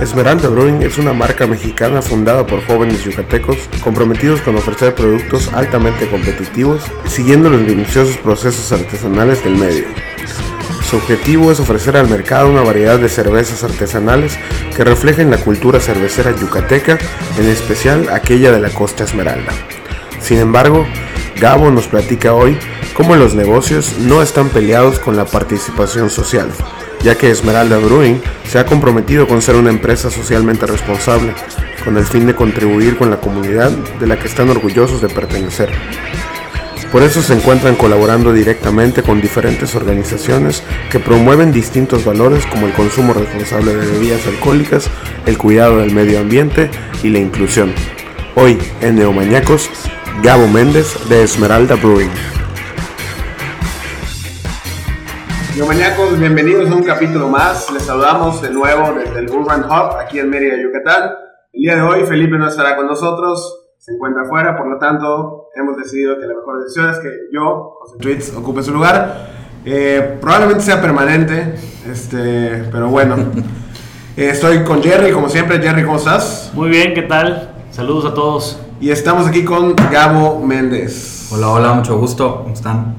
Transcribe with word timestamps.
Esmeralda 0.00 0.48
Brewing 0.48 0.82
es 0.82 0.96
una 0.98 1.12
marca 1.12 1.48
mexicana 1.48 2.02
fundada 2.02 2.46
por 2.46 2.64
jóvenes 2.64 3.02
yucatecos 3.02 3.56
comprometidos 3.82 4.40
con 4.42 4.54
ofrecer 4.54 4.94
productos 4.94 5.52
altamente 5.52 6.08
competitivos, 6.08 6.82
siguiendo 7.06 7.50
los 7.50 7.60
minuciosos 7.62 8.16
procesos 8.18 8.70
artesanales 8.70 9.42
del 9.42 9.56
medio. 9.56 9.86
Su 10.88 10.98
objetivo 10.98 11.50
es 11.50 11.58
ofrecer 11.58 11.96
al 11.96 12.08
mercado 12.08 12.48
una 12.48 12.62
variedad 12.62 12.98
de 13.00 13.08
cervezas 13.08 13.64
artesanales 13.64 14.38
que 14.76 14.84
reflejen 14.84 15.32
la 15.32 15.38
cultura 15.38 15.80
cervecera 15.80 16.30
yucateca, 16.30 16.96
en 17.36 17.48
especial 17.48 18.08
aquella 18.12 18.52
de 18.52 18.60
la 18.60 18.70
costa 18.70 19.02
Esmeralda. 19.02 19.52
Sin 20.20 20.38
embargo, 20.38 20.86
Gabo 21.40 21.72
nos 21.72 21.88
platica 21.88 22.34
hoy 22.34 22.56
cómo 22.94 23.16
los 23.16 23.34
negocios 23.34 23.98
no 23.98 24.22
están 24.22 24.48
peleados 24.48 25.00
con 25.00 25.16
la 25.16 25.24
participación 25.24 26.08
social, 26.08 26.48
ya 27.02 27.16
que 27.16 27.30
Esmeralda 27.30 27.78
Brewing 27.78 28.20
se 28.48 28.58
ha 28.58 28.66
comprometido 28.66 29.26
con 29.26 29.42
ser 29.42 29.56
una 29.56 29.70
empresa 29.70 30.10
socialmente 30.10 30.66
responsable, 30.66 31.32
con 31.84 31.96
el 31.96 32.04
fin 32.04 32.26
de 32.26 32.34
contribuir 32.34 32.96
con 32.96 33.10
la 33.10 33.18
comunidad 33.18 33.70
de 33.70 34.06
la 34.06 34.18
que 34.18 34.28
están 34.28 34.50
orgullosos 34.50 35.00
de 35.00 35.08
pertenecer. 35.08 35.70
Por 36.92 37.02
eso 37.02 37.20
se 37.20 37.34
encuentran 37.34 37.74
colaborando 37.74 38.32
directamente 38.32 39.02
con 39.02 39.20
diferentes 39.20 39.74
organizaciones 39.74 40.62
que 40.90 40.98
promueven 40.98 41.52
distintos 41.52 42.04
valores 42.04 42.46
como 42.46 42.66
el 42.66 42.72
consumo 42.72 43.12
responsable 43.12 43.74
de 43.74 43.86
bebidas 43.86 44.26
alcohólicas, 44.26 44.88
el 45.26 45.36
cuidado 45.36 45.78
del 45.78 45.92
medio 45.92 46.18
ambiente 46.18 46.70
y 47.02 47.10
la 47.10 47.18
inclusión. 47.18 47.74
Hoy 48.36 48.56
en 48.80 48.96
Neomañacos 48.96 49.68
Gabo 50.22 50.48
Méndez 50.48 50.96
de 51.08 51.22
Esmeralda 51.22 51.76
Brewing. 51.76 52.10
Maníacos, 55.66 56.18
bienvenidos 56.18 56.70
a 56.70 56.74
un 56.74 56.82
capítulo 56.84 57.28
más. 57.28 57.70
Les 57.72 57.82
saludamos 57.82 58.40
de 58.40 58.50
nuevo 58.50 58.92
desde 58.92 59.18
el 59.18 59.30
Urban 59.30 59.64
Hub 59.64 59.96
aquí 59.98 60.18
en 60.20 60.30
Mérida, 60.30 60.54
Yucatán. 60.56 61.10
El 61.52 61.60
día 61.62 61.76
de 61.76 61.82
hoy 61.82 62.04
Felipe 62.06 62.38
no 62.38 62.46
estará 62.48 62.76
con 62.76 62.86
nosotros, 62.86 63.66
se 63.76 63.92
encuentra 63.92 64.22
afuera, 64.22 64.56
por 64.56 64.68
lo 64.68 64.78
tanto 64.78 65.48
hemos 65.56 65.76
decidido 65.76 66.18
que 66.18 66.26
la 66.26 66.34
mejor 66.34 66.62
decisión 66.62 66.90
es 66.90 66.98
que 67.00 67.10
yo, 67.32 67.74
José 67.80 67.98
Tweets, 67.98 68.34
ocupe 68.36 68.62
su 68.62 68.72
lugar. 68.72 69.30
Eh, 69.64 70.18
probablemente 70.20 70.62
sea 70.62 70.80
permanente, 70.80 71.54
este, 71.90 72.64
pero 72.70 72.88
bueno. 72.88 73.16
Eh, 74.16 74.30
estoy 74.30 74.64
con 74.64 74.82
Jerry, 74.82 75.12
como 75.12 75.28
siempre. 75.28 75.60
Jerry, 75.62 75.84
¿cómo 75.84 75.96
estás? 75.96 76.50
Muy 76.52 76.70
bien, 76.70 76.92
¿qué 76.92 77.02
tal? 77.02 77.52
Saludos 77.70 78.04
a 78.04 78.14
todos. 78.14 78.60
Y 78.80 78.90
estamos 78.90 79.28
aquí 79.28 79.44
con 79.44 79.76
Gabo 79.92 80.44
Méndez. 80.44 81.30
Hola, 81.30 81.50
hola, 81.50 81.72
mucho 81.74 81.96
gusto. 81.96 82.38
¿Cómo 82.42 82.52
están? 82.52 82.96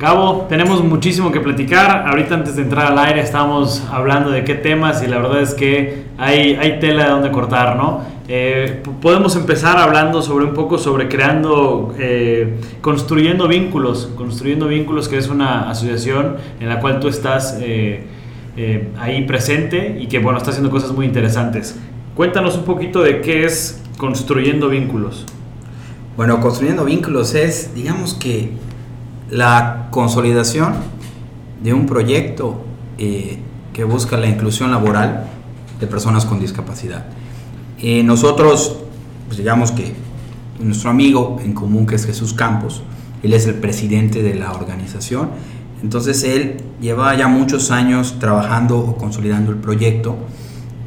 Gabo, 0.00 0.46
tenemos 0.48 0.82
muchísimo 0.82 1.30
que 1.30 1.40
platicar. 1.40 2.08
Ahorita 2.08 2.34
antes 2.34 2.56
de 2.56 2.62
entrar 2.62 2.90
al 2.90 2.98
aire 2.98 3.20
estábamos 3.20 3.84
hablando 3.92 4.30
de 4.30 4.44
qué 4.44 4.54
temas 4.54 5.02
y 5.02 5.06
la 5.06 5.18
verdad 5.18 5.42
es 5.42 5.52
que 5.52 6.04
hay, 6.16 6.54
hay 6.54 6.80
tela 6.80 7.04
de 7.04 7.10
donde 7.10 7.30
cortar, 7.30 7.76
¿no? 7.76 8.00
Eh, 8.26 8.82
podemos 9.02 9.36
empezar 9.36 9.76
hablando 9.76 10.22
sobre 10.22 10.46
un 10.46 10.54
poco 10.54 10.78
sobre 10.78 11.06
creando, 11.08 11.94
eh, 11.98 12.56
construyendo 12.80 13.46
vínculos, 13.46 14.10
construyendo 14.16 14.68
vínculos 14.68 15.06
que 15.06 15.18
es 15.18 15.28
una 15.28 15.68
asociación 15.68 16.36
en 16.60 16.70
la 16.70 16.80
cual 16.80 16.98
tú 16.98 17.08
estás 17.08 17.58
eh, 17.60 18.06
ahí 18.98 19.26
presente 19.26 19.98
y 20.00 20.06
que 20.06 20.18
bueno, 20.18 20.38
está 20.38 20.48
haciendo 20.48 20.70
cosas 20.70 20.92
muy 20.92 21.04
interesantes. 21.04 21.78
Cuéntanos 22.16 22.56
un 22.56 22.64
poquito 22.64 23.02
de 23.02 23.20
qué 23.20 23.44
es 23.44 23.82
Construyendo 23.98 24.70
vínculos. 24.70 25.26
Bueno, 26.16 26.40
construyendo 26.40 26.86
vínculos 26.86 27.34
es, 27.34 27.74
digamos 27.74 28.14
que, 28.14 28.50
la 29.30 29.88
consolidación 29.90 30.74
de 31.62 31.72
un 31.72 31.86
proyecto 31.86 32.62
eh, 32.98 33.38
que 33.72 33.84
busca 33.84 34.16
la 34.16 34.26
inclusión 34.26 34.70
laboral 34.70 35.26
de 35.78 35.86
personas 35.86 36.26
con 36.26 36.40
discapacidad. 36.40 37.06
Eh, 37.78 38.02
nosotros, 38.02 38.76
pues 39.26 39.38
digamos 39.38 39.72
que 39.72 39.94
nuestro 40.58 40.90
amigo 40.90 41.40
en 41.42 41.54
común 41.54 41.86
que 41.86 41.94
es 41.94 42.04
Jesús 42.04 42.34
Campos, 42.34 42.82
él 43.22 43.32
es 43.32 43.46
el 43.46 43.54
presidente 43.54 44.22
de 44.22 44.34
la 44.34 44.52
organización, 44.52 45.30
entonces 45.82 46.22
él 46.24 46.58
lleva 46.80 47.14
ya 47.16 47.28
muchos 47.28 47.70
años 47.70 48.16
trabajando 48.18 48.78
o 48.78 48.96
consolidando 48.96 49.50
el 49.50 49.58
proyecto 49.58 50.16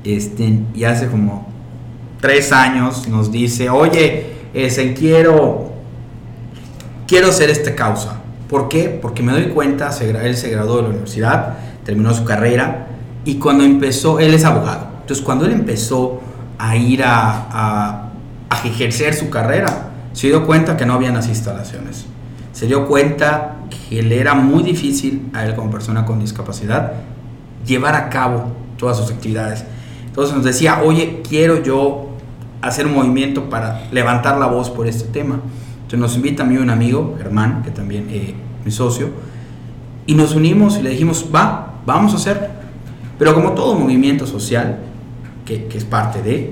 este, 0.03 0.59
y 0.75 0.83
hace 0.83 1.07
como 1.07 1.47
tres 2.19 2.51
años 2.51 3.07
nos 3.07 3.31
dice, 3.31 3.69
oye, 3.69 4.33
ese, 4.53 4.93
quiero, 4.93 5.71
quiero 7.07 7.29
hacer 7.29 7.49
esta 7.49 7.73
causa. 7.73 8.22
¿Por 8.49 8.69
qué? 8.69 8.99
Porque 9.01 9.23
me 9.23 9.31
doy 9.31 9.49
cuenta, 9.49 9.89
él 9.99 10.35
se 10.35 10.49
graduó 10.49 10.77
de 10.77 10.83
la 10.83 10.89
universidad, 10.89 11.57
terminó 11.83 12.13
su 12.13 12.23
carrera 12.23 12.87
y 13.25 13.35
cuando 13.35 13.63
empezó, 13.63 14.19
él 14.19 14.33
es 14.33 14.43
abogado. 14.45 14.87
Entonces 15.01 15.23
cuando 15.23 15.45
él 15.45 15.51
empezó 15.51 16.21
a 16.57 16.75
ir 16.75 17.03
a, 17.03 17.47
a, 17.51 18.09
ejercer 18.65 19.13
su 19.13 19.29
carrera, 19.29 19.89
se 20.13 20.27
dio 20.27 20.45
cuenta 20.45 20.77
que 20.77 20.85
no 20.85 20.93
habían 20.93 21.15
las 21.15 21.27
instalaciones. 21.27 22.05
Se 22.53 22.67
dio 22.67 22.87
cuenta 22.87 23.55
que 23.89 24.03
le 24.03 24.19
era 24.19 24.35
muy 24.35 24.63
difícil 24.63 25.29
a 25.33 25.45
él 25.45 25.55
como 25.55 25.71
persona 25.71 26.05
con 26.05 26.19
discapacidad 26.19 26.93
llevar 27.65 27.95
a 27.95 28.09
cabo 28.09 28.51
todas 28.77 28.97
sus 28.97 29.11
actividades. 29.11 29.65
Entonces 30.05 30.35
nos 30.35 30.45
decía, 30.45 30.81
oye, 30.83 31.21
quiero 31.27 31.63
yo 31.63 32.09
hacer 32.61 32.85
un 32.85 32.93
movimiento 32.93 33.49
para 33.49 33.87
levantar 33.91 34.37
la 34.37 34.47
voz 34.47 34.69
por 34.69 34.87
este 34.87 35.05
tema. 35.09 35.39
Entonces 35.93 36.17
nos 36.17 36.25
invita 36.25 36.41
a 36.41 36.45
mí 36.47 36.57
un 36.57 36.71
amigo, 36.71 37.15
Germán, 37.19 37.61
que 37.61 37.69
también 37.69 38.09
es 38.09 38.29
eh, 38.29 38.35
mi 38.65 38.71
socio, 38.71 39.09
y 40.07 40.15
nos 40.15 40.33
unimos 40.33 40.79
y 40.79 40.81
le 40.81 40.89
dijimos, 40.89 41.27
va, 41.33 41.75
vamos 41.85 42.13
a 42.13 42.15
hacer. 42.15 42.49
Pero 43.19 43.35
como 43.35 43.51
todo 43.51 43.75
movimiento 43.75 44.25
social, 44.25 44.79
que, 45.45 45.65
que 45.65 45.77
es 45.77 45.85
parte 45.85 46.23
de, 46.23 46.51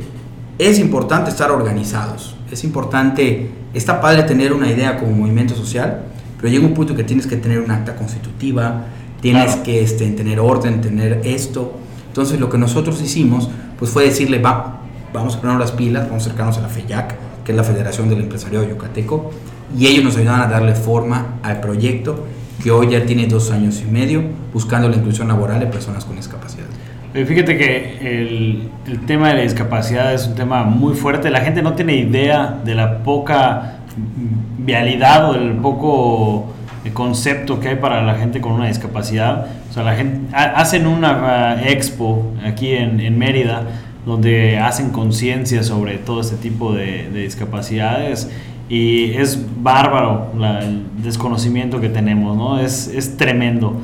es 0.60 0.78
importante 0.78 1.32
estar 1.32 1.50
organizados. 1.50 2.36
Es 2.52 2.64
importante, 2.64 3.50
está 3.74 4.00
padre 4.00 4.22
tener 4.24 4.54
una 4.54 4.70
idea 4.70 5.00
como 5.00 5.12
movimiento 5.12 5.56
social, 5.56 6.04
pero 6.38 6.54
llega 6.54 6.64
un 6.64 6.76
punto 6.76 6.96
que 6.96 7.04
tienes 7.04 7.26
que 7.26 7.38
tener 7.38 7.62
un 7.62 7.72
acta 7.72 7.96
constitutiva, 7.96 8.86
tienes 9.22 9.56
que 9.56 9.82
este, 9.82 10.08
tener 10.12 10.40
orden, 10.40 10.82
tener 10.82 11.22
esto. 11.24 11.80
Entonces 12.10 12.40
lo 12.40 12.48
que 12.48 12.60
nosotros 12.60 13.02
hicimos, 13.02 13.50
pues 13.80 13.90
fue 13.90 14.04
decirle, 14.04 14.38
va, 14.38 14.82
vamos 15.12 15.36
a 15.36 15.42
ponernos 15.42 15.62
las 15.62 15.72
pilas, 15.72 16.08
vamos 16.08 16.26
a 16.26 16.26
acercarnos 16.28 16.60
a 16.60 16.62
la 16.62 16.70
FEYAC, 16.70 17.31
que 17.44 17.52
es 17.52 17.58
la 17.58 17.64
Federación 17.64 18.10
del 18.10 18.20
Empresariado 18.22 18.68
Yucateco, 18.68 19.32
y 19.78 19.88
ellos 19.88 20.04
nos 20.04 20.18
ayudan 20.18 20.42
a 20.42 20.48
darle 20.48 20.76
forma 20.76 21.36
al 21.44 21.62
proyecto 21.62 22.26
que 22.62 22.72
hoy 22.72 22.90
ya 22.90 23.06
tiene 23.06 23.28
dos 23.28 23.52
años 23.52 23.82
y 23.82 23.92
medio 23.92 24.24
buscando 24.54 24.88
la 24.90 24.96
inclusión 24.96 25.28
laboral 25.28 25.60
de 25.60 25.68
personas 25.68 26.06
con 26.06 26.16
discapacidad. 26.16 26.66
Fíjate 27.14 27.58
que 27.58 27.98
el, 28.00 28.70
el, 28.88 29.06
tema 29.06 29.30
de 29.30 29.36
la 29.36 29.42
discapacidad 29.42 30.14
es 30.14 30.28
un 30.28 30.36
tema 30.36 30.64
muy 30.64 30.96
fuerte. 30.96 31.30
La 31.30 31.42
gente 31.42 31.62
no 31.62 31.74
tiene 31.74 31.96
idea 31.96 32.60
de 32.64 32.74
la 32.74 33.00
poca 33.00 33.80
vialidad 34.58 35.30
o 35.30 35.34
del 35.34 35.54
poco 35.54 36.54
concepto 36.94 37.60
que 37.60 37.70
hay 37.70 37.76
para 37.76 38.02
la 38.02 38.16
gente 38.16 38.42
con 38.42 38.54
una 38.54 38.68
discapacidad. 38.68 39.48
O 39.70 39.74
sea, 39.74 39.84
la 39.84 39.96
gente 39.96 40.34
hacen 40.34 40.88
una 40.88 41.58
uh, 41.62 41.68
expo 41.68 42.34
aquí 42.46 42.74
en, 42.74 43.00
en 43.00 43.18
Mérida 43.18 43.64
donde 44.06 44.58
hacen 44.58 44.90
conciencia 44.90 45.64
sobre 45.64 45.98
todo 45.98 46.22
este 46.22 46.36
tipo 46.36 46.74
de, 46.74 47.10
discapacidades 47.12 48.30
y 48.70 49.12
es 49.14 49.40
bárbaro 49.62 50.32
el 50.62 50.86
desconocimiento 51.04 51.82
que 51.82 51.90
tenemos, 51.90 52.38
¿no? 52.38 52.60
Es, 52.60 52.88
es, 52.88 53.18
tremendo. 53.18 53.76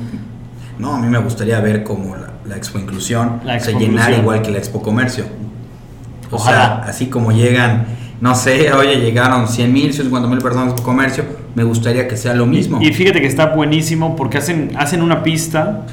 No, 0.78 0.94
a 0.94 0.98
mí 0.98 1.08
me 1.08 1.18
gustaría 1.18 1.60
ver 1.60 1.84
como 1.84 2.16
la, 2.16 2.56
Expo 2.56 2.78
Inclusión 2.78 3.42
se 3.60 3.74
llenara 3.74 4.16
igual 4.16 4.40
que 4.40 4.50
la 4.50 4.58
Expo 4.58 4.80
Comercio. 4.80 5.26
O 6.30 6.36
Ojalá. 6.36 6.56
sea, 6.56 6.90
así 6.90 7.06
como 7.06 7.30
llegan, 7.30 7.84
no 8.22 8.34
sé, 8.34 8.72
oye, 8.72 8.96
llegaron 8.96 9.46
100 9.46 9.72
mil, 9.72 9.92
150 9.92 10.28
mil 10.28 10.38
personas 10.38 10.80
a 10.80 10.82
Comercio, 10.82 11.24
me 11.54 11.64
gustaría 11.64 12.08
que 12.08 12.16
sea 12.16 12.32
lo 12.34 12.46
mismo. 12.46 12.80
Y, 12.80 12.92
fíjate 12.92 13.20
que 13.20 13.26
está 13.26 13.54
buenísimo 13.54 14.16
porque 14.16 14.38
hacen, 14.38 14.72
hacen 14.78 15.02
una 15.02 15.22
pista 15.22 15.86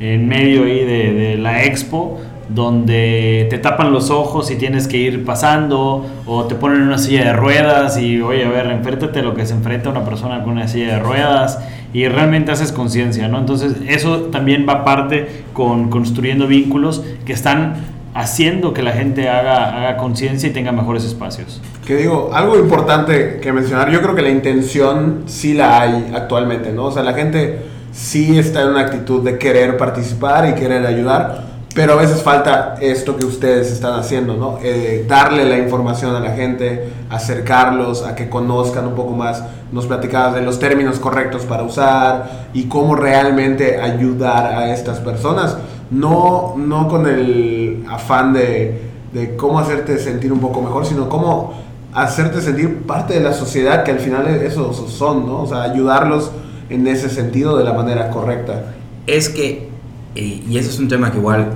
en 0.00 0.28
medio 0.28 0.64
ahí 0.64 0.84
de, 0.84 1.14
de 1.14 1.36
la 1.38 1.64
Expo 1.64 2.20
donde 2.48 3.46
te 3.50 3.58
tapan 3.58 3.92
los 3.92 4.10
ojos 4.10 4.50
y 4.50 4.56
tienes 4.56 4.88
que 4.88 4.96
ir 4.96 5.24
pasando 5.24 6.06
o 6.26 6.44
te 6.44 6.54
ponen 6.54 6.82
en 6.82 6.88
una 6.88 6.98
silla 6.98 7.24
de 7.24 7.32
ruedas 7.32 7.98
y 7.98 8.20
oye, 8.20 8.44
a 8.44 8.50
ver, 8.50 8.66
enfréntate 8.66 9.20
a 9.20 9.22
lo 9.22 9.34
que 9.34 9.46
se 9.46 9.54
enfrenta 9.54 9.90
una 9.90 10.04
persona 10.04 10.42
con 10.42 10.52
una 10.52 10.68
silla 10.68 10.94
de 10.94 10.98
ruedas 10.98 11.58
y 11.92 12.08
realmente 12.08 12.52
haces 12.52 12.72
conciencia, 12.72 13.28
¿no? 13.28 13.38
Entonces 13.38 13.76
eso 13.86 14.22
también 14.24 14.66
va 14.68 14.84
parte 14.84 15.44
con 15.52 15.90
construyendo 15.90 16.46
vínculos 16.46 17.04
que 17.24 17.32
están 17.32 17.94
haciendo 18.14 18.72
que 18.72 18.82
la 18.82 18.92
gente 18.92 19.28
haga, 19.28 19.76
haga 19.76 19.96
conciencia 19.96 20.48
y 20.48 20.52
tenga 20.52 20.72
mejores 20.72 21.04
espacios. 21.04 21.60
Que 21.84 21.96
digo, 21.96 22.30
algo 22.32 22.58
importante 22.58 23.40
que 23.40 23.52
mencionar, 23.52 23.90
yo 23.90 24.00
creo 24.00 24.14
que 24.14 24.22
la 24.22 24.30
intención 24.30 25.24
sí 25.26 25.52
la 25.54 25.80
hay 25.80 26.12
actualmente, 26.14 26.72
¿no? 26.72 26.86
O 26.86 26.92
sea, 26.92 27.02
la 27.02 27.12
gente 27.12 27.58
sí 27.92 28.38
está 28.38 28.62
en 28.62 28.68
una 28.68 28.80
actitud 28.80 29.22
de 29.22 29.38
querer 29.38 29.76
participar 29.76 30.48
y 30.48 30.54
querer 30.54 30.86
ayudar, 30.86 31.53
pero 31.74 31.94
a 31.94 31.96
veces 31.96 32.22
falta 32.22 32.76
esto 32.80 33.16
que 33.16 33.26
ustedes 33.26 33.72
están 33.72 33.98
haciendo, 33.98 34.36
¿no? 34.36 34.58
Eh, 34.62 35.04
darle 35.08 35.44
la 35.44 35.58
información 35.58 36.14
a 36.14 36.20
la 36.20 36.30
gente, 36.30 36.88
acercarlos 37.10 38.04
a 38.04 38.14
que 38.14 38.28
conozcan 38.28 38.86
un 38.86 38.94
poco 38.94 39.10
más. 39.10 39.42
Nos 39.72 39.86
platicabas 39.86 40.34
de 40.34 40.42
los 40.42 40.60
términos 40.60 41.00
correctos 41.00 41.42
para 41.42 41.64
usar 41.64 42.48
y 42.54 42.68
cómo 42.68 42.94
realmente 42.94 43.80
ayudar 43.80 44.54
a 44.54 44.72
estas 44.72 45.00
personas. 45.00 45.56
no, 45.90 46.54
no 46.56 46.88
con 46.88 47.06
el 47.06 47.84
afán 47.88 48.32
de, 48.32 48.80
de 49.12 49.36
cómo 49.36 49.58
hacerte 49.58 49.98
sentir 49.98 50.32
un 50.32 50.40
poco 50.40 50.62
mejor, 50.62 50.86
sino 50.86 51.08
cómo 51.08 51.54
hacerte 51.92 52.40
sentir 52.40 52.82
parte 52.82 53.14
de 53.14 53.20
la 53.20 53.32
sociedad, 53.32 53.84
que 53.84 53.92
al 53.92 54.00
final 54.00 54.26
eso 54.26 54.72
son, 54.72 55.26
¿no? 55.26 55.42
O 55.42 55.46
sea, 55.46 55.62
ayudarlos 55.62 56.30
en 56.68 56.86
ese 56.86 57.08
sentido 57.08 57.56
de 57.56 57.64
la 57.64 57.72
manera 57.72 58.10
correcta. 58.10 58.74
Es 59.06 59.28
que, 59.28 59.73
eh, 60.14 60.42
y 60.48 60.58
ese 60.58 60.70
es 60.70 60.78
un 60.78 60.88
tema 60.88 61.10
que 61.10 61.18
igual, 61.18 61.52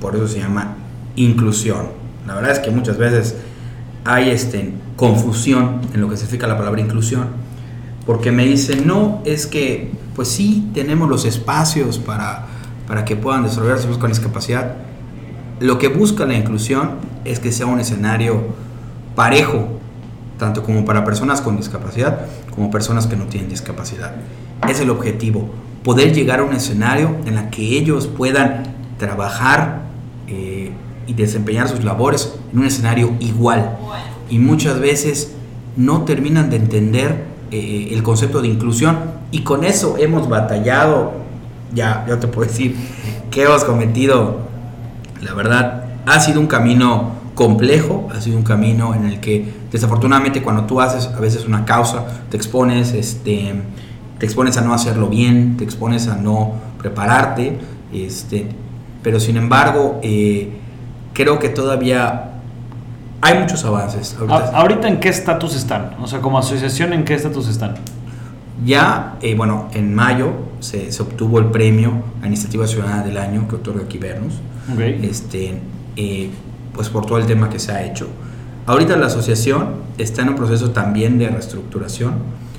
por 0.00 0.16
eso 0.16 0.26
se 0.28 0.38
llama 0.38 0.76
inclusión. 1.16 1.88
La 2.26 2.34
verdad 2.34 2.52
es 2.52 2.58
que 2.58 2.70
muchas 2.70 2.98
veces 2.98 3.36
hay 4.04 4.30
este, 4.30 4.72
confusión 4.96 5.80
en 5.94 6.00
lo 6.00 6.08
que 6.08 6.16
significa 6.16 6.46
la 6.46 6.56
palabra 6.56 6.80
inclusión, 6.80 7.28
porque 8.04 8.32
me 8.32 8.44
dicen, 8.44 8.86
no, 8.86 9.20
es 9.24 9.46
que, 9.46 9.92
pues 10.14 10.28
sí, 10.28 10.70
tenemos 10.74 11.08
los 11.08 11.24
espacios 11.24 11.98
para, 11.98 12.46
para 12.86 13.04
que 13.04 13.16
puedan 13.16 13.42
desarrollarse 13.42 13.88
con 13.98 14.10
discapacidad. 14.10 14.76
Lo 15.60 15.78
que 15.78 15.88
busca 15.88 16.24
la 16.24 16.34
inclusión 16.34 16.92
es 17.24 17.40
que 17.40 17.50
sea 17.50 17.66
un 17.66 17.80
escenario 17.80 18.42
parejo, 19.14 19.68
tanto 20.38 20.62
como 20.62 20.84
para 20.84 21.04
personas 21.04 21.40
con 21.40 21.56
discapacidad 21.56 22.26
como 22.56 22.70
personas 22.70 23.06
que 23.06 23.16
no 23.16 23.26
tienen 23.26 23.50
discapacidad. 23.50 24.12
Es 24.68 24.80
el 24.80 24.90
objetivo, 24.90 25.50
poder 25.86 26.12
llegar 26.12 26.40
a 26.40 26.42
un 26.42 26.52
escenario 26.52 27.14
en 27.26 27.38
el 27.38 27.48
que 27.48 27.62
ellos 27.62 28.08
puedan 28.08 28.64
trabajar 28.98 29.82
eh, 30.26 30.72
y 31.06 31.14
desempeñar 31.14 31.68
sus 31.68 31.84
labores 31.84 32.34
en 32.52 32.58
un 32.58 32.66
escenario 32.66 33.14
igual. 33.20 33.78
Y 34.28 34.40
muchas 34.40 34.80
veces 34.80 35.34
no 35.76 36.02
terminan 36.02 36.50
de 36.50 36.56
entender 36.56 37.26
eh, 37.52 37.90
el 37.92 38.02
concepto 38.02 38.42
de 38.42 38.48
inclusión. 38.48 38.98
Y 39.30 39.42
con 39.42 39.62
eso 39.62 39.94
hemos 39.96 40.28
batallado, 40.28 41.12
ya, 41.72 42.04
ya 42.08 42.18
te 42.18 42.26
puedo 42.26 42.48
decir 42.48 42.74
que 43.30 43.44
hemos 43.44 43.62
cometido, 43.62 44.38
la 45.22 45.34
verdad, 45.34 45.84
ha 46.04 46.18
sido 46.18 46.40
un 46.40 46.48
camino 46.48 47.12
complejo, 47.36 48.08
ha 48.12 48.20
sido 48.20 48.38
un 48.38 48.42
camino 48.42 48.92
en 48.92 49.04
el 49.04 49.20
que 49.20 49.54
desafortunadamente 49.70 50.42
cuando 50.42 50.64
tú 50.64 50.80
haces 50.80 51.06
a 51.06 51.20
veces 51.20 51.46
una 51.46 51.64
causa, 51.64 52.06
te 52.28 52.36
expones, 52.36 52.92
este, 52.92 53.54
te 54.18 54.26
expones 54.26 54.56
a 54.56 54.62
no 54.62 54.72
hacerlo 54.72 55.08
bien, 55.08 55.56
te 55.56 55.64
expones 55.64 56.08
a 56.08 56.16
no 56.16 56.54
prepararte, 56.78 57.58
este, 57.92 58.48
pero 59.02 59.20
sin 59.20 59.36
embargo 59.36 60.00
eh, 60.02 60.50
creo 61.12 61.38
que 61.38 61.48
todavía 61.48 62.32
hay 63.20 63.38
muchos 63.38 63.64
avances. 63.64 64.16
Ahorita, 64.28 64.88
en 64.88 65.00
qué 65.00 65.08
estatus 65.08 65.56
están? 65.56 65.96
O 66.00 66.06
sea, 66.06 66.20
como 66.20 66.38
asociación, 66.38 66.92
¿en 66.92 67.04
qué 67.04 67.14
estatus 67.14 67.48
están? 67.48 67.74
Ya, 68.64 69.16
eh, 69.20 69.34
bueno, 69.34 69.68
en 69.72 69.94
mayo 69.94 70.32
se, 70.60 70.92
se, 70.92 71.02
obtuvo 71.02 71.38
el 71.38 71.46
premio 71.46 71.92
a 72.22 72.26
Iniciativa 72.26 72.66
Ciudadana 72.66 73.02
del 73.02 73.18
Año 73.18 73.48
que 73.48 73.56
otorga 73.56 73.86
Quibernus. 73.88 74.34
Este, 75.02 75.58
eh, 75.96 76.30
pues 76.74 76.88
por 76.88 77.06
todo 77.06 77.18
el 77.18 77.26
tema 77.26 77.48
que 77.48 77.58
se 77.58 77.72
ha 77.72 77.84
hecho. 77.84 78.08
Ahorita 78.66 78.96
la 78.96 79.06
asociación 79.06 79.76
está 79.98 80.22
en 80.22 80.30
un 80.30 80.34
proceso 80.36 80.70
también 80.70 81.18
de 81.18 81.28
reestructuración, 81.28 82.14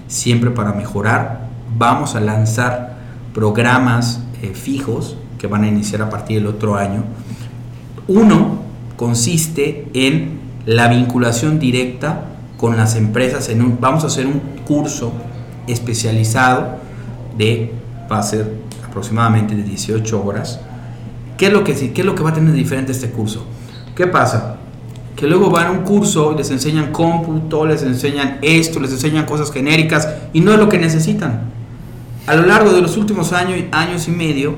siempre 0.07 0.51
para 0.51 0.73
mejorar. 0.73 1.46
Vamos 1.77 2.15
a 2.15 2.19
lanzar 2.19 2.97
programas 3.33 4.21
eh, 4.41 4.53
fijos 4.55 5.15
que 5.37 5.45
van 5.45 5.63
a 5.63 5.67
iniciar 5.67 6.01
a 6.01 6.09
partir 6.09 6.39
del 6.39 6.47
otro 6.47 6.75
año. 6.75 7.03
Uno 8.07 8.59
consiste 8.95 9.87
en 9.93 10.39
la 10.65 10.87
vinculación 10.87 11.59
directa 11.59 12.25
con 12.57 12.77
las 12.77 12.95
empresas. 12.95 13.49
En 13.49 13.61
un, 13.61 13.77
vamos 13.79 14.03
a 14.03 14.07
hacer 14.07 14.25
un 14.25 14.39
curso 14.65 15.13
especializado 15.67 16.77
de, 17.37 17.71
va 18.11 18.19
a 18.19 18.23
ser 18.23 18.55
aproximadamente 18.83 19.55
de 19.55 19.61
18 19.61 20.25
horas. 20.25 20.59
¿Qué 21.37 21.47
es 21.47 21.53
lo 21.53 21.63
que, 21.63 21.93
qué 21.93 22.01
es 22.01 22.05
lo 22.05 22.15
que 22.15 22.23
va 22.23 22.31
a 22.31 22.33
tener 22.33 22.53
diferente 22.53 22.91
este 22.91 23.11
curso? 23.11 23.45
¿Qué 23.95 24.07
pasa? 24.07 24.55
Que 25.15 25.27
luego 25.27 25.51
van 25.51 25.67
a 25.67 25.71
un 25.71 25.79
curso 25.83 26.33
y 26.33 26.37
les 26.37 26.49
enseñan 26.49 26.91
cómputo, 26.91 27.67
les 27.67 27.83
enseñan 27.83 28.39
esto, 28.41 28.79
les 28.79 28.91
enseñan 28.91 29.25
cosas 29.25 29.51
genéricas 29.51 30.09
y 30.33 30.41
no 30.41 30.53
es 30.53 30.57
lo 30.57 30.69
que 30.69 30.79
necesitan. 30.79 31.56
A 32.27 32.35
lo 32.35 32.45
largo 32.45 32.71
de 32.73 32.81
los 32.81 32.97
últimos 32.97 33.33
años, 33.33 33.59
años 33.71 34.07
y 34.07 34.11
medio 34.11 34.55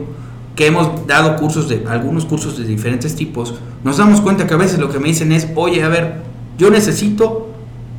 que 0.56 0.68
hemos 0.68 1.08
dado 1.08 1.38
cursos 1.38 1.70
de 1.70 1.86
algunos 1.88 2.26
cursos 2.26 2.58
de 2.58 2.66
diferentes 2.66 3.16
tipos, 3.16 3.56
nos 3.84 3.98
damos 3.98 4.20
cuenta 4.20 4.46
que 4.46 4.54
a 4.54 4.58
veces 4.58 4.80
lo 4.80 4.92
que 4.92 5.00
me 5.00 5.08
dicen 5.08 5.32
es, 5.32 5.48
oye, 5.56 5.82
a 5.84 5.88
ver, 5.88 6.16
yo 6.58 6.70
necesito 6.70 7.50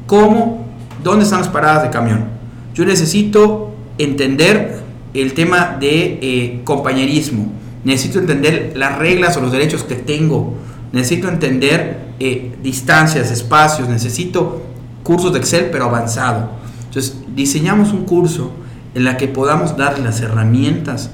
cómo, 0.06 0.66
dónde 1.02 1.24
están 1.24 1.40
las 1.40 1.48
paradas 1.48 1.84
de 1.84 1.90
camión. 1.90 2.24
Yo 2.74 2.84
necesito 2.84 3.70
entender 3.96 4.80
el 5.14 5.32
tema 5.32 5.78
de 5.80 6.18
eh, 6.20 6.60
compañerismo. 6.64 7.50
Necesito 7.84 8.18
entender 8.18 8.74
las 8.76 8.98
reglas 8.98 9.36
o 9.38 9.40
los 9.40 9.52
derechos 9.52 9.84
que 9.84 9.94
tengo 9.94 10.54
necesito 10.92 11.28
entender 11.28 12.14
eh, 12.18 12.52
distancias, 12.62 13.30
espacios, 13.30 13.88
necesito 13.88 14.62
cursos 15.02 15.32
de 15.32 15.38
Excel 15.38 15.68
pero 15.70 15.84
avanzado. 15.84 16.50
Entonces, 16.86 17.16
diseñamos 17.34 17.92
un 17.92 18.04
curso 18.04 18.52
en 18.94 19.04
la 19.04 19.16
que 19.16 19.28
podamos 19.28 19.76
dar 19.76 19.98
las 19.98 20.20
herramientas 20.20 21.10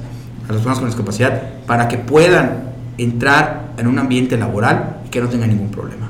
a 0.48 0.52
las 0.52 0.56
personas 0.62 0.78
con 0.78 0.88
discapacidad 0.88 1.42
para 1.66 1.88
que 1.88 1.98
puedan 1.98 2.64
entrar 2.98 3.72
en 3.76 3.86
un 3.86 3.98
ambiente 3.98 4.36
laboral 4.36 4.98
y 5.06 5.08
que 5.10 5.20
no 5.20 5.28
tengan 5.28 5.50
ningún 5.50 5.70
problema. 5.70 6.08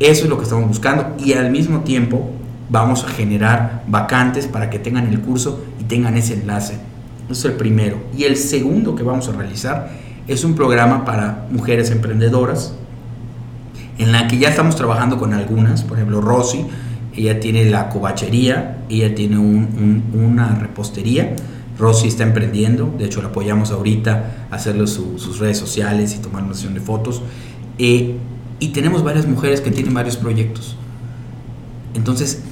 Eso 0.00 0.24
es 0.24 0.30
lo 0.30 0.38
que 0.38 0.44
estamos 0.44 0.66
buscando 0.66 1.14
y 1.18 1.34
al 1.34 1.50
mismo 1.50 1.80
tiempo 1.80 2.30
vamos 2.70 3.04
a 3.04 3.08
generar 3.08 3.82
vacantes 3.86 4.46
para 4.46 4.70
que 4.70 4.78
tengan 4.78 5.06
el 5.06 5.20
curso 5.20 5.64
y 5.80 5.84
tengan 5.84 6.16
ese 6.16 6.34
enlace. 6.34 6.74
Eso 7.30 7.32
es 7.32 7.44
el 7.44 7.52
primero. 7.52 7.98
Y 8.16 8.24
el 8.24 8.36
segundo 8.36 8.94
que 8.94 9.02
vamos 9.02 9.28
a 9.28 9.32
realizar 9.32 9.90
es 10.26 10.44
un 10.44 10.54
programa 10.54 11.04
para 11.04 11.46
mujeres 11.50 11.90
emprendedoras 11.90 12.74
en 13.98 14.12
la 14.12 14.26
que 14.26 14.38
ya 14.38 14.48
estamos 14.48 14.76
trabajando 14.76 15.18
con 15.18 15.34
algunas, 15.34 15.82
por 15.82 15.98
ejemplo 15.98 16.20
Rosy, 16.20 16.66
ella 17.16 17.40
tiene 17.40 17.64
la 17.70 17.88
covachería, 17.88 18.84
ella 18.88 19.14
tiene 19.14 19.38
una 19.38 20.54
repostería, 20.54 21.36
Rosy 21.78 22.08
está 22.08 22.22
emprendiendo, 22.22 22.94
de 22.98 23.06
hecho 23.06 23.20
la 23.20 23.28
apoyamos 23.28 23.70
ahorita 23.70 24.46
a 24.50 24.54
hacerle 24.54 24.86
sus 24.86 25.38
redes 25.38 25.58
sociales 25.58 26.14
y 26.14 26.18
tomar 26.18 26.42
una 26.44 26.54
sesión 26.54 26.74
de 26.74 26.80
fotos, 26.80 27.22
eh, 27.78 28.16
y 28.60 28.68
tenemos 28.68 29.02
varias 29.02 29.26
mujeres 29.26 29.60
que 29.60 29.70
tienen 29.70 29.92
varios 29.94 30.16
proyectos. 30.16 30.76
Entonces, 31.94 32.42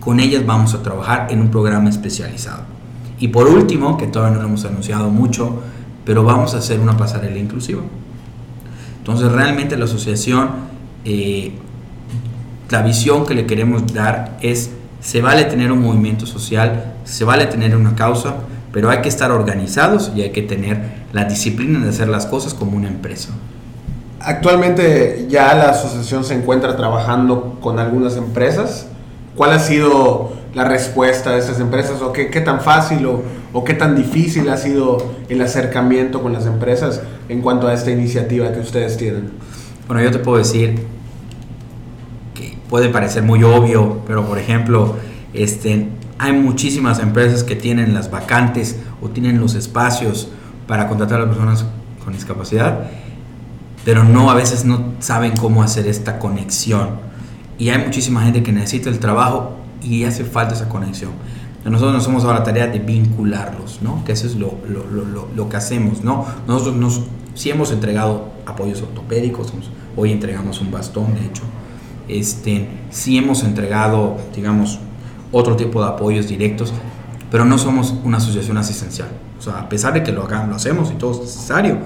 con 0.00 0.20
ellas 0.20 0.44
vamos 0.44 0.74
a 0.74 0.82
trabajar 0.82 1.28
en 1.30 1.40
un 1.40 1.50
programa 1.50 1.88
especializado. 1.88 2.64
Y 3.18 3.28
por 3.28 3.46
último, 3.48 3.96
que 3.96 4.08
todavía 4.08 4.36
no 4.36 4.42
lo 4.42 4.48
hemos 4.48 4.64
anunciado 4.64 5.10
mucho, 5.10 5.62
pero 6.04 6.24
vamos 6.24 6.54
a 6.54 6.58
hacer 6.58 6.80
una 6.80 6.96
pasarela 6.96 7.38
inclusiva. 7.38 7.82
Entonces, 8.98 9.30
realmente 9.30 9.76
la 9.76 9.84
asociación 9.84 10.50
eh, 11.04 11.52
la 12.72 12.80
visión 12.80 13.26
que 13.26 13.34
le 13.34 13.46
queremos 13.46 13.92
dar 13.92 14.38
es, 14.40 14.70
se 15.00 15.20
vale 15.20 15.44
tener 15.44 15.70
un 15.70 15.82
movimiento 15.82 16.24
social, 16.24 16.94
se 17.04 17.22
vale 17.24 17.44
tener 17.44 17.76
una 17.76 17.94
causa, 17.94 18.36
pero 18.72 18.88
hay 18.88 19.02
que 19.02 19.10
estar 19.10 19.30
organizados 19.30 20.10
y 20.16 20.22
hay 20.22 20.30
que 20.30 20.40
tener 20.40 20.80
la 21.12 21.24
disciplina 21.24 21.80
de 21.80 21.90
hacer 21.90 22.08
las 22.08 22.24
cosas 22.24 22.54
como 22.54 22.76
una 22.78 22.88
empresa. 22.88 23.28
Actualmente 24.20 25.26
ya 25.28 25.54
la 25.54 25.70
asociación 25.70 26.24
se 26.24 26.34
encuentra 26.34 26.74
trabajando 26.76 27.58
con 27.60 27.78
algunas 27.78 28.16
empresas. 28.16 28.86
¿Cuál 29.36 29.52
ha 29.52 29.58
sido 29.58 30.32
la 30.54 30.64
respuesta 30.64 31.32
de 31.32 31.40
esas 31.40 31.60
empresas 31.60 32.00
o 32.00 32.12
qué, 32.12 32.30
qué 32.30 32.40
tan 32.40 32.62
fácil 32.62 33.04
o, 33.04 33.22
o, 33.52 33.64
qué 33.64 33.74
tan 33.74 33.96
difícil 33.96 34.48
ha 34.48 34.56
sido 34.56 35.12
el 35.28 35.42
acercamiento 35.42 36.22
con 36.22 36.32
las 36.32 36.46
empresas 36.46 37.02
en 37.28 37.42
cuanto 37.42 37.68
a 37.68 37.74
esta 37.74 37.90
iniciativa 37.90 38.50
que 38.52 38.60
ustedes 38.60 38.96
tienen? 38.96 39.30
Bueno, 39.86 40.02
yo 40.02 40.10
te 40.10 40.20
puedo 40.20 40.38
decir 40.38 40.86
puede 42.72 42.88
parecer 42.88 43.22
muy 43.22 43.44
obvio, 43.44 44.00
pero 44.06 44.24
por 44.24 44.38
ejemplo, 44.38 44.96
este, 45.34 45.88
hay 46.16 46.32
muchísimas 46.32 47.00
empresas 47.00 47.44
que 47.44 47.54
tienen 47.54 47.92
las 47.92 48.10
vacantes 48.10 48.78
o 49.02 49.10
tienen 49.10 49.38
los 49.38 49.54
espacios 49.56 50.30
para 50.66 50.88
contratar 50.88 51.20
a 51.20 51.26
las 51.26 51.34
personas 51.34 51.66
con 52.02 52.14
discapacidad, 52.14 52.88
pero 53.84 54.04
no 54.04 54.30
a 54.30 54.34
veces 54.34 54.64
no 54.64 54.94
saben 55.00 55.36
cómo 55.36 55.62
hacer 55.62 55.86
esta 55.86 56.18
conexión. 56.18 56.92
Y 57.58 57.68
hay 57.68 57.84
muchísima 57.84 58.22
gente 58.22 58.42
que 58.42 58.52
necesita 58.52 58.88
el 58.88 59.00
trabajo 59.00 59.54
y 59.82 60.04
hace 60.04 60.24
falta 60.24 60.54
esa 60.54 60.70
conexión. 60.70 61.10
Nosotros 61.66 61.92
nos 61.92 62.06
hemos 62.06 62.22
dado 62.22 62.36
la 62.36 62.42
tarea 62.42 62.68
de 62.68 62.78
vincularlos, 62.78 63.80
¿no? 63.82 64.02
Que 64.06 64.12
eso 64.12 64.26
es 64.26 64.36
lo, 64.36 64.56
lo, 64.66 64.86
lo, 64.86 65.28
lo 65.36 65.48
que 65.50 65.58
hacemos, 65.58 66.02
¿no? 66.02 66.24
Nosotros 66.48 66.76
nos, 66.76 67.02
sí 67.34 67.50
hemos 67.50 67.70
entregado 67.70 68.32
apoyos 68.46 68.80
ortopédicos, 68.80 69.52
hoy 69.94 70.10
entregamos 70.10 70.62
un 70.62 70.70
bastón, 70.70 71.12
de 71.16 71.26
hecho. 71.26 71.42
Este, 72.18 72.68
sí 72.90 73.16
hemos 73.16 73.42
entregado, 73.44 74.16
digamos, 74.34 74.78
otro 75.30 75.56
tipo 75.56 75.82
de 75.82 75.88
apoyos 75.88 76.28
directos, 76.28 76.72
pero 77.30 77.44
no 77.44 77.56
somos 77.58 77.94
una 78.04 78.18
asociación 78.18 78.58
asistencial. 78.58 79.08
O 79.38 79.42
sea, 79.42 79.60
a 79.60 79.68
pesar 79.68 79.94
de 79.94 80.02
que 80.02 80.12
lo, 80.12 80.24
hagamos, 80.24 80.48
lo 80.50 80.56
hacemos 80.56 80.90
y 80.90 80.94
todo 80.94 81.12
es 81.12 81.20
necesario, 81.20 81.78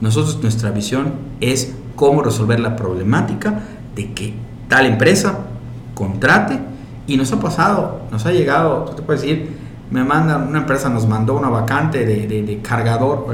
nosotros 0.00 0.40
nuestra 0.42 0.70
visión 0.70 1.12
es 1.40 1.74
cómo 1.96 2.22
resolver 2.22 2.60
la 2.60 2.76
problemática 2.76 3.60
de 3.94 4.12
que 4.12 4.34
tal 4.68 4.86
empresa 4.86 5.46
contrate 5.94 6.58
y 7.06 7.16
nos 7.16 7.32
ha 7.32 7.40
pasado, 7.40 8.02
nos 8.10 8.26
ha 8.26 8.32
llegado, 8.32 8.84
tú 8.84 8.96
te 8.96 9.02
puedes 9.02 9.22
decir, 9.22 9.56
me 9.90 10.04
mandan, 10.04 10.48
una 10.48 10.58
empresa 10.58 10.88
nos 10.90 11.06
mandó 11.06 11.36
una 11.36 11.48
vacante 11.48 12.04
de, 12.04 12.26
de, 12.26 12.42
de 12.42 12.60
cargador, 12.60 13.26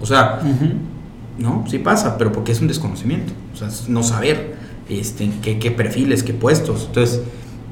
o 0.00 0.06
sea, 0.06 0.40
¿no? 1.38 1.64
Sí 1.66 1.78
pasa, 1.78 2.18
pero 2.18 2.32
porque 2.32 2.52
es 2.52 2.60
un 2.60 2.68
desconocimiento, 2.68 3.32
o 3.54 3.56
sea, 3.56 3.68
es 3.68 3.88
no 3.88 4.02
saber 4.02 4.55
este, 4.88 5.30
qué, 5.42 5.58
qué 5.58 5.70
perfiles, 5.70 6.22
qué 6.22 6.34
puestos. 6.34 6.86
Entonces, 6.86 7.22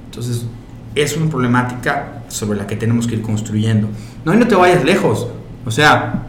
entonces, 0.06 0.46
es 0.94 1.16
una 1.16 1.28
problemática 1.30 2.22
sobre 2.28 2.58
la 2.58 2.66
que 2.66 2.76
tenemos 2.76 3.06
que 3.06 3.16
ir 3.16 3.22
construyendo. 3.22 3.88
No, 4.24 4.34
y 4.34 4.36
no 4.36 4.46
te 4.46 4.54
vayas 4.54 4.84
lejos. 4.84 5.26
O 5.66 5.70
sea, 5.70 6.26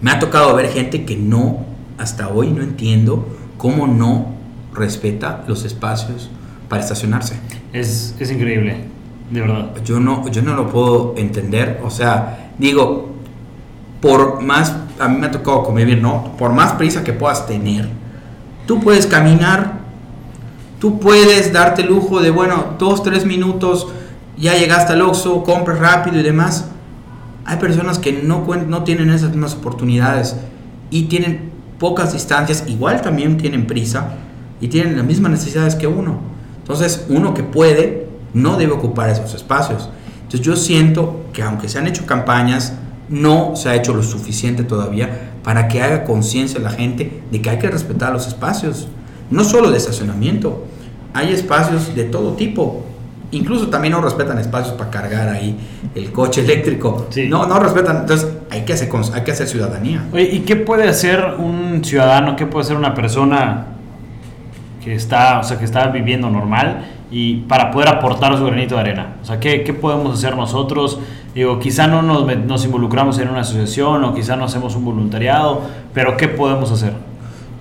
me 0.00 0.10
ha 0.10 0.18
tocado 0.18 0.54
ver 0.56 0.68
gente 0.68 1.04
que 1.04 1.16
no, 1.16 1.64
hasta 1.98 2.28
hoy 2.28 2.50
no 2.50 2.62
entiendo 2.62 3.26
cómo 3.58 3.86
no 3.86 4.32
respeta 4.74 5.44
los 5.46 5.64
espacios 5.64 6.30
para 6.68 6.82
estacionarse. 6.82 7.36
Es, 7.72 8.16
es 8.18 8.30
increíble, 8.30 8.84
de 9.30 9.40
verdad. 9.40 9.72
Yo 9.84 10.00
no, 10.00 10.28
yo 10.28 10.42
no 10.42 10.54
lo 10.54 10.68
puedo 10.68 11.14
entender. 11.16 11.80
O 11.84 11.90
sea, 11.90 12.50
digo, 12.58 13.12
por 14.00 14.42
más, 14.42 14.74
a 14.98 15.08
mí 15.08 15.18
me 15.18 15.26
ha 15.26 15.30
tocado 15.30 15.62
convivir, 15.62 16.02
¿no? 16.02 16.36
Por 16.36 16.52
más 16.52 16.72
prisa 16.72 17.04
que 17.04 17.12
puedas 17.12 17.46
tener, 17.46 17.88
tú 18.66 18.80
puedes 18.80 19.06
caminar, 19.06 19.80
tú 20.78 20.98
puedes 20.98 21.52
darte 21.52 21.82
lujo 21.82 22.20
de, 22.20 22.30
bueno, 22.30 22.74
dos, 22.78 23.02
tres 23.02 23.24
minutos, 23.24 23.88
ya 24.36 24.54
llegaste 24.54 24.92
al 24.92 25.02
Oxxo, 25.02 25.42
compras 25.44 25.78
rápido 25.78 26.18
y 26.18 26.22
demás. 26.22 26.66
Hay 27.44 27.58
personas 27.58 27.98
que 27.98 28.12
no, 28.12 28.46
no 28.68 28.84
tienen 28.84 29.10
esas 29.10 29.30
mismas 29.30 29.54
oportunidades 29.54 30.36
y 30.90 31.04
tienen 31.04 31.50
pocas 31.78 32.12
distancias, 32.12 32.64
igual 32.68 33.02
también 33.02 33.36
tienen 33.36 33.66
prisa 33.66 34.14
y 34.60 34.68
tienen 34.68 34.96
las 34.96 35.04
mismas 35.04 35.32
necesidades 35.32 35.74
que 35.74 35.86
uno. 35.86 36.20
Entonces, 36.58 37.06
uno 37.08 37.34
que 37.34 37.42
puede 37.42 38.06
no 38.34 38.56
debe 38.56 38.72
ocupar 38.72 39.10
esos 39.10 39.34
espacios. 39.34 39.90
Entonces, 40.16 40.40
yo 40.40 40.54
siento 40.54 41.26
que 41.32 41.42
aunque 41.42 41.68
se 41.68 41.78
han 41.78 41.88
hecho 41.88 42.06
campañas, 42.06 42.74
no 43.08 43.56
se 43.56 43.68
ha 43.68 43.74
hecho 43.74 43.92
lo 43.92 44.02
suficiente 44.02 44.62
todavía 44.62 45.31
para 45.42 45.68
que 45.68 45.82
haga 45.82 46.04
conciencia 46.04 46.60
la 46.60 46.70
gente 46.70 47.22
de 47.30 47.42
que 47.42 47.50
hay 47.50 47.58
que 47.58 47.68
respetar 47.68 48.12
los 48.12 48.26
espacios, 48.26 48.88
no 49.30 49.44
solo 49.44 49.70
de 49.70 49.78
estacionamiento, 49.78 50.64
hay 51.14 51.32
espacios 51.32 51.94
de 51.94 52.04
todo 52.04 52.34
tipo. 52.34 52.84
Incluso 53.32 53.68
también 53.68 53.92
no 53.92 54.02
respetan 54.02 54.38
espacios 54.38 54.74
para 54.74 54.90
cargar 54.90 55.28
ahí 55.28 55.56
el 55.94 56.12
coche 56.12 56.42
eléctrico. 56.42 57.06
Sí. 57.08 57.28
No, 57.28 57.46
no 57.46 57.58
respetan. 57.58 57.98
Entonces 58.00 58.28
hay 58.50 58.62
que 58.62 58.74
hacer, 58.74 58.90
hay 59.14 59.22
que 59.22 59.30
hacer 59.30 59.48
ciudadanía. 59.48 60.04
Oye, 60.12 60.24
¿y 60.24 60.40
qué 60.40 60.56
puede 60.56 60.88
hacer 60.88 61.36
un 61.38 61.82
ciudadano, 61.82 62.36
qué 62.36 62.46
puede 62.46 62.66
hacer 62.66 62.76
una 62.76 62.94
persona 62.94 63.68
que 64.84 64.94
está, 64.94 65.38
o 65.38 65.44
sea, 65.44 65.58
que 65.58 65.64
está 65.64 65.88
viviendo 65.88 66.28
normal 66.28 66.84
y 67.10 67.36
para 67.42 67.70
poder 67.70 67.88
aportar 67.88 68.36
su 68.36 68.44
granito 68.44 68.74
de 68.74 68.82
arena? 68.82 69.16
O 69.22 69.24
sea, 69.24 69.40
¿qué, 69.40 69.64
qué 69.64 69.72
podemos 69.72 70.18
hacer 70.18 70.36
nosotros? 70.36 70.98
Digo, 71.34 71.58
quizá 71.58 71.86
no 71.86 72.02
nos, 72.02 72.26
nos 72.36 72.64
involucramos 72.64 73.18
en 73.18 73.28
una 73.28 73.40
asociación 73.40 74.04
o 74.04 74.14
quizá 74.14 74.36
no 74.36 74.44
hacemos 74.44 74.76
un 74.76 74.84
voluntariado, 74.84 75.62
pero 75.94 76.16
¿qué 76.16 76.28
podemos 76.28 76.70
hacer? 76.70 76.92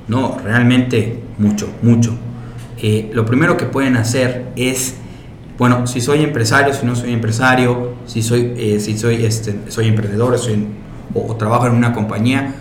No, 0.07 0.37
realmente 0.43 1.23
mucho, 1.37 1.69
mucho. 1.81 2.13
Eh, 2.81 3.09
lo 3.13 3.25
primero 3.25 3.55
que 3.55 3.65
pueden 3.65 3.95
hacer 3.95 4.47
es, 4.55 4.97
bueno, 5.57 5.87
si 5.87 6.01
soy 6.01 6.23
empresario, 6.23 6.73
si 6.73 6.85
no 6.85 6.95
soy 6.95 7.13
empresario, 7.13 7.93
si 8.05 8.21
soy, 8.21 8.53
eh, 8.57 8.79
si 8.79 8.97
soy, 8.97 9.23
este, 9.23 9.57
soy 9.69 9.87
emprendedor 9.87 10.37
soy 10.37 10.67
o, 11.13 11.31
o 11.31 11.35
trabajo 11.35 11.67
en 11.67 11.75
una 11.75 11.93
compañía, 11.93 12.53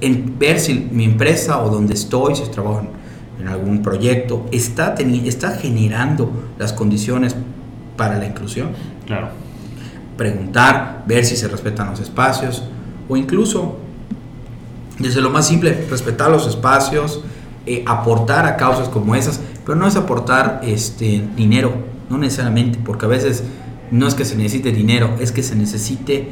en 0.00 0.38
ver 0.38 0.58
si 0.58 0.88
mi 0.90 1.04
empresa 1.04 1.62
o 1.62 1.68
donde 1.68 1.94
estoy, 1.94 2.34
si 2.34 2.44
trabajo 2.50 2.80
en, 2.80 3.42
en 3.42 3.48
algún 3.48 3.82
proyecto, 3.82 4.46
está, 4.52 4.94
está 4.94 5.50
generando 5.56 6.30
las 6.58 6.72
condiciones 6.72 7.36
para 7.96 8.18
la 8.18 8.26
inclusión 8.26 8.70
Claro. 9.06 9.28
Preguntar, 10.22 11.02
ver 11.04 11.24
si 11.24 11.34
se 11.34 11.48
respetan 11.48 11.90
los 11.90 11.98
espacios 11.98 12.62
o 13.08 13.16
incluso 13.16 13.76
desde 15.00 15.20
lo 15.20 15.30
más 15.30 15.48
simple, 15.48 15.84
respetar 15.90 16.30
los 16.30 16.46
espacios, 16.46 17.22
eh, 17.66 17.82
aportar 17.86 18.46
a 18.46 18.56
causas 18.56 18.88
como 18.88 19.16
esas, 19.16 19.40
pero 19.66 19.76
no 19.76 19.84
es 19.88 19.96
aportar 19.96 20.60
este, 20.62 21.24
dinero, 21.34 21.72
no 22.08 22.18
necesariamente, 22.18 22.78
porque 22.84 23.06
a 23.06 23.08
veces 23.08 23.42
no 23.90 24.06
es 24.06 24.14
que 24.14 24.24
se 24.24 24.36
necesite 24.36 24.70
dinero, 24.70 25.10
es 25.18 25.32
que 25.32 25.42
se 25.42 25.56
necesite 25.56 26.28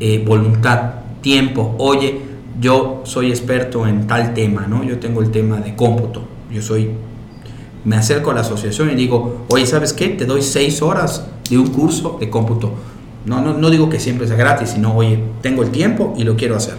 eh, 0.00 0.22
voluntad, 0.26 0.96
tiempo. 1.22 1.74
Oye, 1.78 2.20
yo 2.60 3.00
soy 3.04 3.30
experto 3.30 3.86
en 3.86 4.06
tal 4.06 4.34
tema, 4.34 4.66
¿no? 4.66 4.84
Yo 4.84 4.98
tengo 4.98 5.22
el 5.22 5.30
tema 5.30 5.60
de 5.60 5.74
cómputo, 5.74 6.24
yo 6.52 6.60
soy 6.60 6.90
me 7.86 7.96
acerco 7.96 8.32
a 8.32 8.34
la 8.34 8.42
asociación 8.42 8.90
y 8.90 8.94
digo, 8.94 9.46
oye, 9.48 9.64
¿sabes 9.64 9.94
qué? 9.94 10.08
Te 10.08 10.26
doy 10.26 10.42
seis 10.42 10.82
horas 10.82 11.24
de 11.48 11.56
un 11.56 11.68
curso 11.68 12.18
de 12.20 12.28
cómputo. 12.28 12.74
No, 13.26 13.40
no, 13.42 13.54
no 13.54 13.70
digo 13.70 13.90
que 13.90 14.00
siempre 14.00 14.26
sea 14.26 14.36
gratis, 14.36 14.70
sino, 14.70 14.94
oye, 14.94 15.22
tengo 15.42 15.62
el 15.62 15.70
tiempo 15.70 16.14
y 16.16 16.24
lo 16.24 16.36
quiero 16.36 16.56
hacer. 16.56 16.74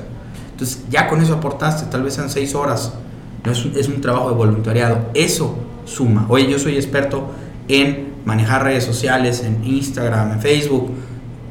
Entonces, 0.52 0.84
ya 0.90 1.08
con 1.08 1.22
eso 1.22 1.36
aportaste, 1.36 1.86
tal 1.90 2.04
vez 2.04 2.16
sean 2.16 2.30
seis 2.30 2.56
horas. 2.56 2.94
No, 3.46 3.52
es, 3.52 3.66
un, 3.66 3.78
es 3.78 3.88
un 3.88 4.02
trabajo 4.02 4.30
de 4.30 4.36
voluntariado. 4.36 5.10
Eso 5.14 5.58
suma. 5.86 6.26
Oye, 6.30 6.50
yo 6.50 6.60
soy 6.60 6.76
experto 6.76 7.32
en 7.68 8.14
manejar 8.26 8.64
redes 8.64 8.84
sociales, 8.84 9.44
en 9.44 9.64
Instagram, 9.64 10.34
en 10.34 10.42
Facebook. 10.42 10.92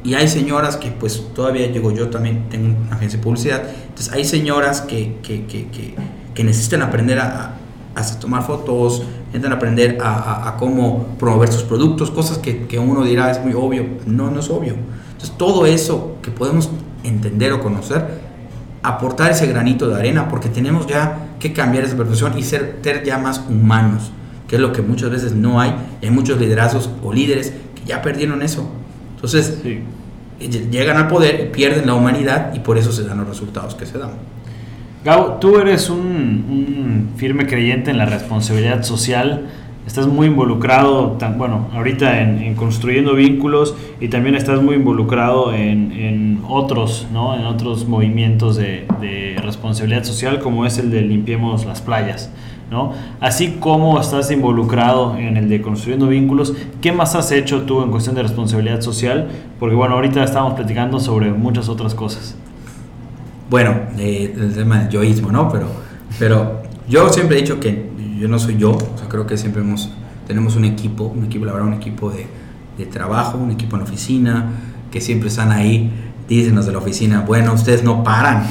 Y 0.03 0.13
hay 0.13 0.27
señoras 0.27 0.77
que, 0.77 0.91
pues, 0.91 1.23
todavía 1.33 1.67
digo, 1.67 1.91
yo 1.91 2.09
también 2.09 2.49
tengo 2.49 2.75
una 2.85 2.95
agencia 2.95 3.17
de 3.17 3.23
publicidad. 3.23 3.63
Entonces, 3.89 4.11
hay 4.13 4.25
señoras 4.25 4.81
que, 4.81 5.17
que, 5.21 5.45
que, 5.45 5.67
que, 5.67 5.95
que 6.33 6.43
necesitan 6.43 6.81
aprender 6.81 7.19
a, 7.19 7.57
a, 7.95 8.01
a 8.01 8.19
tomar 8.19 8.43
fotos, 8.45 9.03
necesitan 9.27 9.53
aprender 9.53 9.97
a, 10.01 10.13
a, 10.13 10.49
a, 10.49 10.57
cómo 10.57 11.07
promover 11.19 11.51
sus 11.51 11.63
productos, 11.63 12.11
cosas 12.11 12.37
que, 12.37 12.67
que 12.67 12.79
uno 12.79 13.03
dirá 13.03 13.31
es 13.31 13.43
muy 13.43 13.53
obvio. 13.53 13.85
No, 14.05 14.29
no 14.31 14.39
es 14.39 14.49
obvio. 14.49 14.75
Entonces, 15.11 15.37
todo 15.37 15.65
eso 15.65 16.17
que 16.21 16.31
podemos 16.31 16.69
entender 17.03 17.51
o 17.53 17.59
conocer, 17.61 18.21
aportar 18.83 19.31
ese 19.31 19.47
granito 19.47 19.87
de 19.87 19.95
arena, 19.95 20.27
porque 20.29 20.49
tenemos 20.49 20.87
ya 20.87 21.29
que 21.39 21.53
cambiar 21.53 21.83
esa 21.83 21.95
percepción 21.95 22.37
y 22.37 22.43
ser, 22.43 22.79
ser 22.83 23.03
ya 23.03 23.17
más 23.17 23.41
humanos, 23.49 24.11
que 24.47 24.55
es 24.55 24.61
lo 24.61 24.71
que 24.73 24.81
muchas 24.81 25.09
veces 25.09 25.33
no 25.33 25.59
hay. 25.61 25.73
Hay 26.01 26.09
muchos 26.11 26.39
liderazgos 26.39 26.89
o 27.03 27.13
líderes 27.13 27.53
que 27.75 27.83
ya 27.85 28.01
perdieron 28.01 28.41
eso. 28.41 28.67
Entonces, 29.15 29.59
Sí. 29.61 29.81
llegan 30.71 30.97
al 30.97 31.07
poder, 31.07 31.51
pierden 31.51 31.85
la 31.85 31.93
humanidad 31.93 32.53
y 32.55 32.59
por 32.59 32.77
eso 32.77 32.91
se 32.91 33.03
dan 33.03 33.19
los 33.19 33.27
resultados 33.27 33.75
que 33.75 33.85
se 33.85 33.97
dan. 33.99 34.11
Gabo, 35.03 35.37
tú 35.39 35.57
eres 35.57 35.89
un, 35.89 35.97
un 35.97 37.09
firme 37.15 37.47
creyente 37.47 37.89
en 37.89 37.97
la 37.97 38.05
responsabilidad 38.05 38.83
social. 38.83 39.47
Estás 39.87 40.05
muy 40.05 40.27
involucrado, 40.27 41.13
tan, 41.13 41.39
bueno, 41.39 41.69
ahorita 41.73 42.21
en, 42.21 42.37
en 42.37 42.53
construyendo 42.53 43.15
vínculos 43.15 43.75
y 43.99 44.09
también 44.09 44.35
estás 44.35 44.61
muy 44.61 44.75
involucrado 44.75 45.55
en, 45.55 45.91
en 45.91 46.43
otros, 46.47 47.07
¿no? 47.11 47.35
En 47.35 47.45
otros 47.45 47.87
movimientos 47.87 48.57
de, 48.57 48.85
de 49.01 49.37
responsabilidad 49.41 50.03
social 50.03 50.39
como 50.39 50.67
es 50.67 50.77
el 50.77 50.91
de 50.91 51.01
limpiemos 51.01 51.65
las 51.65 51.81
playas, 51.81 52.29
¿no? 52.69 52.93
Así 53.19 53.57
como 53.59 53.99
estás 53.99 54.29
involucrado 54.29 55.17
en 55.17 55.35
el 55.35 55.49
de 55.49 55.63
construyendo 55.63 56.09
vínculos, 56.09 56.53
¿qué 56.79 56.91
más 56.91 57.15
has 57.15 57.31
hecho 57.31 57.63
tú 57.63 57.81
en 57.81 57.89
cuestión 57.89 58.15
de 58.15 58.21
responsabilidad 58.21 58.81
social? 58.81 59.29
Porque 59.59 59.75
bueno, 59.75 59.95
ahorita 59.95 60.23
estamos 60.23 60.53
platicando 60.53 60.99
sobre 60.99 61.31
muchas 61.31 61.69
otras 61.69 61.95
cosas. 61.95 62.37
Bueno, 63.51 63.75
eh, 63.99 64.33
el 64.35 64.53
tema 64.53 64.79
del 64.79 64.89
yoísmo, 64.89 65.29
¿no? 65.29 65.51
Pero, 65.51 65.67
pero 66.17 66.63
yo 66.87 67.09
siempre 67.09 67.37
he 67.37 67.41
dicho 67.41 67.59
que 67.59 67.91
yo 68.17 68.29
no 68.29 68.39
soy 68.39 68.57
yo, 68.57 68.71
o 68.71 68.97
sea, 68.97 69.09
creo 69.09 69.27
que 69.27 69.37
siempre 69.37 69.61
hemos, 69.61 69.89
tenemos 70.25 70.55
un 70.55 70.63
equipo, 70.63 71.03
un 71.03 71.25
equipo, 71.25 71.43
la 71.45 71.51
verdad, 71.51 71.67
un 71.67 71.73
equipo 71.73 72.09
de, 72.09 72.27
de 72.77 72.85
trabajo, 72.85 73.37
un 73.37 73.51
equipo 73.51 73.75
en 73.75 73.81
la 73.83 73.87
oficina, 73.89 74.45
que 74.89 75.01
siempre 75.01 75.27
están 75.27 75.51
ahí, 75.51 75.91
dicen 76.29 76.55
los 76.55 76.65
de 76.65 76.71
la 76.71 76.77
oficina, 76.77 77.25
bueno, 77.27 77.51
ustedes 77.53 77.83
no 77.83 78.05
paran. 78.05 78.45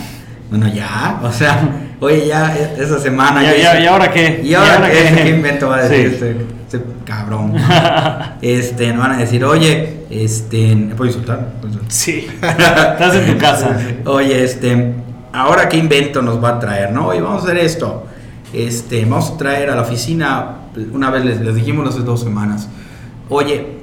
Bueno, 0.50 0.68
ya, 0.68 1.18
o 1.22 1.32
sea, 1.32 1.86
oye, 2.00 2.26
ya 2.26 2.54
e- 2.54 2.82
esa 2.82 2.98
semana... 2.98 3.42
¿Y, 3.42 3.46
yo 3.46 3.52
y- 3.54 3.60
hice- 3.60 3.82
y 3.82 3.86
ahora 3.86 4.10
qué? 4.12 4.42
¿Y 4.44 4.52
ahora 4.52 4.90
qué? 4.90 5.14
qué? 5.16 5.22
¿Qué 5.22 5.28
invento 5.30 5.68
va 5.70 5.76
a 5.78 5.82
decir 5.88 6.08
Sí. 6.10 6.14
este, 6.14 6.36
este 6.76 6.84
cabrón? 7.06 7.54
este, 8.42 8.88
nos 8.92 8.98
van 8.98 9.12
a 9.12 9.16
decir, 9.16 9.42
oye, 9.46 9.99
este, 10.10 10.74
¿me 10.74 10.94
puedo 10.94 11.10
insultar? 11.10 11.54
¿Puedo 11.60 11.68
insultar? 11.68 11.92
Sí, 11.92 12.26
estás 12.42 13.14
en 13.14 13.32
tu 13.32 13.38
casa. 13.38 13.78
Oye, 14.06 14.44
este, 14.44 14.94
ahora 15.32 15.68
qué 15.68 15.76
invento 15.76 16.20
nos 16.22 16.42
va 16.42 16.56
a 16.56 16.60
traer, 16.60 16.92
¿no? 16.92 17.08
Oye, 17.08 17.20
vamos 17.20 17.42
a 17.42 17.44
hacer 17.46 17.58
esto. 17.58 18.06
Este, 18.52 19.04
vamos 19.04 19.30
a 19.30 19.36
traer 19.36 19.70
a 19.70 19.76
la 19.76 19.82
oficina, 19.82 20.56
una 20.92 21.10
vez 21.10 21.24
les, 21.24 21.40
les 21.40 21.54
dijimos 21.54 21.88
hace 21.88 22.00
dos 22.00 22.20
semanas, 22.20 22.68
oye, 23.28 23.78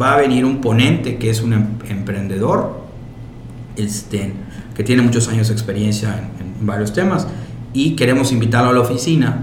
va 0.00 0.14
a 0.14 0.16
venir 0.18 0.44
un 0.44 0.60
ponente 0.60 1.16
que 1.16 1.28
es 1.30 1.42
un 1.42 1.52
em- 1.52 1.66
emprendedor, 1.88 2.82
este, 3.76 4.32
que 4.76 4.84
tiene 4.84 5.02
muchos 5.02 5.28
años 5.28 5.48
de 5.48 5.54
experiencia 5.54 6.30
en, 6.40 6.60
en 6.60 6.66
varios 6.66 6.92
temas, 6.92 7.26
y 7.72 7.96
queremos 7.96 8.30
invitarlo 8.30 8.70
a 8.70 8.72
la 8.72 8.80
oficina 8.80 9.40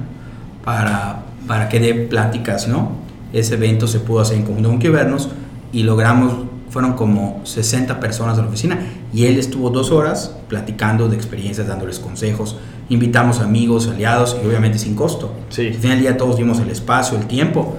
para, 0.63 1.23
para 1.45 1.67
que 1.67 1.81
dé 1.81 1.93
pláticas, 1.93 2.69
¿no? 2.69 2.93
Ese 3.33 3.55
evento 3.55 3.85
se 3.85 3.99
pudo 3.99 4.21
hacer 4.21 4.37
en 4.37 4.43
conjunto 4.43 4.69
con 4.69 4.79
Quibernos 4.79 5.29
y 5.75 5.83
logramos, 5.83 6.33
fueron 6.69 6.93
como 6.93 7.41
60 7.43 7.99
personas 7.99 8.37
de 8.37 8.43
la 8.43 8.47
oficina 8.47 8.79
y 9.13 9.25
él 9.25 9.37
estuvo 9.37 9.69
dos 9.69 9.91
horas 9.91 10.33
platicando 10.47 11.09
de 11.09 11.17
experiencias, 11.17 11.67
dándoles 11.67 11.99
consejos, 11.99 12.57
invitamos 12.87 13.41
amigos, 13.41 13.89
aliados 13.89 14.37
y 14.41 14.47
obviamente 14.47 14.79
sin 14.79 14.95
costo. 14.95 15.33
Sí. 15.49 15.67
Al 15.67 15.73
final 15.73 15.97
del 15.97 15.99
día 15.99 16.17
todos 16.17 16.37
dimos 16.37 16.59
el 16.61 16.69
espacio, 16.69 17.17
el 17.17 17.27
tiempo. 17.27 17.75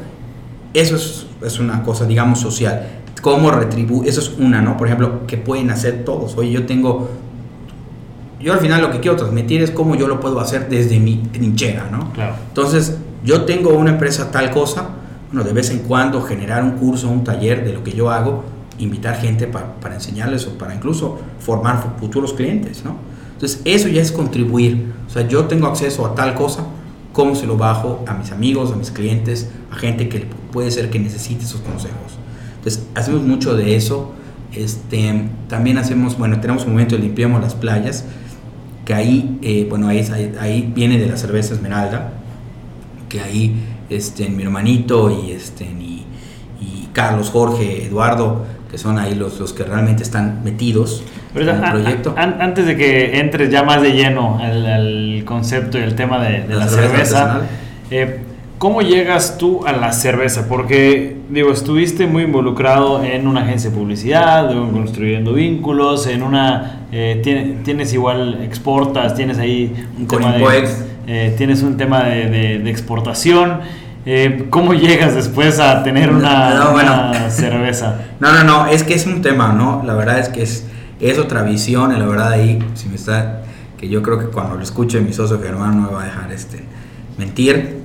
Eso 0.74 0.96
es, 0.96 1.26
es 1.42 1.58
una 1.58 1.82
cosa, 1.82 2.04
digamos, 2.04 2.38
social. 2.38 2.86
¿Cómo 3.22 3.50
retribuir? 3.50 4.10
Eso 4.10 4.20
es 4.20 4.34
una, 4.38 4.60
¿no? 4.60 4.76
Por 4.76 4.88
ejemplo, 4.88 5.26
que 5.26 5.38
pueden 5.38 5.70
hacer 5.70 6.04
todos. 6.04 6.36
Oye, 6.36 6.50
yo 6.50 6.66
tengo 6.66 7.08
yo 8.38 8.52
al 8.52 8.60
final 8.60 8.82
lo 8.82 8.90
que 8.90 9.00
quiero 9.00 9.16
transmitir 9.16 9.62
es 9.62 9.70
cómo 9.70 9.94
yo 9.94 10.06
lo 10.06 10.20
puedo 10.20 10.38
hacer 10.38 10.68
desde 10.68 11.00
mi 11.00 11.16
trinchera, 11.32 11.88
¿no? 11.90 12.12
Claro. 12.12 12.34
Entonces, 12.48 12.98
yo 13.24 13.44
tengo 13.46 13.70
una 13.70 13.92
empresa 13.92 14.30
tal 14.30 14.50
cosa, 14.50 14.90
bueno, 15.32 15.44
de 15.46 15.52
vez 15.52 15.70
en 15.70 15.80
cuando 15.80 16.22
generar 16.22 16.62
un 16.64 16.72
curso, 16.72 17.08
un 17.08 17.24
taller 17.24 17.64
de 17.64 17.72
lo 17.72 17.82
que 17.82 17.92
yo 17.92 18.10
hago, 18.10 18.44
invitar 18.78 19.16
gente 19.16 19.46
pa- 19.46 19.74
para 19.80 19.94
enseñarles 19.94 20.46
o 20.46 20.58
para 20.58 20.74
incluso 20.74 21.18
formar 21.40 21.82
fu- 21.82 21.88
futuros 21.98 22.32
clientes, 22.34 22.84
¿no? 22.84 22.96
Entonces, 23.34 23.60
eso 23.64 23.88
ya 23.88 24.00
es 24.02 24.12
contribuir. 24.12 24.92
O 25.06 25.10
sea, 25.10 25.26
yo 25.28 25.44
tengo 25.46 25.66
acceso 25.66 26.06
a 26.06 26.14
tal 26.14 26.34
cosa, 26.34 26.64
¿cómo 27.12 27.34
se 27.34 27.46
lo 27.46 27.56
bajo 27.56 28.04
a 28.06 28.14
mis 28.14 28.30
amigos, 28.32 28.72
a 28.72 28.76
mis 28.76 28.90
clientes, 28.90 29.50
a 29.70 29.76
gente 29.76 30.08
que 30.08 30.26
puede 30.52 30.70
ser 30.70 30.90
que 30.90 30.98
necesite 30.98 31.44
esos 31.44 31.60
consejos? 31.60 32.18
Entonces, 32.58 32.86
hacemos 32.94 33.22
mucho 33.22 33.54
de 33.56 33.76
eso. 33.76 34.12
Este, 34.54 35.28
también 35.48 35.76
hacemos, 35.78 36.16
bueno, 36.18 36.40
tenemos 36.40 36.64
un 36.64 36.70
momento 36.72 36.96
de 36.96 37.02
limpiamos 37.02 37.42
las 37.42 37.54
playas, 37.54 38.04
que 38.86 38.94
ahí, 38.94 39.38
eh, 39.42 39.66
bueno, 39.68 39.88
ahí, 39.88 40.06
ahí 40.40 40.72
viene 40.74 40.98
de 40.98 41.06
la 41.06 41.16
cerveza 41.16 41.54
Esmeralda, 41.54 42.12
que 43.08 43.20
ahí 43.20 43.54
este, 43.90 44.28
mi 44.28 44.42
hermanito 44.42 45.10
y, 45.10 45.32
este, 45.32 45.64
y, 45.64 46.04
y 46.60 46.88
Carlos, 46.92 47.30
Jorge, 47.30 47.84
Eduardo, 47.86 48.44
que 48.70 48.78
son 48.78 48.98
ahí 48.98 49.14
los, 49.14 49.38
los 49.38 49.52
que 49.52 49.62
realmente 49.62 50.02
están 50.02 50.40
metidos 50.44 51.02
Pero, 51.32 51.50
en 51.52 51.56
el 51.58 51.64
a- 51.64 51.68
a- 51.68 51.72
proyecto. 51.72 52.14
an- 52.16 52.36
antes 52.40 52.66
de 52.66 52.76
que 52.76 53.20
entres 53.20 53.50
ya 53.50 53.62
más 53.62 53.80
de 53.82 53.92
lleno 53.92 54.38
al, 54.40 54.66
al 54.66 55.22
concepto 55.24 55.78
y 55.78 55.82
el 55.82 55.94
tema 55.94 56.18
de, 56.22 56.42
de 56.42 56.48
La 56.54 56.64
la, 56.64 56.68
cerveza 56.68 57.40
eh, 57.90 58.20
¿cómo 58.58 58.82
llegas 58.82 59.38
tú 59.38 59.64
a 59.66 59.72
la 59.72 59.92
cerveza? 59.92 60.48
Porque, 60.48 61.16
digo, 61.30 61.52
estuviste 61.52 62.06
muy 62.06 62.24
involucrado 62.24 63.04
en 63.04 63.28
una 63.28 63.42
agencia 63.42 63.70
de 63.70 63.76
publicidad, 63.76 64.50
construyendo 64.72 65.32
vínculos, 65.34 66.06
en 66.08 66.22
una... 66.24 66.86
eh, 66.90 67.20
tiene- 67.22 67.58
tienes 67.62 67.92
igual, 67.92 68.40
exportas, 68.42 69.14
tienes 69.14 69.38
ahí 69.38 69.72
un 69.98 70.06
Con 70.06 70.18
tema 70.22 70.32
de. 70.32 70.40
Eh, 71.06 71.34
tienes 71.36 71.62
un 71.62 71.76
tema 71.76 72.04
de, 72.04 72.28
de- 72.30 72.58
de 72.58 72.70
exportación. 72.70 73.60
Eh, 74.08 74.46
¿Cómo 74.50 74.72
llegas 74.74 75.14
después 75.14 75.58
a 75.58 75.82
tener 75.82 76.10
una, 76.12 76.54
No, 76.54 76.72
bueno. 76.72 76.92
una 77.10 77.30
cerveza? 77.30 78.00
No, 78.20 78.32
no, 78.32 78.44
no, 78.44 78.66
es 78.66 78.82
que 78.84 78.94
es 78.94 79.04
un 79.06 79.20
tema, 79.22 79.52
¿no? 79.52 79.82
La 79.84 79.94
verdad 79.94 80.18
es 80.18 80.28
que 80.28 80.42
es, 80.42 80.66
es 81.00 81.18
otra 81.18 81.42
visión 81.42 81.94
y 81.94 81.98
la 81.98 82.06
verdad 82.06 82.32
ahí, 82.32 82.58
si 82.74 82.88
me 82.88 82.94
está, 82.94 83.42
que 83.78 83.88
yo 83.88 84.02
creo 84.02 84.18
que 84.18 84.26
cuando 84.26 84.54
lo 84.56 84.62
escuche 84.62 85.00
mi 85.00 85.12
socio 85.12 85.38
Germán 85.42 85.76
no 85.82 85.88
me 85.88 85.94
va 85.94 86.02
a 86.02 86.06
dejar 86.06 86.32
este, 86.32 86.62
mentir. 87.18 87.78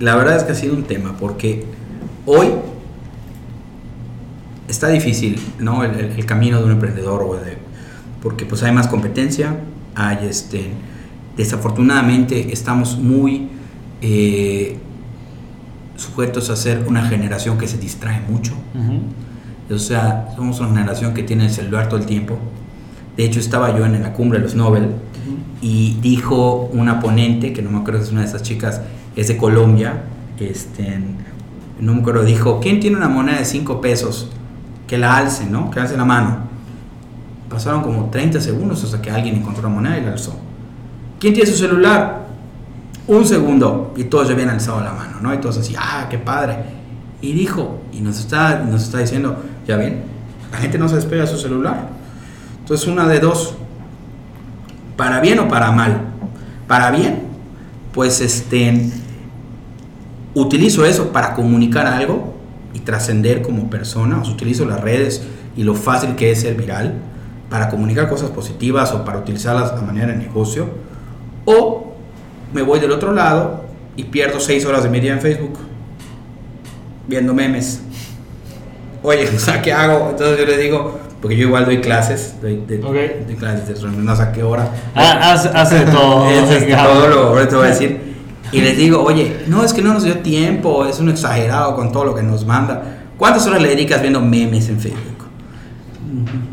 La 0.00 0.14
verdad 0.16 0.36
es 0.36 0.42
que 0.44 0.52
ha 0.52 0.54
sido 0.54 0.74
un 0.74 0.82
tema 0.84 1.14
porque 1.18 1.64
hoy 2.26 2.48
está 4.68 4.88
difícil, 4.88 5.40
¿no? 5.58 5.84
El, 5.84 5.92
el- 5.98 6.12
el 6.16 6.26
camino 6.26 6.58
de 6.58 6.64
un 6.64 6.72
emprendedor 6.72 7.22
o 7.22 7.36
de, 7.36 7.56
porque 8.22 8.44
pues 8.44 8.62
hay 8.62 8.72
más 8.72 8.88
competencia, 8.88 9.56
hay 9.94 10.18
este, 10.28 10.70
desafortunadamente 11.38 12.52
estamos 12.52 12.98
muy 12.98 13.48
eh, 14.02 14.76
sujetos 15.96 16.50
a 16.50 16.56
ser 16.56 16.84
una 16.86 17.06
generación 17.06 17.56
que 17.56 17.68
se 17.68 17.78
distrae 17.78 18.20
mucho. 18.28 18.52
O 19.70 19.78
sea, 19.78 20.28
somos 20.34 20.58
una 20.60 20.70
generación 20.70 21.14
que 21.14 21.22
tiene 21.22 21.46
el 21.46 21.50
celular 21.50 21.88
todo 21.88 22.00
el 22.00 22.06
tiempo. 22.06 22.38
De 23.16 23.24
hecho, 23.24 23.38
estaba 23.38 23.76
yo 23.76 23.86
en 23.86 24.02
la 24.02 24.12
cumbre 24.12 24.38
de 24.38 24.44
los 24.44 24.56
Nobel 24.56 24.90
y 25.62 25.96
dijo 26.00 26.68
una 26.72 26.98
ponente, 26.98 27.52
que 27.52 27.62
no 27.62 27.70
me 27.70 27.78
acuerdo 27.78 28.00
si 28.00 28.06
es 28.06 28.12
una 28.12 28.22
de 28.22 28.26
esas 28.26 28.42
chicas, 28.42 28.80
es 29.14 29.28
de 29.28 29.36
Colombia, 29.36 30.02
este, 30.40 30.98
no 31.80 31.94
me 31.94 32.00
acuerdo, 32.00 32.24
dijo, 32.24 32.58
¿quién 32.60 32.80
tiene 32.80 32.96
una 32.96 33.08
moneda 33.08 33.38
de 33.38 33.44
5 33.44 33.80
pesos? 33.80 34.30
Que 34.88 34.98
la 34.98 35.16
alce, 35.16 35.46
¿no? 35.46 35.70
Que 35.70 35.78
alce 35.78 35.96
la 35.96 36.04
mano. 36.04 36.48
Pasaron 37.48 37.82
como 37.82 38.06
30 38.10 38.40
segundos 38.40 38.82
hasta 38.82 39.00
que 39.00 39.10
alguien 39.10 39.36
encontró 39.36 39.62
la 39.62 39.68
moneda 39.68 39.98
y 39.98 40.02
la 40.02 40.12
alzó. 40.12 40.47
¿Quién 41.18 41.34
tiene 41.34 41.50
su 41.50 41.56
celular? 41.56 42.26
Un 43.06 43.24
segundo 43.26 43.94
y 43.96 44.04
todos 44.04 44.28
ya 44.28 44.34
habían 44.34 44.50
alzado 44.50 44.80
la 44.80 44.92
mano, 44.92 45.18
¿no? 45.20 45.32
Y 45.34 45.38
todos 45.38 45.58
así, 45.58 45.74
ah, 45.78 46.06
qué 46.10 46.18
padre. 46.18 46.56
Y 47.20 47.32
dijo, 47.32 47.80
y 47.92 48.00
nos 48.00 48.20
está, 48.20 48.60
nos 48.60 48.84
está 48.84 48.98
diciendo, 48.98 49.42
ya 49.66 49.76
ven, 49.76 50.02
la 50.52 50.58
gente 50.58 50.78
no 50.78 50.88
se 50.88 50.96
despega 50.96 51.22
de 51.22 51.28
su 51.28 51.38
celular. 51.38 51.88
Entonces, 52.60 52.86
una 52.86 53.08
de 53.08 53.18
dos, 53.18 53.54
para 54.96 55.20
bien 55.20 55.38
o 55.38 55.48
para 55.48 55.72
mal. 55.72 56.02
Para 56.66 56.90
bien, 56.90 57.22
pues 57.92 58.20
este, 58.20 58.90
utilizo 60.34 60.84
eso 60.84 61.12
para 61.12 61.34
comunicar 61.34 61.86
algo 61.86 62.34
y 62.74 62.80
trascender 62.80 63.42
como 63.42 63.70
persona, 63.70 64.18
utilizo 64.18 64.66
las 64.66 64.80
redes 64.80 65.22
y 65.56 65.62
lo 65.62 65.74
fácil 65.74 66.14
que 66.14 66.30
es 66.30 66.42
ser 66.42 66.54
viral 66.54 66.94
para 67.48 67.70
comunicar 67.70 68.08
cosas 68.08 68.30
positivas 68.30 68.92
o 68.92 69.04
para 69.04 69.18
utilizarlas 69.18 69.72
a 69.72 69.80
manera 69.80 70.12
de 70.12 70.18
negocio, 70.18 70.68
o 71.48 71.94
me 72.52 72.60
voy 72.60 72.78
del 72.78 72.92
otro 72.92 73.14
lado 73.14 73.64
y 73.96 74.04
pierdo 74.04 74.38
seis 74.38 74.66
horas 74.66 74.82
de 74.82 74.90
mi 74.90 75.00
día 75.00 75.12
en 75.12 75.20
Facebook 75.20 75.58
viendo 77.06 77.32
memes. 77.32 77.80
Oye, 79.02 79.28
o 79.34 79.38
sea, 79.38 79.62
¿qué 79.62 79.72
hago? 79.72 80.10
Entonces 80.10 80.38
yo 80.38 80.44
le 80.44 80.58
digo, 80.58 80.98
porque 81.22 81.36
yo 81.36 81.46
igual 81.46 81.64
doy 81.64 81.80
clases, 81.80 82.34
doy, 82.42 82.62
de, 82.66 82.78
doy 82.78 83.34
clases 83.36 83.80
de 83.80 83.88
no 83.88 84.14
sé 84.14 84.22
a 84.22 84.32
qué 84.32 84.42
hora. 84.42 84.70
Ah, 84.94 85.32
hace, 85.32 85.80
todo. 85.86 86.26
Todo 86.28 87.08
lo 87.08 87.18
ahorita 87.28 87.48
te 87.48 87.56
voy 87.56 87.66
a 87.66 87.70
decir. 87.70 88.08
Y 88.52 88.60
les 88.60 88.76
digo, 88.76 89.02
oye, 89.02 89.44
no, 89.46 89.64
es 89.64 89.72
que 89.72 89.82
no 89.82 89.94
nos 89.94 90.04
dio 90.04 90.18
tiempo, 90.18 90.86
es 90.86 91.00
un 91.00 91.08
exagerado 91.10 91.74
con 91.74 91.92
todo 91.92 92.06
lo 92.06 92.14
que 92.14 92.22
nos 92.22 92.46
manda. 92.46 92.82
¿Cuántas 93.18 93.46
horas 93.46 93.60
le 93.60 93.68
dedicas 93.68 94.00
viendo 94.00 94.20
memes 94.20 94.68
en 94.68 94.80
Facebook? 94.80 95.17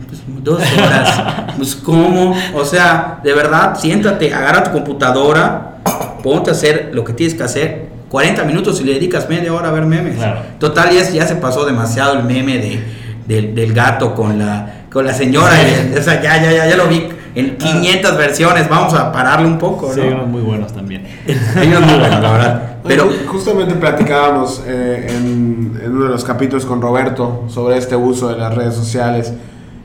Pues, 0.07 0.21
dos 0.43 0.61
horas. 0.77 1.21
Pues, 1.57 1.75
¿cómo? 1.75 2.35
O 2.53 2.65
sea, 2.65 3.19
de 3.23 3.33
verdad, 3.33 3.75
siéntate, 3.79 4.33
agarra 4.33 4.63
tu 4.63 4.71
computadora, 4.71 5.77
ponte 6.23 6.49
a 6.49 6.53
hacer 6.53 6.89
lo 6.93 7.03
que 7.03 7.13
tienes 7.13 7.35
que 7.35 7.43
hacer. 7.43 7.95
40 8.09 8.43
minutos 8.43 8.79
y 8.81 8.83
le 8.85 8.93
dedicas 8.93 9.27
media 9.29 9.51
hora 9.53 9.69
a 9.69 9.71
ver 9.71 9.85
memes. 9.85 10.15
Claro. 10.17 10.39
Total, 10.59 10.89
ya, 10.91 11.09
ya 11.09 11.25
se 11.27 11.35
pasó 11.35 11.65
demasiado 11.65 12.13
el 12.19 12.23
meme 12.23 12.57
de, 12.59 12.83
del- 13.27 13.55
del 13.55 13.73
gato 13.73 14.13
con 14.13 14.37
la, 14.39 14.85
con 14.91 15.05
la 15.05 15.13
señora. 15.13 15.53
o 15.97 16.01
sea, 16.01 16.21
ya, 16.21 16.41
ya, 16.41 16.51
ya, 16.51 16.67
ya 16.69 16.75
lo 16.77 16.87
vi 16.87 17.07
en 17.33 17.57
500 17.57 18.17
versiones. 18.17 18.69
Vamos 18.69 18.93
a 18.93 19.11
pararle 19.11 19.47
un 19.47 19.57
poco, 19.57 19.91
Sí, 19.93 19.99
¿no? 20.01 20.07
unos 20.17 20.27
muy 20.27 20.41
buenos 20.41 20.73
también. 20.73 21.05
Hay 21.55 21.67
unos 21.67 21.81
muy 21.81 21.99
buenos, 21.99 22.21
la 22.21 22.31
verdad. 22.31 22.74
Pero, 22.87 23.05
Ju- 23.09 23.25
justamente 23.27 23.73
platicábamos 23.75 24.61
eh, 24.67 25.07
en, 25.09 25.79
en 25.83 25.91
uno 25.91 26.03
de 26.05 26.09
los 26.11 26.23
capítulos 26.23 26.65
con 26.65 26.81
Roberto 26.81 27.43
sobre 27.47 27.77
este 27.77 27.95
uso 27.95 28.29
de 28.29 28.37
las 28.37 28.53
redes 28.55 28.75
sociales 28.75 29.33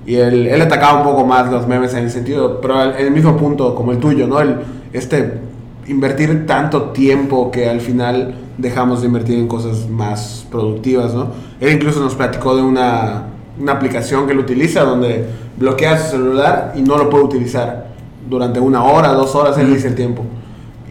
y 0.06 0.16
él, 0.16 0.46
él 0.46 0.60
atacaba 0.62 0.98
un 0.98 1.04
poco 1.04 1.24
más 1.26 1.50
los 1.50 1.66
memes 1.66 1.92
en 1.94 2.04
el 2.04 2.10
sentido, 2.10 2.60
pero 2.60 2.82
en 2.94 3.06
el 3.06 3.10
mismo 3.10 3.36
punto 3.36 3.74
como 3.74 3.92
el 3.92 3.98
tuyo, 3.98 4.26
¿no? 4.26 4.40
El, 4.40 4.56
este 4.92 5.38
invertir 5.86 6.46
tanto 6.46 6.90
tiempo 6.90 7.50
que 7.50 7.68
al 7.68 7.80
final 7.80 8.34
dejamos 8.58 9.00
de 9.00 9.06
invertir 9.08 9.38
en 9.38 9.48
cosas 9.48 9.88
más 9.88 10.46
productivas, 10.50 11.14
¿no? 11.14 11.28
Él 11.60 11.72
incluso 11.74 12.00
nos 12.00 12.14
platicó 12.14 12.54
de 12.56 12.62
una, 12.62 13.24
una 13.58 13.72
aplicación 13.72 14.26
que 14.26 14.32
él 14.32 14.38
utiliza 14.38 14.82
donde 14.82 15.26
bloquea 15.56 15.98
su 15.98 16.12
celular 16.12 16.72
y 16.76 16.82
no 16.82 16.96
lo 16.96 17.08
puede 17.10 17.24
utilizar 17.24 17.88
durante 18.28 18.60
una 18.60 18.84
hora, 18.84 19.12
dos 19.12 19.34
horas, 19.34 19.56
él 19.58 19.72
dice 19.72 19.88
el 19.88 19.94
tiempo. 19.94 20.22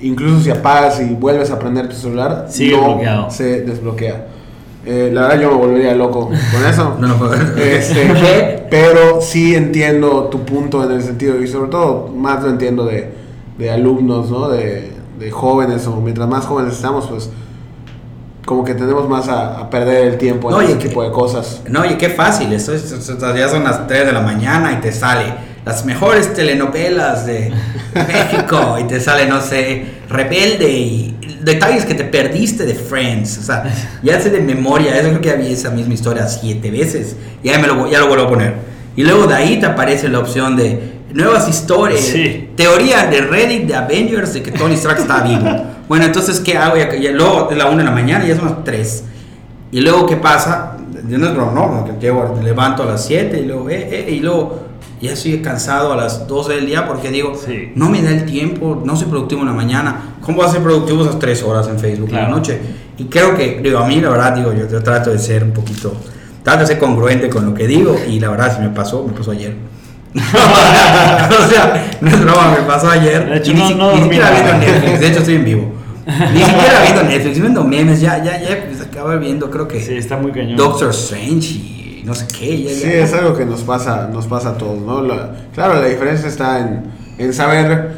Incluso 0.01 0.41
si 0.41 0.49
apagas 0.51 0.99
y 1.01 1.13
vuelves 1.13 1.51
a 1.51 1.59
prender 1.59 1.89
tu 1.89 1.95
celular, 1.95 2.45
Sigue 2.49 2.75
no 2.77 2.85
bloqueado. 2.93 3.29
se 3.31 3.61
desbloquea. 3.61 4.27
Eh, 4.85 5.09
la 5.13 5.23
verdad 5.27 5.41
yo 5.41 5.51
me 5.51 5.57
volvería 5.57 5.93
loco 5.93 6.27
con 6.27 6.65
eso. 6.65 6.95
No, 6.99 7.15
Este, 7.57 8.65
pero 8.69 9.19
sí 9.21 9.55
entiendo 9.55 10.25
tu 10.31 10.43
punto 10.45 10.83
en 10.83 10.91
el 10.91 11.01
sentido, 11.03 11.41
y 11.41 11.47
sobre 11.47 11.69
todo 11.69 12.07
más 12.07 12.41
lo 12.43 12.49
entiendo 12.49 12.85
de, 12.85 13.11
de 13.57 13.71
alumnos, 13.71 14.29
¿no? 14.31 14.47
De, 14.49 14.91
de 15.19 15.31
jóvenes, 15.31 15.85
o 15.87 15.97
mientras 15.97 16.27
más 16.29 16.45
jóvenes 16.45 16.73
estamos, 16.75 17.07
pues 17.07 17.29
como 18.45 18.63
que 18.63 18.73
tenemos 18.73 19.07
más 19.07 19.27
a, 19.27 19.59
a 19.59 19.69
perder 19.69 20.07
el 20.07 20.17
tiempo 20.17 20.49
en 20.49 20.55
No, 20.55 20.61
y 20.63 20.65
ese 20.65 20.77
que- 20.79 20.87
tipo 20.87 21.03
de 21.03 21.11
cosas. 21.11 21.61
no, 21.69 21.81
oye, 21.81 21.97
qué 21.97 22.09
fácil. 22.09 22.51
Esto 22.53 22.73
es- 22.73 22.91
esto- 22.91 23.35
ya 23.35 23.47
son 23.49 23.63
las 23.65 23.85
3 23.85 24.05
de 24.07 24.11
la 24.13 24.21
mañana 24.21 24.71
y 24.71 24.77
te 24.77 24.91
sale 24.91 25.25
las 25.69 25.85
mejores 25.85 26.33
telenovelas 26.33 27.25
de 27.25 27.53
México 27.93 28.77
y 28.81 28.83
te 28.85 28.99
sale, 28.99 29.27
no 29.27 29.39
sé, 29.39 29.85
Rebelde 30.09 30.67
y 30.67 31.15
detalles 31.41 31.85
que 31.85 31.93
te 31.93 32.03
perdiste 32.03 32.65
de 32.65 32.73
Friends. 32.73 33.37
O 33.37 33.43
sea, 33.43 33.63
ya 34.01 34.19
sé 34.19 34.31
de 34.31 34.41
memoria. 34.41 34.97
Eso 34.97 35.09
creo 35.09 35.21
que 35.21 35.29
ya 35.29 35.35
vi 35.35 35.53
esa 35.53 35.69
misma 35.69 35.93
historia 35.93 36.27
siete 36.27 36.71
veces. 36.71 37.15
Y 37.43 37.49
ya, 37.49 37.59
me 37.59 37.67
lo, 37.67 37.89
ya 37.89 37.99
lo 37.99 38.07
vuelvo 38.07 38.25
a 38.25 38.29
poner. 38.29 38.55
Y 38.95 39.03
luego 39.03 39.27
de 39.27 39.35
ahí 39.35 39.59
te 39.59 39.67
aparece 39.67 40.09
la 40.09 40.19
opción 40.19 40.57
de 40.57 41.01
nuevas 41.13 41.47
historias. 41.47 42.01
Sí. 42.01 42.49
Teoría 42.55 43.05
de 43.05 43.21
Reddit 43.21 43.67
de 43.67 43.75
Avengers 43.75 44.33
de 44.33 44.41
que 44.41 44.51
Tony 44.51 44.73
Stark 44.73 44.99
está 44.99 45.21
vivo. 45.21 45.47
Bueno, 45.87 46.05
entonces, 46.05 46.39
¿qué 46.39 46.57
hago? 46.57 46.75
Ya, 46.75 46.93
ya 46.95 47.11
luego 47.11 47.49
es 47.51 47.57
la 47.57 47.67
1 47.67 47.77
de 47.77 47.83
la 47.83 47.91
mañana, 47.91 48.25
ya 48.25 48.35
son 48.35 48.45
las 48.45 48.63
3. 48.63 49.03
Y 49.71 49.81
luego, 49.81 50.07
¿qué 50.07 50.17
pasa? 50.17 50.77
Yo 51.07 51.19
no 51.19 51.27
es 51.27 51.33
broma, 51.35 51.51
no, 51.53 51.85
que 51.85 51.93
llego, 51.99 52.39
levanto 52.43 52.83
a 52.83 52.87
las 52.87 53.05
7 53.05 53.39
y 53.39 53.45
luego, 53.45 53.69
eh, 53.69 53.87
eh, 53.91 54.11
y 54.11 54.19
luego 54.19 54.68
ya 55.01 55.13
estoy 55.13 55.39
cansado 55.41 55.93
a 55.93 55.95
las 55.95 56.27
12 56.27 56.53
del 56.53 56.65
día 56.65 56.87
porque 56.87 57.09
digo, 57.09 57.33
Sí. 57.35 57.71
no 57.75 57.89
me 57.89 58.01
da 58.01 58.09
el 58.11 58.25
tiempo, 58.25 58.81
no 58.85 58.95
soy 58.95 59.07
productivo 59.07 59.41
en 59.41 59.47
la 59.47 59.53
mañana. 59.53 60.15
¿Cómo 60.21 60.37
voy 60.37 60.47
a 60.47 60.49
ser 60.51 60.61
productivo 60.61 61.03
esas 61.03 61.19
3 61.19 61.41
horas 61.43 61.67
en 61.67 61.79
Facebook 61.79 62.09
en 62.09 62.15
la 62.15 62.27
noche? 62.27 62.59
Y 62.97 63.05
creo 63.05 63.35
que, 63.35 63.59
digo, 63.63 63.79
a 63.79 63.87
mí 63.87 64.01
la 64.01 64.09
verdad, 64.09 64.33
digo, 64.33 64.51
yo, 64.53 64.67
yo 64.69 64.83
trato 64.83 65.09
de 65.11 65.19
ser 65.19 65.43
un 65.43 65.51
poquito, 65.51 65.93
trato 66.43 66.59
de 66.61 66.67
ser 66.67 66.79
congruente 66.79 67.29
con 67.29 67.45
lo 67.45 67.53
que 67.53 67.65
digo 67.67 67.95
y 68.07 68.19
la 68.19 68.29
verdad, 68.29 68.55
si 68.55 68.61
me 68.61 68.69
pasó, 68.69 69.03
me 69.05 69.13
pasó 69.13 69.31
ayer. 69.31 69.53
o 70.15 71.49
sea, 71.49 71.91
no 72.01 72.09
es 72.09 72.19
broma, 72.21 72.55
me 72.59 72.65
pasó 72.65 72.89
ayer. 72.89 73.29
De 73.29 73.37
hecho, 73.37 73.51
y 73.51 73.53
ni, 73.53 73.69
no- 73.73 73.75
no 73.91 73.95
ni 73.95 74.03
siquiera 74.03 74.31
viendo 74.31 74.53
Netflix, 74.53 74.99
de 74.99 75.07
hecho 75.07 75.19
estoy 75.19 75.35
en 75.35 75.45
vivo. 75.45 75.73
Ni 76.33 76.41
siquiera 76.43 76.81
viendo 76.83 77.03
Netflix, 77.03 77.39
viendo 77.39 77.63
memes, 77.63 78.01
ya, 78.01 78.17
ya, 78.23 78.39
ya, 78.41 78.65
pues 78.67 78.81
acabo 78.81 79.17
viendo, 79.19 79.49
creo 79.51 79.67
que 79.67 79.79
Sí, 79.79 79.93
está 79.95 80.17
muy 80.17 80.31
cañón. 80.31 80.57
Doctor 80.57 80.89
Strange 80.89 81.47
y 81.53 81.88
no 82.03 82.13
sé 82.13 82.27
qué. 82.27 82.63
Ya, 82.63 82.69
Sí, 82.71 82.91
es 82.91 83.13
algo 83.13 83.35
que 83.37 83.45
nos 83.45 83.61
pasa, 83.61 84.09
nos 84.11 84.27
pasa 84.27 84.49
a 84.49 84.57
todos, 84.57 84.79
¿no? 84.79 85.01
La- 85.01 85.35
claro, 85.53 85.75
la 85.81 85.87
diferencia 85.87 86.27
está 86.27 86.59
en, 86.59 86.83
en 87.17 87.33
saber 87.33 87.91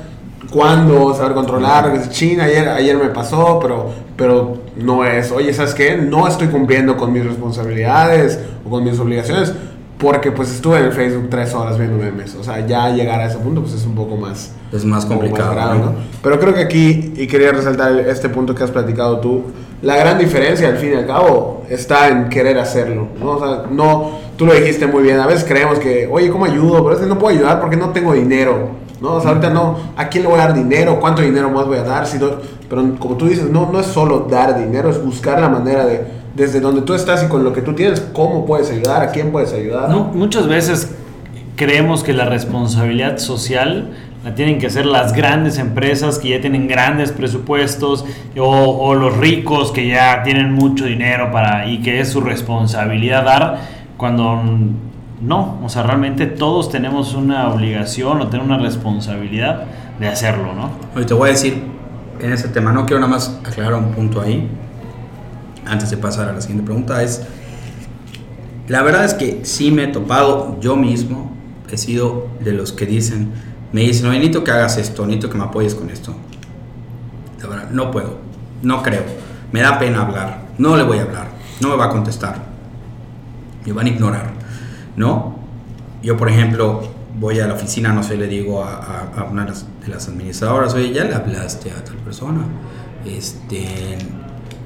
cuándo, 0.52 1.14
saber 1.14 1.34
controlar. 1.34 2.10
China, 2.10 2.46
ayer, 2.46 2.68
ayer 2.70 2.98
me 2.98 3.10
pasó, 3.10 3.60
pero, 3.62 3.92
pero 4.18 4.58
no 4.78 5.06
es, 5.06 5.32
oye, 5.32 5.54
¿sabes 5.54 5.74
qué? 5.74 5.98
No 5.98 6.28
estoy 6.28 6.48
cumpliendo 6.48 6.98
con 6.98 7.12
mis 7.14 7.26
responsabilidades 7.26 8.40
o 8.66 8.70
con 8.70 8.84
mis 8.84 9.00
obligaciones 9.00 9.54
porque 9.98 10.32
pues 10.32 10.52
estuve 10.52 10.80
en 10.80 10.86
el 10.86 10.92
Facebook 10.94 11.28
tres 11.30 11.54
horas 11.54 11.78
viendo 11.78 11.96
memes. 11.98 12.34
O 12.36 12.44
sea, 12.44 12.66
ya 12.66 12.90
llegar 12.90 13.20
a 13.20 13.28
ese 13.28 13.38
punto 13.38 13.62
pues 13.62 13.74
es 13.74 13.86
un 13.86 13.94
poco 13.94 14.18
más... 14.18 14.52
Es 14.72 14.84
más 14.84 15.06
complicado, 15.06 15.52
grave, 15.52 15.78
¿no? 15.80 15.86
¿no? 15.86 15.94
Pero 16.24 16.40
creo 16.40 16.54
que 16.56 16.62
aquí, 16.62 17.14
y 17.16 17.28
quería 17.28 17.52
resaltar 17.52 17.92
este 18.00 18.28
punto 18.30 18.56
que 18.56 18.64
has 18.64 18.72
platicado 18.72 19.20
tú, 19.20 19.44
la 19.82 19.96
gran 19.96 20.18
diferencia 20.18 20.68
al 20.68 20.78
fin 20.78 20.92
y 20.92 20.96
al 20.96 21.08
cabo 21.08 21.64
está 21.70 22.10
en 22.10 22.30
querer 22.30 22.58
hacerlo, 22.60 23.08
¿no? 23.20 23.32
O 23.32 23.40
sea, 23.40 23.66
no, 23.72 24.12
tú 24.38 24.46
lo 24.46 24.54
dijiste 24.54 24.86
muy 24.86 25.04
bien, 25.04 25.20
a 25.20 25.28
veces 25.28 25.44
creemos 25.44 25.80
que, 25.80 26.08
oye, 26.12 26.30
¿cómo 26.30 26.46
ayudo? 26.46 26.84
Pero 26.84 26.94
es 26.94 27.02
que 27.02 27.08
no 27.08 27.18
puedo 27.18 27.36
ayudar 27.36 27.60
porque 27.60 27.78
no 27.78 27.90
tengo 27.90 28.14
dinero, 28.14 28.70
¿no? 29.02 29.16
O 29.16 29.22
sea, 29.22 29.32
ahorita 29.32 29.50
no, 29.50 29.78
¿a 29.98 30.08
quién 30.08 30.24
le 30.24 30.30
voy 30.30 30.40
a 30.40 30.44
dar 30.44 30.54
dinero? 30.54 31.00
¿Cuánto 31.00 31.22
dinero 31.22 31.50
más 31.50 31.66
voy 31.66 31.78
a 31.78 31.84
dar? 31.84 32.06
Pero 32.70 32.96
como 33.00 33.18
tú 33.18 33.28
dices, 33.28 33.50
no, 33.50 33.72
no 33.72 33.80
es 33.80 33.88
solo 33.88 34.28
dar 34.30 34.58
dinero, 34.58 34.90
es 34.90 35.04
buscar 35.04 35.42
la 35.42 35.50
manera 35.50 35.86
de, 35.86 36.06
desde 36.36 36.60
donde 36.60 36.82
tú 36.82 36.94
estás 36.94 37.24
y 37.24 37.28
con 37.28 37.44
lo 37.44 37.52
que 37.52 37.62
tú 37.62 37.74
tienes, 37.74 38.02
cómo 38.14 38.46
puedes 38.46 38.70
ayudar, 38.70 39.02
a 39.02 39.12
quién 39.12 39.32
puedes 39.32 39.52
ayudar. 39.54 39.90
No, 39.90 40.04
muchas 40.14 40.48
veces 40.48 40.92
creemos 41.56 42.04
que 42.04 42.14
la 42.14 42.26
responsabilidad 42.26 43.18
social 43.18 43.92
la 44.24 44.36
tienen 44.36 44.60
que 44.60 44.68
hacer 44.68 44.86
las 44.86 45.14
grandes 45.14 45.58
empresas 45.58 46.20
que 46.20 46.30
ya 46.30 46.42
tienen 46.42 46.68
grandes 46.68 47.12
presupuestos 47.12 48.06
o, 48.38 48.44
o 48.44 48.94
los 48.94 49.18
ricos 49.18 49.72
que 49.72 49.88
ya 49.88 50.22
tienen 50.24 50.54
mucho 50.54 50.86
dinero 50.86 51.32
para 51.32 51.68
y 51.68 51.82
que 51.82 52.00
es 52.00 52.10
su 52.10 52.22
responsabilidad 52.22 53.26
dar 53.26 53.60
cuando 53.98 54.42
no, 55.22 55.60
o 55.64 55.70
sea, 55.70 55.84
realmente 55.84 56.26
todos 56.26 56.72
tenemos 56.72 57.14
una 57.14 57.50
obligación 57.50 58.20
o 58.22 58.28
tener 58.28 58.46
una 58.46 58.58
responsabilidad 58.58 59.66
de 60.00 60.08
hacerlo, 60.08 60.54
¿no? 60.56 60.72
Oye, 60.96 61.06
te 61.06 61.14
voy 61.14 61.30
a 61.30 61.32
decir 61.34 61.64
en 62.20 62.34
ese 62.34 62.48
tema, 62.48 62.72
no 62.72 62.86
quiero 62.86 63.00
nada 63.00 63.12
más 63.12 63.40
aclarar 63.46 63.76
un 63.76 63.92
punto 63.92 64.20
ahí, 64.20 64.50
antes 65.66 65.92
de 65.92 65.98
pasar 65.98 66.30
a 66.30 66.34
la 66.34 66.42
siguiente 66.42 66.66
pregunta, 66.66 67.04
es, 67.04 67.24
la 68.68 68.82
verdad 68.82 69.06
es 69.06 69.14
que 69.14 69.42
sí 69.44 69.72
me 69.72 69.84
he 69.84 69.88
topado 69.88 70.60
yo 70.60 70.76
mismo, 70.76 71.32
he 71.72 71.78
sido 71.78 72.28
de 72.44 72.54
los 72.54 72.74
que 72.74 72.86
dicen, 72.86 73.32
me 73.72 73.82
dicen, 73.82 74.08
oye, 74.08 74.20
necesito 74.20 74.44
que 74.44 74.52
hagas 74.52 74.78
esto, 74.78 75.06
necesito 75.06 75.30
que 75.30 75.38
me 75.38 75.44
apoyes 75.46 75.76
con 75.76 75.90
esto. 75.90 76.14
La 77.42 77.48
verdad, 77.48 77.70
no 77.72 77.92
puedo, 77.92 78.18
no 78.62 78.84
creo, 78.84 79.04
me 79.52 79.62
da 79.62 79.80
pena 79.80 80.02
hablar, 80.02 80.42
no 80.58 80.76
le 80.78 80.84
voy 80.84 81.00
a 81.00 81.04
hablar, 81.04 81.28
no 81.60 81.70
me 81.70 81.76
va 81.76 81.86
a 81.86 81.90
contestar, 81.90 82.36
me 83.66 83.74
van 83.74 83.86
a 83.86 83.90
ignorar, 83.90 84.32
¿no? 84.96 85.36
Yo, 86.04 86.18
por 86.18 86.30
ejemplo, 86.30 86.82
voy 87.20 87.40
a 87.40 87.48
la 87.48 87.54
oficina, 87.54 87.94
no 87.94 88.04
sé, 88.04 88.18
le 88.18 88.28
digo 88.28 88.64
a, 88.64 89.28
una 89.30 89.44
de 89.44 89.50
las, 89.50 89.66
de 89.86 89.88
las 89.88 90.08
administradoras, 90.08 90.74
oye, 90.74 90.92
ya 90.92 91.04
le 91.04 91.14
hablaste 91.14 91.72
a 91.72 91.84
tal 91.84 91.96
persona. 91.98 92.42
Este. 93.06 93.98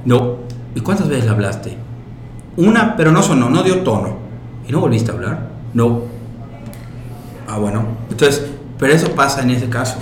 No. 0.06 0.38
¿Y 0.74 0.82
cuántas 0.82 1.08
veces 1.08 1.26
le 1.26 1.32
hablaste? 1.32 1.78
Una, 2.58 2.96
pero 2.96 3.12
no 3.12 3.22
sonó, 3.22 3.50
no 3.50 3.64
dio 3.64 3.82
tono. 3.82 4.18
¿Y 4.68 4.72
no 4.72 4.80
volviste 4.80 5.12
a 5.12 5.14
hablar? 5.14 5.50
No. 5.74 6.02
Ah, 7.48 7.58
bueno. 7.58 7.86
Entonces, 8.10 8.46
pero 8.80 8.94
eso 8.94 9.12
pasa 9.12 9.42
en 9.42 9.52
ese 9.52 9.70
caso. 9.70 9.98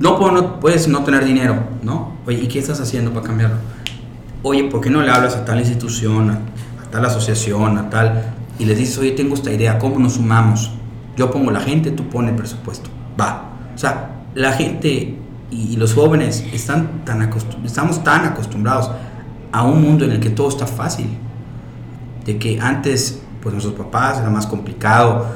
No, 0.00 0.60
puedes 0.60 0.88
no 0.88 1.04
tener 1.04 1.24
dinero, 1.24 1.56
¿no? 1.82 2.14
Oye, 2.26 2.40
¿y 2.42 2.48
qué 2.48 2.58
estás 2.58 2.80
haciendo 2.80 3.12
para 3.12 3.26
cambiarlo? 3.26 3.56
Oye, 4.42 4.64
¿por 4.64 4.80
qué 4.80 4.90
no 4.90 5.02
le 5.02 5.10
hablas 5.10 5.36
a 5.36 5.44
tal 5.44 5.58
institución, 5.58 6.30
a, 6.30 6.34
a 6.82 6.90
tal 6.90 7.04
asociación, 7.04 7.78
a 7.78 7.90
tal... 7.90 8.34
Y 8.58 8.66
les 8.66 8.78
dices, 8.78 8.98
oye, 8.98 9.12
tengo 9.12 9.34
esta 9.34 9.52
idea, 9.52 9.78
¿cómo 9.78 9.98
nos 9.98 10.14
sumamos? 10.14 10.70
Yo 11.16 11.30
pongo 11.30 11.50
la 11.50 11.60
gente, 11.60 11.90
tú 11.90 12.08
pones 12.08 12.30
el 12.30 12.36
presupuesto. 12.36 12.90
Va. 13.20 13.50
O 13.74 13.78
sea, 13.78 14.10
la 14.34 14.52
gente 14.52 15.16
y, 15.50 15.76
los 15.76 15.94
jóvenes 15.94 16.44
están 16.52 17.04
tan 17.04 17.30
estamos 17.64 18.02
tan 18.02 18.24
acostumbrados 18.24 18.90
a 19.52 19.62
un 19.62 19.82
mundo 19.82 20.04
en 20.04 20.12
el 20.12 20.20
que 20.20 20.30
todo 20.30 20.48
está 20.48 20.66
fácil. 20.66 21.06
De 22.24 22.38
que 22.38 22.60
antes, 22.60 23.22
pues 23.42 23.52
nuestros 23.52 23.74
papás 23.74 24.18
era 24.18 24.30
más 24.30 24.46
complicado. 24.46 25.26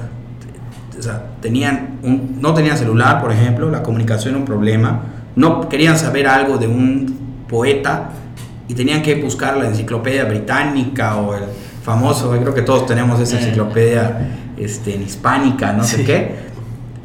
O 0.98 1.02
sea, 1.02 1.22
tenían 1.40 1.98
un, 2.02 2.38
no 2.40 2.54
tenían 2.54 2.76
celular, 2.76 3.20
por 3.20 3.32
ejemplo, 3.32 3.70
la 3.70 3.82
comunicación 3.82 4.30
era 4.34 4.38
un 4.40 4.44
problema. 4.46 5.00
No 5.36 5.68
querían 5.68 5.96
saber 5.98 6.26
algo 6.26 6.58
de 6.58 6.66
un 6.66 7.16
poeta 7.48 8.10
y 8.66 8.74
tenían 8.74 9.02
que 9.02 9.14
buscar 9.22 9.56
la 9.56 9.68
enciclopedia 9.68 10.24
británica 10.24 11.16
o 11.16 11.34
el 11.34 11.44
famoso, 11.82 12.30
creo 12.30 12.54
que 12.54 12.62
todos 12.62 12.86
tenemos 12.86 13.18
esa 13.20 13.36
Eh. 13.36 13.42
enciclopedia 13.44 14.28
este, 14.56 14.94
en 14.94 15.02
hispánica, 15.02 15.72
no 15.72 15.84
sé 15.84 16.04
qué. 16.04 16.34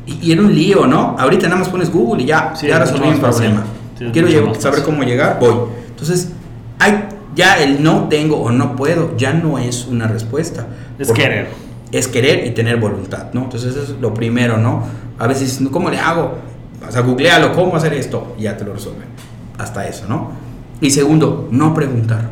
Y, 0.05 0.27
y 0.27 0.31
era 0.33 0.41
un 0.41 0.53
lío, 0.53 0.85
¿no? 0.87 1.15
Ahorita 1.17 1.47
nada 1.47 1.59
más 1.59 1.69
pones 1.69 1.89
Google 1.91 2.23
y 2.23 2.25
ya, 2.25 2.53
Sí, 2.55 2.67
ya 2.67 2.75
es 2.75 2.91
resolví 2.91 3.09
mi 3.09 3.19
problema. 3.19 3.63
Sí, 3.97 4.05
Quiero 4.11 4.55
saber 4.55 4.83
cómo 4.83 5.03
llegar, 5.03 5.37
voy. 5.39 5.53
Entonces, 5.89 6.31
hay, 6.79 7.05
ya 7.35 7.55
el 7.63 7.81
no 7.81 8.07
tengo 8.09 8.37
o 8.37 8.51
no 8.51 8.75
puedo 8.75 9.15
ya 9.15 9.33
no 9.33 9.57
es 9.59 9.87
una 9.87 10.07
respuesta. 10.07 10.67
Es 10.99 11.11
querer. 11.11 11.49
Es 11.93 12.09
querer 12.09 12.45
y 12.45 12.51
tener 12.51 12.77
voluntad, 12.77 13.27
¿no? 13.33 13.43
Entonces 13.43 13.71
eso 13.75 13.93
es 13.93 14.01
lo 14.01 14.13
primero, 14.13 14.57
¿no? 14.57 14.83
A 15.17 15.27
veces, 15.27 15.61
¿cómo 15.71 15.89
le 15.89 15.99
hago? 15.99 16.35
O 16.85 16.91
sea, 16.91 17.01
googlealo, 17.01 17.53
¿cómo 17.53 17.75
hacer 17.77 17.93
esto? 17.93 18.35
Y 18.37 18.41
ya 18.43 18.57
te 18.57 18.65
lo 18.65 18.73
resuelven. 18.73 19.05
Hasta 19.57 19.87
eso, 19.87 20.05
¿no? 20.09 20.31
Y 20.81 20.89
segundo, 20.89 21.47
no 21.51 21.73
preguntar. 21.73 22.31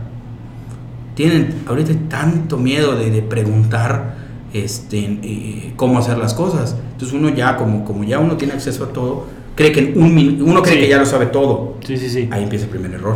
Tienen 1.15 1.61
ahorita 1.67 1.93
tanto 2.09 2.57
miedo 2.57 2.95
de, 2.97 3.11
de 3.11 3.21
preguntar 3.21 4.15
este, 4.53 4.97
eh, 5.21 5.73
cómo 5.75 5.99
hacer 5.99 6.17
las 6.17 6.33
cosas. 6.33 6.75
Entonces 6.93 7.17
uno 7.17 7.29
ya, 7.29 7.55
como, 7.57 7.85
como 7.85 8.03
ya 8.03 8.19
uno 8.19 8.37
tiene 8.37 8.53
acceso 8.53 8.85
a 8.85 8.87
todo, 8.87 9.25
cree 9.55 9.71
que 9.71 9.79
en 9.91 10.01
un 10.01 10.13
min- 10.15 10.41
uno 10.41 10.61
cree 10.63 10.75
Sí. 10.75 10.81
que 10.81 10.89
ya 10.89 10.97
lo 10.97 11.05
sabe 11.05 11.27
todo. 11.27 11.75
Sí, 11.85 11.97
sí, 11.97 12.09
sí. 12.09 12.27
Ahí 12.31 12.43
empieza 12.43 12.65
el 12.65 12.71
primer 12.71 12.91
error. 12.93 13.15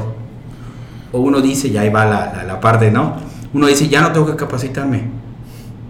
O 1.12 1.19
uno 1.19 1.41
dice, 1.41 1.69
ya 1.71 1.81
ahí 1.81 1.89
va 1.89 2.05
la, 2.05 2.34
la, 2.36 2.43
la 2.43 2.60
parte, 2.60 2.91
¿no? 2.91 3.15
Uno 3.53 3.67
dice, 3.67 3.88
ya 3.88 4.01
no 4.01 4.12
tengo 4.12 4.27
que 4.27 4.36
capacitarme. 4.36 5.24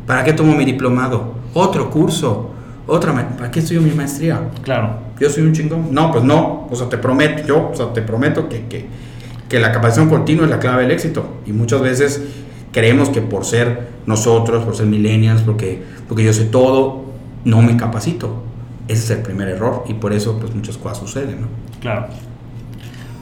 ¿Para 0.06 0.24
qué 0.24 0.34
tomo 0.34 0.56
mi 0.56 0.65
diplomado? 0.65 1.34
Otro 1.54 1.89
curso. 1.89 2.52
Otra, 2.88 3.13
¿para 3.38 3.50
qué 3.50 3.60
estudio 3.60 3.82
mi 3.82 3.91
maestría? 3.91 4.50
Claro. 4.62 5.00
Yo 5.20 5.30
soy 5.30 5.44
un 5.44 5.54
chingón. 5.54 5.88
No, 5.91 6.12
pues 6.12 6.24
no. 6.24 6.68
O 6.70 6.76
sea, 6.76 6.88
te 6.88 6.98
prometo, 6.98 7.44
yo, 7.48 7.70
o 7.72 7.76
sea, 7.76 7.94
te 7.94 8.02
prometo 8.02 8.48
que, 8.48 8.68
que, 8.68 8.86
que 9.50 9.60
la 9.60 9.72
capacitación 9.72 10.10
continua 10.10 10.46
es 10.46 10.52
la 10.52 10.60
clave 10.60 10.84
del 10.84 10.91
éxito. 10.91 11.26
Y 11.46 11.52
muchas 11.52 11.82
veces 11.82 12.22
creemos 12.72 13.10
que 13.10 13.22
por 13.22 13.46
ser 13.46 13.88
nosotros, 14.06 14.63
por 14.63 14.76
ser 14.76 14.86
millennials, 14.86 15.41
porque, 15.41 15.82
porque 16.08 16.24
yo 16.24 16.34
sé 16.34 16.46
todo, 16.46 17.06
no 17.44 17.62
me 17.62 17.76
capacito. 17.76 18.44
Ese 18.88 19.04
es 19.06 19.10
el 19.10 19.24
primer 19.24 19.50
error. 19.50 19.86
Y 19.88 19.96
por 19.96 20.13
eso, 20.13 20.38
pues 20.39 20.54
muchas 20.54 20.78
cosas 20.78 21.00
suceden, 21.00 21.41
¿no? 21.41 21.48
Claro. 21.80 22.08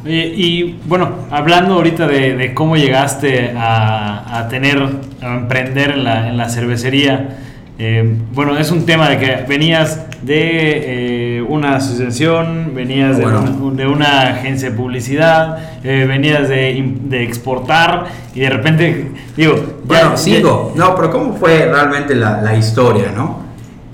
Y 0.05 0.75
bueno, 0.85 1.09
hablando 1.31 1.75
ahorita 1.75 2.07
de, 2.07 2.35
de 2.35 2.53
cómo 2.53 2.75
llegaste 2.75 3.51
a, 3.57 4.39
a 4.39 4.47
tener, 4.49 4.81
a 5.21 5.35
emprender 5.35 5.91
en 5.91 6.03
la, 6.03 6.27
en 6.29 6.37
la 6.37 6.49
cervecería, 6.49 7.37
eh, 7.79 8.17
bueno, 8.33 8.57
es 8.57 8.69
un 8.71 8.85
tema 8.85 9.09
de 9.09 9.17
que 9.17 9.45
venías 9.47 10.05
de 10.21 11.37
eh, 11.37 11.41
una 11.41 11.75
asociación, 11.77 12.71
venías 12.75 13.17
de, 13.17 13.25
una, 13.25 13.41
de 13.75 13.87
una 13.87 14.21
agencia 14.29 14.69
de 14.69 14.75
publicidad, 14.75 15.57
eh, 15.83 16.05
venías 16.07 16.47
de, 16.49 16.95
de 17.05 17.23
exportar 17.23 18.05
y 18.35 18.41
de 18.41 18.49
repente, 18.49 19.11
digo, 19.35 19.55
Bueno, 19.85 20.11
ya- 20.11 20.17
sigo. 20.17 20.73
No, 20.75 20.95
pero 20.95 21.11
¿cómo 21.11 21.33
fue 21.35 21.65
realmente 21.65 22.13
la, 22.15 22.41
la 22.41 22.55
historia, 22.57 23.11
no? 23.15 23.41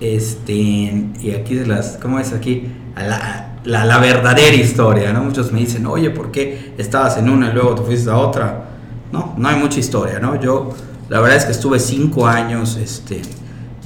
Este, 0.01 0.53
y 0.53 1.31
aquí 1.39 1.55
de 1.55 1.67
las, 1.67 1.97
¿cómo 2.01 2.19
es 2.19 2.33
aquí? 2.33 2.67
A 2.95 3.03
La, 3.03 3.48
la, 3.65 3.85
la 3.85 3.97
verdadera 3.97 4.55
historia, 4.55 5.13
¿no? 5.13 5.23
Muchos 5.23 5.51
me 5.51 5.59
dicen, 5.59 5.85
oye, 5.85 6.09
¿por 6.09 6.31
qué 6.31 6.73
estabas 6.77 7.17
en 7.17 7.29
una 7.29 7.49
y 7.49 7.53
luego 7.53 7.75
te 7.75 7.81
fuiste 7.83 8.09
a 8.09 8.17
otra? 8.17 8.65
No, 9.11 9.33
no 9.37 9.47
hay 9.47 9.55
mucha 9.57 9.79
historia, 9.79 10.19
¿no? 10.19 10.39
Yo, 10.39 10.73
la 11.09 11.19
verdad 11.19 11.37
es 11.37 11.45
que 11.45 11.51
estuve 11.51 11.79
cinco 11.79 12.27
años, 12.27 12.77
este, 12.77 13.21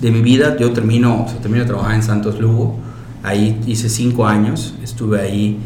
de 0.03 0.11
mi 0.11 0.21
vida. 0.21 0.57
Yo 0.57 0.71
termino, 0.73 1.23
o 1.23 1.27
sea, 1.27 1.39
termino 1.39 1.63
de 1.63 1.69
trabajar 1.69 1.95
en 1.95 2.03
Santos 2.03 2.39
Lugo. 2.39 2.77
Ahí 3.23 3.61
hice 3.65 3.89
cinco 3.89 4.27
años. 4.27 4.75
Estuve 4.83 5.21
ahí, 5.21 5.59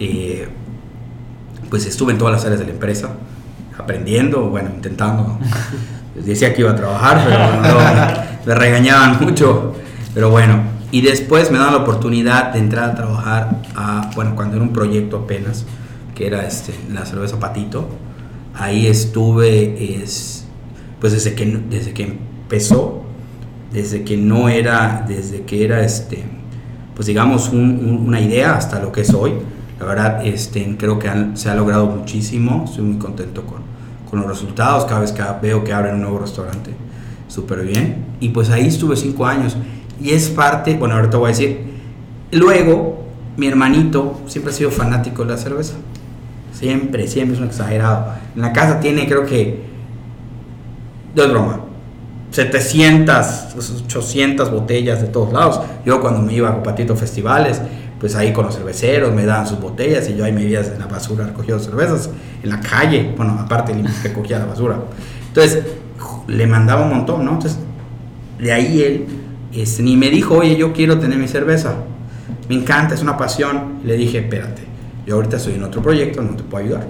eh, 0.00 0.48
pues 1.70 1.86
estuve 1.86 2.12
en 2.12 2.18
todas 2.18 2.32
las 2.32 2.44
áreas 2.44 2.60
de 2.60 2.66
la 2.66 2.72
empresa, 2.72 3.10
aprendiendo, 3.78 4.48
bueno, 4.48 4.70
intentando. 4.74 5.38
decía 6.14 6.54
que 6.54 6.62
iba 6.62 6.70
a 6.70 6.76
trabajar, 6.76 7.22
pero 7.24 7.74
no, 7.74 8.22
me 8.46 8.54
regañaban 8.54 9.18
mucho. 9.20 9.74
Pero 10.14 10.30
bueno, 10.30 10.62
y 10.92 11.00
después 11.00 11.50
me 11.50 11.58
dan 11.58 11.72
la 11.72 11.78
oportunidad 11.78 12.52
de 12.52 12.60
entrar 12.60 12.90
a 12.90 12.94
trabajar, 12.94 13.62
a, 13.74 14.10
bueno, 14.14 14.36
cuando 14.36 14.56
era 14.56 14.64
un 14.64 14.72
proyecto 14.72 15.16
apenas, 15.16 15.64
que 16.14 16.28
era 16.28 16.46
este, 16.46 16.72
la 16.92 17.04
cerveza 17.04 17.40
Patito. 17.40 17.88
Ahí 18.54 18.86
estuve, 18.86 20.00
es, 20.00 20.46
pues 21.00 21.12
desde 21.12 21.34
que, 21.34 21.46
desde 21.68 21.92
que 21.92 22.04
empezó 22.04 23.02
desde 23.72 24.04
que 24.04 24.16
no 24.16 24.48
era, 24.48 25.04
desde 25.08 25.42
que 25.42 25.64
era 25.64 25.82
este, 25.82 26.22
pues 26.94 27.06
digamos 27.06 27.48
una 27.48 28.20
idea 28.20 28.54
hasta 28.54 28.78
lo 28.80 28.92
que 28.92 29.00
es 29.00 29.12
hoy. 29.14 29.32
La 29.80 29.86
verdad, 29.86 30.24
este, 30.24 30.76
creo 30.78 30.98
que 30.98 31.10
se 31.34 31.50
ha 31.50 31.54
logrado 31.54 31.86
muchísimo, 31.86 32.64
estoy 32.66 32.84
muy 32.84 32.98
contento 32.98 33.44
con, 33.44 33.62
con 34.08 34.20
los 34.20 34.28
resultados, 34.28 34.84
cada 34.84 35.00
vez 35.00 35.12
que 35.12 35.22
veo 35.40 35.64
que 35.64 35.72
abren 35.72 35.96
un 35.96 36.02
nuevo 36.02 36.18
restaurante, 36.20 36.72
súper 37.26 37.64
bien. 37.64 38.04
Y 38.20 38.28
pues 38.28 38.50
ahí 38.50 38.68
estuve 38.68 38.94
cinco 38.94 39.26
años 39.26 39.56
y 40.02 40.10
es 40.10 40.28
parte, 40.28 40.74
bueno, 40.74 40.96
ahorita 40.96 41.16
voy 41.16 41.26
a 41.26 41.28
decir, 41.28 41.60
luego 42.32 43.04
mi 43.36 43.46
hermanito 43.46 44.20
siempre 44.26 44.52
ha 44.52 44.56
sido 44.56 44.70
fanático 44.70 45.24
de 45.24 45.30
la 45.30 45.38
cerveza, 45.38 45.74
siempre, 46.52 47.06
siempre 47.06 47.36
es 47.36 47.40
un 47.40 47.46
exagerado. 47.46 48.06
En 48.34 48.42
la 48.42 48.52
casa 48.52 48.80
tiene 48.80 49.06
creo 49.06 49.24
que, 49.24 49.62
no 51.14 51.22
es 51.22 51.30
broma, 51.30 51.60
700, 52.32 53.54
800 53.86 54.50
botellas 54.50 55.02
de 55.02 55.08
todos 55.08 55.32
lados. 55.32 55.60
Yo 55.84 56.00
cuando 56.00 56.20
me 56.20 56.32
iba 56.34 56.48
a 56.48 56.62
Patito 56.62 56.96
Festivales, 56.96 57.60
pues 58.00 58.16
ahí 58.16 58.32
con 58.32 58.46
los 58.46 58.56
cerveceros 58.56 59.14
me 59.14 59.24
daban 59.24 59.46
sus 59.46 59.60
botellas 59.60 60.08
y 60.08 60.16
yo 60.16 60.24
ahí 60.24 60.32
me 60.32 60.42
iba 60.42 60.60
en 60.60 60.78
la 60.80 60.86
basura 60.86 61.26
recogiendo 61.26 61.62
cervezas, 61.62 62.10
en 62.42 62.50
la 62.50 62.58
calle, 62.58 63.14
bueno, 63.16 63.38
aparte 63.38 63.72
que 64.02 64.12
cogía 64.12 64.40
la 64.40 64.46
basura. 64.46 64.78
Entonces, 65.28 65.62
le 66.26 66.46
mandaba 66.48 66.82
un 66.82 66.90
montón, 66.90 67.24
¿no? 67.24 67.34
Entonces, 67.34 67.58
de 68.40 68.52
ahí 68.52 68.82
él 68.82 69.06
este, 69.54 69.82
ni 69.82 69.96
me 69.96 70.10
dijo, 70.10 70.38
oye, 70.38 70.56
yo 70.56 70.72
quiero 70.72 70.98
tener 70.98 71.18
mi 71.18 71.28
cerveza. 71.28 71.74
Me 72.48 72.54
encanta, 72.54 72.94
es 72.94 73.02
una 73.02 73.16
pasión. 73.16 73.80
le 73.84 73.96
dije, 73.96 74.18
espérate, 74.18 74.62
yo 75.06 75.16
ahorita 75.16 75.36
estoy 75.36 75.54
en 75.54 75.64
otro 75.64 75.82
proyecto, 75.82 76.22
no 76.22 76.36
te 76.36 76.42
puedo 76.42 76.64
ayudar. 76.64 76.86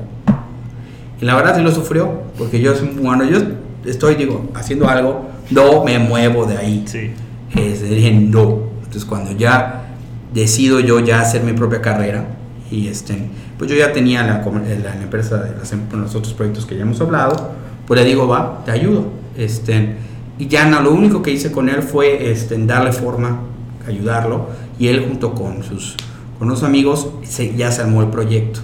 Y 1.21 1.25
la 1.25 1.37
verdad 1.37 1.57
sí 1.57 1.63
lo 1.63 1.73
sufrió, 1.73 2.23
porque 2.37 2.61
yo, 2.61 2.75
cuando 3.01 3.25
yo 3.25 3.39
estoy, 3.85 4.17
digo, 4.17 4.51
haciendo 4.55 4.89
algo, 4.89 5.29
no 5.51 5.85
me 5.85 5.99
muevo 5.99 6.47
de 6.47 6.57
ahí. 6.57 6.85
Sí. 6.87 7.11
Es, 7.55 7.83
dije, 7.83 8.13
no. 8.13 8.71
Entonces 8.79 9.05
cuando 9.05 9.33
ya 9.33 9.95
decido 10.33 10.81
yo 10.81 11.01
ya 11.01 11.21
hacer 11.21 11.43
mi 11.43 11.53
propia 11.53 11.81
carrera, 11.81 12.27
y 12.71 12.89
este, 12.89 13.29
pues 13.59 13.71
yo 13.71 13.77
ya 13.77 13.93
tenía 13.93 14.23
la, 14.23 14.43
la, 14.83 15.03
empresa 15.03 15.37
de 15.43 15.97
los 15.97 16.15
otros 16.15 16.33
proyectos 16.33 16.65
que 16.65 16.75
ya 16.75 16.83
hemos 16.83 17.01
hablado, 17.01 17.53
pues 17.87 18.01
le 18.01 18.07
digo, 18.07 18.27
va, 18.27 18.63
te 18.65 18.71
ayudo. 18.71 19.07
Este, 19.37 19.97
y 20.39 20.47
ya 20.49 20.67
no, 20.67 20.81
lo 20.81 20.93
único 20.93 21.23
que 21.23 21.31
hice 21.31 21.53
con 21.53 21.69
él 21.69 21.83
fue 21.83 22.31
este, 22.31 22.57
darle 22.67 22.93
forma, 22.93 23.41
ayudarlo, 23.87 24.49
y 24.79 24.89
él 24.89 25.05
junto 25.07 25.35
con 25.35 25.63
sus 25.63 25.97
con 26.39 26.51
amigos 26.65 27.09
se, 27.23 27.55
ya 27.55 27.71
se 27.71 27.83
armó 27.83 28.03
el 28.03 28.09
proyecto. 28.09 28.61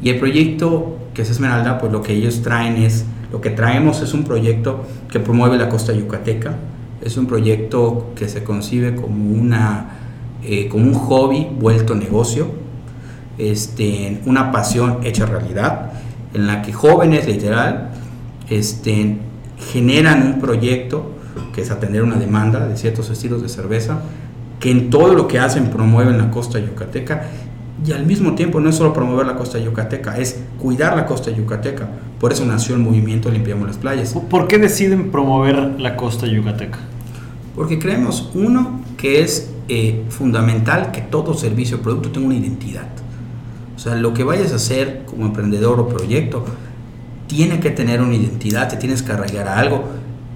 Y 0.00 0.10
el 0.10 0.20
proyecto 0.20 0.96
que 1.16 1.22
es 1.22 1.30
Esmeralda, 1.30 1.78
pues 1.78 1.90
lo 1.90 2.02
que 2.02 2.12
ellos 2.12 2.42
traen 2.42 2.76
es, 2.76 3.06
lo 3.32 3.40
que 3.40 3.48
traemos 3.48 4.02
es 4.02 4.12
un 4.12 4.22
proyecto 4.22 4.84
que 5.10 5.18
promueve 5.18 5.56
la 5.56 5.70
costa 5.70 5.94
yucateca, 5.94 6.54
es 7.00 7.16
un 7.16 7.26
proyecto 7.26 8.12
que 8.14 8.28
se 8.28 8.44
concibe 8.44 8.94
como, 8.94 9.30
una, 9.30 9.92
eh, 10.44 10.68
como 10.68 10.84
un 10.84 10.92
hobby 10.92 11.48
vuelto 11.58 11.94
negocio, 11.94 12.48
este, 13.38 14.20
una 14.26 14.52
pasión 14.52 14.98
hecha 15.04 15.24
realidad, 15.24 15.92
en 16.34 16.46
la 16.46 16.60
que 16.60 16.74
jóvenes 16.74 17.26
literal 17.26 17.92
este, 18.50 19.16
generan 19.58 20.26
un 20.26 20.40
proyecto 20.40 21.12
que 21.54 21.62
es 21.62 21.70
atender 21.70 22.02
una 22.02 22.16
demanda 22.16 22.66
de 22.66 22.76
ciertos 22.76 23.10
estilos 23.10 23.42
de 23.42 23.48
cerveza, 23.48 24.00
que 24.60 24.70
en 24.70 24.90
todo 24.90 25.14
lo 25.14 25.28
que 25.28 25.38
hacen 25.38 25.70
promueven 25.70 26.18
la 26.18 26.30
costa 26.30 26.58
yucateca 26.58 27.28
y 27.86 27.92
al 27.92 28.06
mismo 28.06 28.34
tiempo 28.34 28.58
no 28.58 28.70
es 28.70 28.76
solo 28.76 28.92
promover 28.92 29.26
la 29.26 29.36
costa 29.36 29.58
yucateca, 29.58 30.18
es 30.18 30.40
cuidar 30.58 30.96
la 30.96 31.06
costa 31.06 31.30
yucateca. 31.30 31.88
Por 32.18 32.32
eso 32.32 32.44
nació 32.46 32.74
el 32.74 32.80
movimiento 32.80 33.30
Limpiamos 33.30 33.66
las 33.66 33.76
Playas. 33.76 34.14
¿Por 34.30 34.48
qué 34.48 34.58
deciden 34.58 35.10
promover 35.10 35.78
la 35.78 35.96
costa 35.96 36.26
yucateca? 36.26 36.78
Porque 37.54 37.78
creemos, 37.78 38.30
uno, 38.34 38.80
que 38.96 39.20
es 39.20 39.50
eh, 39.68 40.04
fundamental 40.08 40.90
que 40.90 41.02
todo 41.02 41.34
servicio 41.34 41.76
o 41.78 41.80
producto 41.80 42.10
tenga 42.10 42.26
una 42.26 42.36
identidad. 42.36 42.88
O 43.76 43.78
sea, 43.78 43.94
lo 43.94 44.14
que 44.14 44.24
vayas 44.24 44.52
a 44.52 44.56
hacer 44.56 45.02
como 45.04 45.26
emprendedor 45.26 45.78
o 45.80 45.88
proyecto, 45.88 46.44
tiene 47.26 47.60
que 47.60 47.70
tener 47.70 48.00
una 48.00 48.14
identidad, 48.14 48.68
te 48.68 48.76
tienes 48.76 49.02
que 49.02 49.12
arraigar 49.12 49.48
a 49.48 49.58
algo 49.58 49.84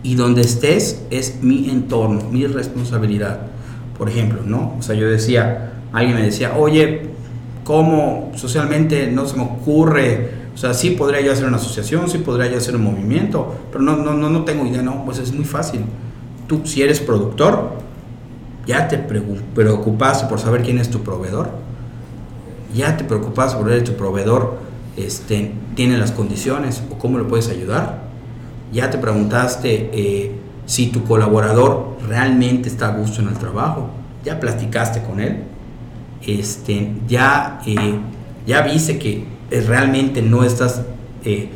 y 0.02 0.14
donde 0.14 0.42
estés 0.42 1.02
es 1.10 1.42
mi 1.42 1.70
entorno, 1.70 2.22
mi 2.30 2.46
responsabilidad. 2.46 3.40
Por 3.96 4.08
ejemplo, 4.08 4.40
¿no? 4.44 4.76
O 4.78 4.82
sea, 4.82 4.94
yo 4.94 5.08
decía, 5.08 5.72
alguien 5.92 6.16
me 6.16 6.22
decía, 6.22 6.54
oye, 6.56 7.10
¿cómo 7.64 8.32
socialmente 8.34 9.10
no 9.10 9.26
se 9.26 9.36
me 9.36 9.42
ocurre? 9.42 10.30
O 10.54 10.56
sea, 10.56 10.74
sí 10.74 10.90
podría 10.90 11.20
yo 11.20 11.32
hacer 11.32 11.46
una 11.46 11.58
asociación, 11.58 12.08
sí 12.08 12.18
podría 12.18 12.50
yo 12.50 12.58
hacer 12.58 12.76
un 12.76 12.84
movimiento, 12.84 13.54
pero 13.70 13.84
no, 13.84 13.96
no, 13.96 14.14
no, 14.14 14.30
no 14.30 14.44
tengo 14.44 14.66
idea, 14.66 14.82
no, 14.82 15.04
pues 15.04 15.18
es 15.18 15.32
muy 15.32 15.44
fácil. 15.44 15.82
Tú, 16.46 16.62
si 16.64 16.82
eres 16.82 17.00
productor, 17.00 17.72
ya 18.66 18.88
te 18.88 18.98
preocupas 18.98 20.24
por 20.24 20.40
saber 20.40 20.62
quién 20.62 20.78
es 20.78 20.90
tu 20.90 21.00
proveedor, 21.00 21.50
ya 22.74 22.96
te 22.96 23.04
preocupas 23.04 23.54
por 23.54 23.66
ver 23.66 23.84
tu 23.84 23.92
proveedor 23.94 24.69
este, 25.06 25.52
tiene 25.74 25.98
las 25.98 26.12
condiciones 26.12 26.82
o 26.90 26.98
cómo 26.98 27.18
lo 27.18 27.28
puedes 27.28 27.48
ayudar. 27.48 28.02
Ya 28.72 28.90
te 28.90 28.98
preguntaste 28.98 29.90
eh, 29.92 30.32
si 30.66 30.88
tu 30.88 31.04
colaborador 31.04 31.96
realmente 32.08 32.68
está 32.68 32.88
a 32.88 32.96
gusto 32.96 33.20
en 33.20 33.28
el 33.28 33.34
trabajo. 33.34 33.90
Ya 34.24 34.38
platicaste 34.38 35.02
con 35.02 35.20
él. 35.20 35.44
Este, 36.26 36.92
ya, 37.08 37.60
eh, 37.66 37.98
ya 38.46 38.62
viste 38.62 38.98
que 38.98 39.24
realmente 39.66 40.22
no 40.22 40.44
estás, 40.44 40.82
eh, 41.24 41.48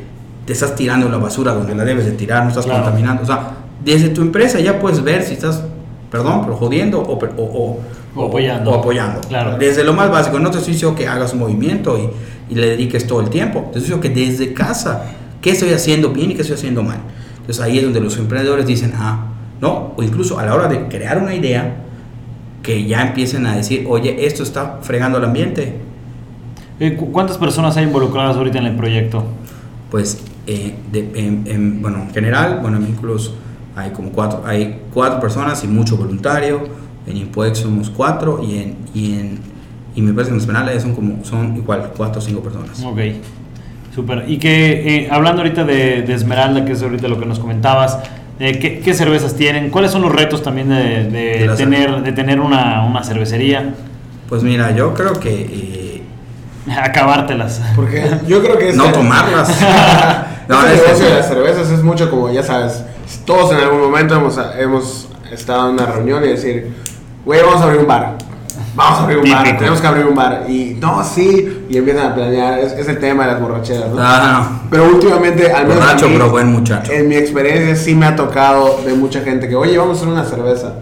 te 0.45 0.53
estás 0.53 0.75
tirando 0.75 1.07
la 1.07 1.17
basura 1.17 1.53
donde 1.53 1.75
la 1.75 1.85
debes 1.85 2.05
de 2.05 2.11
tirar, 2.11 2.43
no 2.43 2.49
estás 2.49 2.65
contaminando. 2.65 3.23
O 3.23 3.25
sea, 3.25 3.57
desde 3.83 4.09
tu 4.09 4.21
empresa 4.21 4.59
ya 4.59 4.79
puedes 4.79 5.03
ver 5.03 5.23
si 5.23 5.33
estás, 5.33 5.63
perdón, 6.11 6.41
pero 6.43 6.55
jodiendo 6.57 6.99
o, 6.99 7.17
o, 7.37 7.79
o 8.15 8.25
apoyando. 8.25 8.71
O 8.71 8.75
apoyando. 8.75 9.21
Claro. 9.27 9.57
Desde 9.57 9.83
lo 9.83 9.93
más 9.93 10.09
básico, 10.09 10.39
no 10.39 10.49
te 10.49 10.57
estoy 10.57 10.73
diciendo 10.73 10.95
que 10.97 11.07
hagas 11.07 11.33
un 11.33 11.39
movimiento 11.39 11.97
y 11.97 12.09
y 12.49 12.55
le 12.55 12.69
dediques 12.69 13.07
todo 13.07 13.21
el 13.21 13.29
tiempo. 13.29 13.69
Te 13.73 13.79
digo 13.79 13.99
que 13.99 14.09
desde 14.09 14.53
casa, 14.53 15.05
¿qué 15.41 15.51
estoy 15.51 15.69
haciendo 15.69 16.09
bien 16.09 16.31
y 16.31 16.35
qué 16.35 16.41
estoy 16.41 16.57
haciendo 16.57 16.83
mal? 16.83 16.99
Entonces 17.37 17.63
ahí 17.63 17.77
es 17.77 17.83
donde 17.83 17.99
los 17.99 18.17
emprendedores 18.17 18.65
dicen, 18.65 18.93
ah, 18.95 19.27
no, 19.61 19.93
o 19.95 20.03
incluso 20.03 20.39
a 20.39 20.45
la 20.45 20.55
hora 20.55 20.67
de 20.67 20.87
crear 20.87 21.21
una 21.21 21.33
idea, 21.33 21.81
que 22.65 22.85
ya 22.85 23.03
empiecen 23.03 23.45
a 23.45 23.55
decir, 23.55 23.85
oye, 23.87 24.25
esto 24.25 24.41
está 24.41 24.79
fregando 24.81 25.19
el 25.19 25.25
ambiente. 25.25 25.75
Eh, 26.79 26.95
¿Cuántas 27.11 27.37
personas 27.37 27.77
hay 27.77 27.83
involucradas 27.83 28.35
ahorita 28.35 28.57
en 28.57 28.65
el 28.65 28.75
proyecto? 28.75 29.23
Pues, 29.91 30.19
eh, 30.47 30.75
en, 30.93 31.81
bueno, 31.81 32.01
en 32.01 32.09
general, 32.09 32.59
bueno, 32.61 32.77
en 32.77 32.87
vínculos 32.87 33.35
hay 33.75 33.91
como 33.91 34.09
cuatro, 34.09 34.43
hay 34.45 34.81
cuatro 34.93 35.19
personas 35.19 35.63
y 35.63 35.67
mucho 35.67 35.95
voluntario, 35.95 36.67
en 37.05 37.17
Impuex 37.17 37.59
somos 37.59 37.89
cuatro 37.91 38.41
y 38.43 38.57
en, 38.57 38.77
y 38.93 39.13
en 39.13 39.39
y 39.95 40.01
me 40.01 40.13
parece 40.13 40.31
que 40.31 40.35
en 40.35 40.41
Esmeralda 40.41 40.79
son 40.79 40.93
como 40.93 41.23
son 41.23 41.55
igual 41.55 41.91
cuatro 41.95 42.19
o 42.19 42.21
cinco 42.21 42.41
personas. 42.41 42.83
Ok, 42.83 42.99
súper. 43.93 44.25
Y 44.27 44.37
que 44.37 45.03
eh, 45.03 45.09
hablando 45.09 45.41
ahorita 45.41 45.63
de, 45.63 46.13
Esmeralda, 46.13 46.65
que 46.65 46.73
es 46.73 46.83
ahorita 46.83 47.07
lo 47.07 47.17
que 47.17 47.25
nos 47.25 47.39
comentabas, 47.39 47.99
eh, 48.39 48.81
¿qué, 48.83 48.93
cervezas 48.93 49.35
tienen? 49.35 49.69
¿Cuáles 49.69 49.91
son 49.91 50.01
los 50.01 50.11
retos 50.11 50.43
también 50.43 50.69
de, 50.69 51.49
tener, 51.57 52.03
de 52.03 52.11
tener 52.11 52.41
una, 52.41 53.01
cervecería? 53.03 53.73
Pues 54.27 54.43
mira, 54.43 54.75
yo 54.75 54.93
creo 54.93 55.13
que... 55.19 55.31
Eh, 55.31 56.03
Acabártelas. 56.77 57.61
Porque 57.75 58.03
yo 58.27 58.41
creo 58.41 58.57
que 58.57 58.69
es... 58.69 58.75
no 58.75 58.91
tomarlas. 58.91 59.49
no, 60.49 60.65
el 60.65 60.75
negocio 60.75 61.05
de 61.05 61.13
las 61.15 61.27
cervezas 61.27 61.69
es 61.69 61.81
mucho 61.83 62.09
como, 62.09 62.31
ya 62.31 62.43
sabes, 62.43 62.83
todos 63.25 63.53
en 63.53 63.59
algún 63.59 63.79
momento 63.79 64.15
hemos, 64.15 64.37
hemos 64.59 65.07
estado 65.31 65.69
en 65.69 65.75
una 65.75 65.85
reunión 65.85 66.25
y 66.25 66.29
decir, 66.29 66.73
güey, 67.23 67.41
vamos 67.41 67.61
a 67.61 67.65
abrir 67.65 67.79
un 67.79 67.87
bar 67.87 68.17
vamos 68.75 68.99
a 68.99 69.03
abrir 69.03 69.17
un 69.19 69.31
bar, 69.31 69.57
tenemos 69.57 69.81
que 69.81 69.87
abrir 69.87 70.05
un 70.05 70.15
bar. 70.15 70.45
Y 70.47 70.77
no, 70.79 71.03
sí, 71.03 71.65
y 71.69 71.77
empiezan 71.77 72.11
a 72.11 72.15
planear, 72.15 72.59
es, 72.59 72.87
el 72.87 72.99
tema 72.99 73.25
de 73.25 73.33
las 73.33 73.41
borracheras, 73.41 73.89
¿no? 73.89 73.97
Ah, 73.99 74.61
Pero 74.69 74.85
últimamente, 74.85 75.51
al 75.51 75.67
menos. 75.67 75.83
Borracho, 75.83 76.07
pero 76.07 76.29
buen 76.29 76.51
muchacho. 76.51 76.91
En 76.91 77.07
mi 77.07 77.15
experiencia, 77.15 77.75
sí 77.75 77.95
me 77.95 78.05
ha 78.05 78.15
tocado 78.15 78.81
de 78.85 78.93
mucha 78.93 79.21
gente 79.21 79.47
que, 79.47 79.55
oye, 79.55 79.77
vamos 79.77 79.97
a 79.97 80.01
hacer 80.01 80.13
una 80.13 80.25
cerveza. 80.25 80.73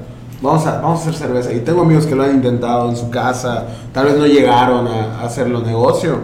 Vamos 0.41 0.65
a, 0.65 0.81
vamos 0.81 0.99
a 0.99 1.01
hacer 1.03 1.15
cerveza. 1.15 1.53
Y 1.53 1.59
tengo 1.59 1.81
amigos 1.81 2.05
que 2.05 2.15
lo 2.15 2.23
han 2.23 2.31
intentado 2.31 2.89
en 2.89 2.97
su 2.97 3.09
casa, 3.09 3.65
tal 3.93 4.05
vez 4.05 4.17
no 4.17 4.25
llegaron 4.25 4.87
a, 4.87 5.21
a 5.21 5.25
hacerlo 5.25 5.61
negocio, 5.61 6.17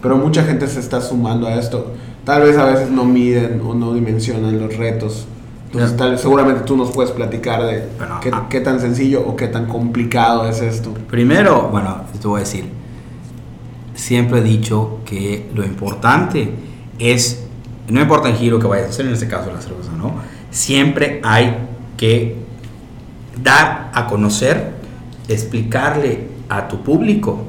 pero 0.00 0.16
mucha 0.16 0.44
gente 0.44 0.68
se 0.68 0.80
está 0.80 1.00
sumando 1.00 1.46
a 1.48 1.54
esto. 1.54 1.92
Tal 2.24 2.42
vez 2.42 2.56
a 2.56 2.64
veces 2.64 2.90
no 2.90 3.04
miden 3.04 3.60
o 3.66 3.74
no 3.74 3.92
dimensionan 3.92 4.58
los 4.58 4.76
retos 4.76 5.26
entonces, 5.80 6.20
seguramente 6.20 6.62
tú 6.62 6.76
nos 6.76 6.90
puedes 6.92 7.10
platicar 7.10 7.64
de 7.64 7.88
ah. 8.00 8.46
qué, 8.48 8.60
tan 8.60 8.80
sencillo 8.80 9.26
o 9.26 9.34
qué 9.34 9.48
tan 9.48 9.66
complicado 9.66 10.48
es 10.48 10.60
esto. 10.60 10.94
Primero, 11.10 11.68
bueno, 11.70 12.02
te 12.20 12.28
voy 12.28 12.38
a 12.38 12.44
decir, 12.44 12.66
siempre 13.94 14.38
he 14.38 14.42
dicho 14.42 15.00
que 15.04 15.50
lo 15.54 15.64
importante 15.64 16.52
es, 16.98 17.44
no 17.88 18.00
importa 18.00 18.28
el 18.28 18.36
giro 18.36 18.58
que 18.58 18.66
vayas 18.66 18.86
a 18.86 18.90
hacer, 18.90 19.06
en 19.06 19.12
este 19.12 19.26
caso 19.26 19.50
la 19.52 19.60
cerveza, 19.60 19.90
¿no? 19.96 20.14
Siempre 20.50 21.20
hay 21.24 21.56
que 21.96 22.36
dar 23.42 23.90
a 23.92 24.06
conocer, 24.06 24.74
explicarle 25.28 26.28
a 26.48 26.68
tu 26.68 26.82
público 26.82 27.42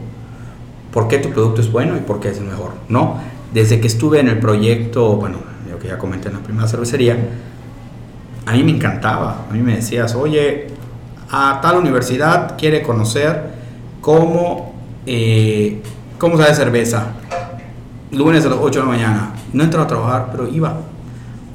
por 0.91 1.07
qué 1.07 1.19
tu 1.19 1.29
producto 1.29 1.61
es 1.61 1.71
bueno 1.71 1.95
y 1.95 1.99
por 1.99 2.19
qué 2.19 2.29
es 2.29 2.37
el 2.39 2.45
mejor, 2.45 2.73
¿no? 2.89 3.19
Desde 3.53 3.79
que 3.79 3.87
estuve 3.87 4.19
en 4.19 4.29
el 4.29 4.39
proyecto, 4.39 5.15
bueno, 5.15 5.37
lo 5.69 5.77
que 5.77 5.89
ya 5.89 5.97
comenté 5.97 6.29
en 6.29 6.35
la 6.35 6.39
primera 6.39 6.67
cervecería, 6.67 7.17
a 8.45 8.51
mí 8.53 8.63
me 8.63 8.71
encantaba. 8.71 9.45
A 9.49 9.53
mí 9.53 9.59
me 9.59 9.75
decías, 9.75 10.15
oye, 10.15 10.67
a 11.31 11.59
tal 11.61 11.77
universidad 11.77 12.57
quiere 12.57 12.81
conocer 12.83 13.55
cómo, 14.01 14.73
eh, 15.05 15.81
cómo 16.17 16.37
sabe 16.37 16.53
cerveza. 16.53 17.07
Lunes 18.11 18.45
a 18.45 18.49
las 18.49 18.59
8 18.61 18.79
de 18.79 18.85
la 18.85 18.91
mañana. 18.91 19.31
No 19.51 19.63
entraba 19.63 19.85
a 19.85 19.87
trabajar, 19.87 20.27
pero 20.31 20.47
iba. 20.47 20.77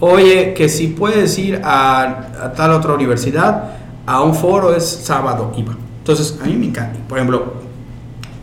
Oye, 0.00 0.54
que 0.54 0.68
si 0.68 0.88
puedes 0.88 1.38
ir 1.38 1.60
a, 1.62 2.02
a 2.42 2.52
tal 2.52 2.72
otra 2.72 2.94
universidad, 2.94 3.74
a 4.06 4.22
un 4.22 4.34
foro 4.34 4.74
es 4.74 4.84
sábado, 4.84 5.52
iba. 5.56 5.76
Entonces, 5.98 6.38
a 6.42 6.46
mí 6.46 6.54
me 6.56 6.66
encanta. 6.66 6.98
Por 7.08 7.18
ejemplo, 7.18 7.54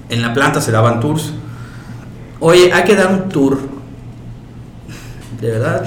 en 0.10 0.22
la 0.22 0.34
planta 0.34 0.62
se 0.62 0.72
daban 0.72 1.00
tours. 1.00 1.34
Oye, 2.40 2.72
hay 2.72 2.84
que 2.84 2.96
dar 2.96 3.12
un 3.12 3.30
tour. 3.30 3.60
De 5.42 5.52
verdad. 5.52 5.84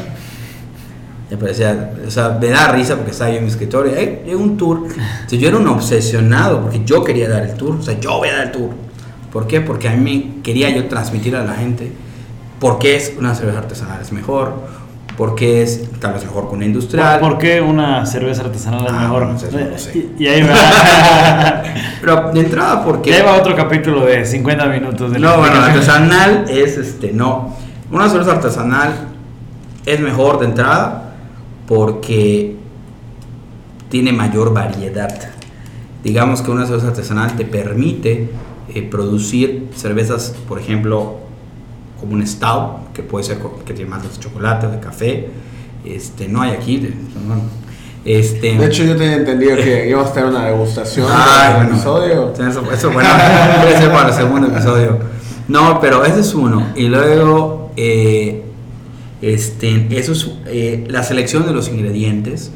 Me 1.31 1.37
parecía, 1.37 1.93
o 2.07 2.11
sea, 2.11 2.37
me 2.41 2.49
da 2.49 2.69
risa 2.73 2.97
porque 2.97 3.13
estaba 3.13 3.31
yo 3.31 3.37
en 3.39 3.45
mi 3.45 3.51
escritorio. 3.51 3.93
Hay, 3.97 4.23
hay 4.27 4.35
un 4.35 4.57
tour. 4.57 4.83
Entonces, 4.89 5.39
yo 5.39 5.49
era 5.49 5.59
un 5.59 5.69
obsesionado 5.69 6.61
porque 6.63 6.83
yo 6.85 7.05
quería 7.05 7.29
dar 7.29 7.45
el 7.45 7.55
tour. 7.55 7.77
O 7.77 7.83
sea, 7.83 7.99
yo 8.01 8.19
voy 8.19 8.29
a 8.29 8.33
dar 8.37 8.47
el 8.47 8.53
tour. 8.53 8.71
¿Por 9.33 9.47
qué? 9.47 9.61
Porque 9.61 9.89
a 9.89 9.95
mí 9.95 10.41
quería 10.43 10.71
yo 10.71 10.87
transmitir 10.89 11.37
a 11.37 11.45
la 11.45 11.55
gente 11.55 11.93
por 12.59 12.79
qué 12.81 12.97
es 12.97 13.15
una 13.17 13.35
cerveza 13.35 13.59
artesanal 13.59 14.01
es 14.03 14.11
mejor, 14.13 14.53
por 15.17 15.35
qué 15.37 15.63
es 15.63 15.89
tal 16.01 16.15
vez 16.15 16.25
mejor 16.25 16.49
que 16.49 16.57
una 16.57 16.65
industrial. 16.67 17.21
¿Por 17.21 17.39
qué 17.39 17.61
una 17.61 18.05
cerveza 18.07 18.43
artesanal 18.43 18.87
es 18.87 18.93
Ah, 18.93 19.01
mejor? 19.03 19.27
no 19.27 19.39
sé. 19.39 20.11
y, 20.19 20.25
y 20.25 20.27
ahí 20.27 20.43
va. 20.43 20.53
Pero 22.01 22.33
de 22.33 22.41
entrada, 22.41 22.85
porque. 22.85 23.11
Ya 23.11 23.23
va 23.25 23.37
otro 23.37 23.55
capítulo 23.55 24.05
de 24.05 24.25
50 24.27 24.67
minutos 24.67 25.13
de 25.13 25.19
No, 25.21 25.37
bueno, 25.39 25.57
artesanal 25.63 26.47
es 26.49 26.77
este, 26.77 27.13
no. 27.13 27.57
Una 27.93 28.09
cerveza 28.09 28.33
artesanal 28.33 28.93
es 29.87 30.01
mejor 30.01 30.41
de 30.41 30.47
entrada 30.47 31.10
porque 31.71 32.57
tiene 33.91 34.13
mayor 34.13 34.53
variedad. 34.53 35.17
Digamos 36.03 36.43
que 36.43 36.51
una 36.51 36.67
cerveza 36.67 36.89
artesanal 36.89 37.37
te 37.37 37.45
permite 37.45 38.29
eh, 38.75 38.83
producir 38.83 39.69
cervezas, 39.77 40.35
por 40.49 40.59
ejemplo, 40.59 41.19
como 42.01 42.15
un 42.15 42.27
stout, 42.27 42.93
que 42.93 43.05
puede 43.05 43.25
ser 43.25 43.39
que 43.65 43.73
tiene 43.73 43.89
más 43.89 44.03
de 44.03 44.09
chocolate, 44.19 44.67
de 44.67 44.81
café. 44.81 45.29
Este, 45.85 46.27
no 46.27 46.43
hay 46.43 46.51
aquí. 46.51 46.93
este, 48.05 48.59
De 48.59 48.67
hecho, 48.67 48.83
yo 48.83 48.97
tenía 48.97 49.19
entendido 49.19 49.55
que 49.55 49.89
íbamos 49.91 50.11
a 50.11 50.13
tener 50.13 50.29
una 50.29 50.47
degustación 50.47 51.07
Ay, 51.09 51.45
en 51.45 51.51
el 51.51 51.57
bueno. 51.59 51.75
episodio. 51.77 52.33
Eso, 52.33 52.73
eso 52.73 52.91
bueno, 52.91 53.11
puede 53.63 53.79
ser 53.79 53.93
para 53.93 54.09
el 54.09 54.15
segundo 54.15 54.49
episodio. 54.49 54.99
No, 55.47 55.81
pero 55.81 56.05
ese 56.05 56.19
es 56.19 56.35
uno. 56.35 56.67
Y 56.75 56.89
luego, 56.89 57.71
eh, 57.77 58.50
este, 59.23 59.99
eso 59.99 60.13
es 60.13 60.31
eh, 60.47 60.87
la 60.89 61.03
selección 61.03 61.47
de 61.47 61.53
los 61.53 61.69
ingredientes. 61.69 62.51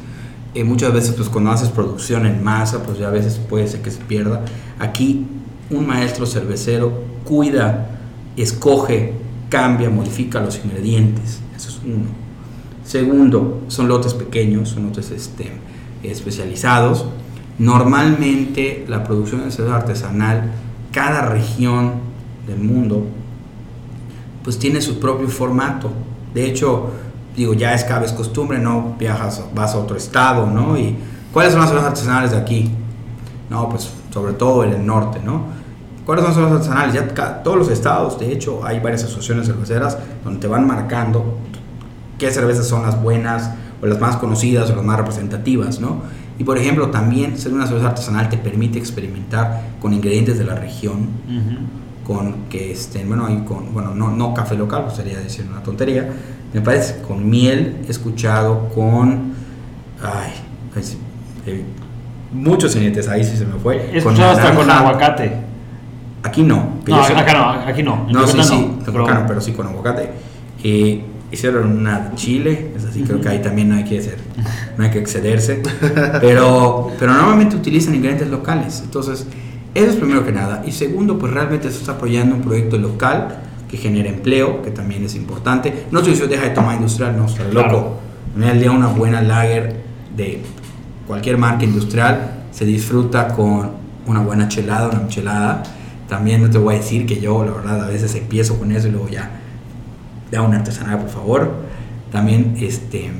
Eh, 0.53 0.63
muchas 0.63 0.93
veces, 0.93 1.15
pues 1.15 1.29
cuando 1.29 1.51
haces 1.51 1.69
producción 1.69 2.25
en 2.25 2.43
masa, 2.43 2.83
pues 2.83 2.97
ya 2.97 3.09
a 3.09 3.11
veces 3.11 3.39
puede 3.49 3.67
ser 3.67 3.81
que 3.81 3.91
se 3.91 3.99
pierda. 3.99 4.45
Aquí, 4.79 5.25
un 5.69 5.85
maestro 5.85 6.25
cervecero 6.25 7.03
cuida, 7.25 7.99
escoge, 8.37 9.13
cambia, 9.49 9.89
modifica 9.89 10.39
los 10.41 10.59
ingredientes. 10.63 11.39
Eso 11.55 11.69
es 11.69 11.79
uno. 11.85 12.25
Segundo, 12.85 13.63
son 13.67 13.87
lotes 13.87 14.13
pequeños, 14.13 14.69
son 14.69 14.83
lotes 14.83 15.11
este, 15.11 15.51
especializados. 16.03 17.05
Normalmente 17.57 18.85
la 18.87 19.03
producción 19.03 19.43
de 19.43 19.51
cerveza 19.51 19.77
artesanal, 19.77 20.51
cada 20.91 21.29
región 21.29 21.93
del 22.47 22.59
mundo, 22.59 23.05
pues 24.43 24.59
tiene 24.59 24.81
su 24.81 24.99
propio 24.99 25.27
formato. 25.27 25.91
De 26.35 26.45
hecho, 26.45 26.89
digo, 27.35 27.53
ya 27.53 27.73
es 27.73 27.85
cada 27.85 28.01
vez 28.01 28.11
costumbre, 28.11 28.59
¿no? 28.59 28.95
Viajas, 28.99 29.41
vas 29.55 29.73
a 29.73 29.77
otro 29.77 29.95
estado, 29.95 30.45
¿no? 30.45 30.77
Y 30.77 30.95
¿cuáles 31.31 31.53
son 31.53 31.61
las 31.61 31.69
cervezas 31.69 31.91
artesanales 31.91 32.31
de 32.31 32.37
aquí? 32.37 32.71
No, 33.49 33.69
pues 33.69 33.89
sobre 34.11 34.33
todo 34.33 34.65
en 34.65 34.73
el 34.73 34.85
norte, 34.85 35.19
¿no? 35.23 35.43
¿Cuáles 36.05 36.25
son 36.25 36.33
las 36.33 36.35
cervezas 36.35 36.67
artesanales? 36.67 36.93
Ya 37.15 37.41
todos 37.41 37.57
los 37.57 37.69
estados, 37.69 38.19
de 38.19 38.33
hecho, 38.33 38.65
hay 38.65 38.79
varias 38.81 39.03
asociaciones 39.05 39.47
cerveceras 39.47 39.97
donde 40.25 40.41
te 40.41 40.47
van 40.47 40.67
marcando 40.67 41.37
qué 42.19 42.29
cervezas 42.31 42.67
son 42.67 42.83
las 42.83 43.01
buenas 43.01 43.51
o 43.81 43.85
las 43.85 43.99
más 43.99 44.17
conocidas 44.17 44.69
o 44.69 44.75
las 44.75 44.83
más 44.83 44.97
representativas, 44.97 45.79
¿no? 45.79 46.01
Y 46.37 46.43
por 46.43 46.57
ejemplo, 46.57 46.89
también 46.89 47.37
ser 47.37 47.53
una 47.53 47.65
cerveza 47.65 47.87
artesanal 47.87 48.27
te 48.27 48.37
permite 48.37 48.77
experimentar 48.77 49.61
con 49.79 49.93
ingredientes 49.93 50.37
de 50.37 50.43
la 50.43 50.55
región, 50.55 51.07
Ujú. 51.27 51.84
Con 52.05 52.45
que 52.49 52.71
estén, 52.71 53.07
bueno, 53.07 53.25
hay 53.25 53.39
con, 53.39 53.73
bueno, 53.73 53.93
no, 53.93 54.11
no 54.11 54.33
café 54.33 54.55
local, 54.55 54.83
pues 54.83 54.95
sería 54.95 55.19
decir 55.19 55.45
una 55.49 55.63
tontería, 55.63 56.07
me 56.53 56.61
parece, 56.61 57.01
con 57.01 57.29
miel, 57.29 57.77
escuchado 57.89 58.69
con, 58.69 59.33
ay, 60.01 60.31
sí, 60.81 60.97
eh, 61.47 61.63
muchos 62.31 62.73
ingredientes, 62.75 63.07
ahí 63.07 63.23
sí 63.23 63.35
se 63.35 63.45
me 63.45 63.59
fue. 63.59 63.89
He 63.91 63.97
escuchado 63.97 64.31
hasta 64.31 64.55
con 64.55 64.69
aguacate. 64.69 65.33
Aquí 66.23 66.43
no. 66.43 66.75
No, 66.87 67.03
sepa. 67.03 67.21
acá 67.21 67.33
no, 67.33 67.49
aquí 67.69 67.83
no. 67.83 68.05
En 68.07 68.13
No, 68.13 68.27
sí, 68.27 68.41
sí, 68.43 68.75
no, 68.77 68.83
tampoco 68.83 69.13
no, 69.13 69.27
pero 69.27 69.41
sí 69.41 69.51
con 69.51 69.67
aguacate. 69.67 70.09
Eh, 70.63 71.03
hicieron 71.31 71.77
una 71.77 72.13
chile, 72.15 72.71
es 72.75 72.85
así, 72.85 73.03
creo 73.03 73.19
que 73.19 73.29
ahí 73.29 73.39
también 73.41 73.69
no 73.69 73.75
hay 73.75 73.83
que 73.83 73.99
hacer, 73.99 74.17
no 74.77 74.83
hay 74.83 74.91
que 74.91 74.99
excederse. 74.99 75.61
Pero, 76.21 76.91
pero 76.99 77.13
normalmente 77.13 77.55
utilizan 77.55 77.95
ingredientes 77.95 78.29
locales. 78.29 78.81
Entonces, 78.83 79.27
eso 79.75 79.89
es 79.91 79.95
primero 79.97 80.25
que 80.25 80.31
nada. 80.31 80.63
Y 80.65 80.71
segundo, 80.71 81.19
pues 81.19 81.31
realmente 81.31 81.69
se 81.69 81.77
está 81.79 81.91
apoyando 81.93 82.35
un 82.35 82.41
proyecto 82.41 82.77
local 82.77 83.37
que 83.69 83.77
genera 83.77 84.09
empleo, 84.09 84.61
que 84.63 84.71
también 84.71 85.03
es 85.03 85.13
importante. 85.15 85.85
No 85.91 85.99
estoy 85.99 86.13
diciendo 86.13 86.33
deja 86.35 86.47
de 86.49 86.55
tomar 86.55 86.75
industrial, 86.77 87.15
no, 87.17 87.25
está 87.27 87.43
Claro. 87.49 87.71
loco. 87.71 87.97
Del 88.35 88.59
día 88.59 88.71
una 88.71 88.87
buena 88.87 89.21
lager 89.21 89.75
de 90.15 90.41
cualquier 91.07 91.37
marca 91.37 91.63
industrial 91.65 92.31
se 92.51 92.65
disfruta 92.65 93.27
con 93.29 93.71
una 94.07 94.21
buena 94.21 94.47
chelada, 94.47 94.89
una 94.89 95.01
michelada. 95.01 95.63
También 96.07 96.41
no 96.43 96.49
te 96.49 96.57
voy 96.57 96.75
a 96.75 96.77
decir 96.77 97.05
que 97.05 97.19
yo, 97.19 97.43
la 97.43 97.51
verdad, 97.51 97.83
a 97.83 97.87
veces 97.87 98.13
empiezo 98.15 98.57
con 98.59 98.71
eso 98.71 98.87
y 98.87 98.91
luego 98.91 99.09
ya, 99.09 99.29
da 100.31 100.41
una 100.41 100.57
artesanal, 100.57 100.99
por 100.99 101.09
favor. 101.09 101.51
También, 102.11 102.55
este... 102.59 103.11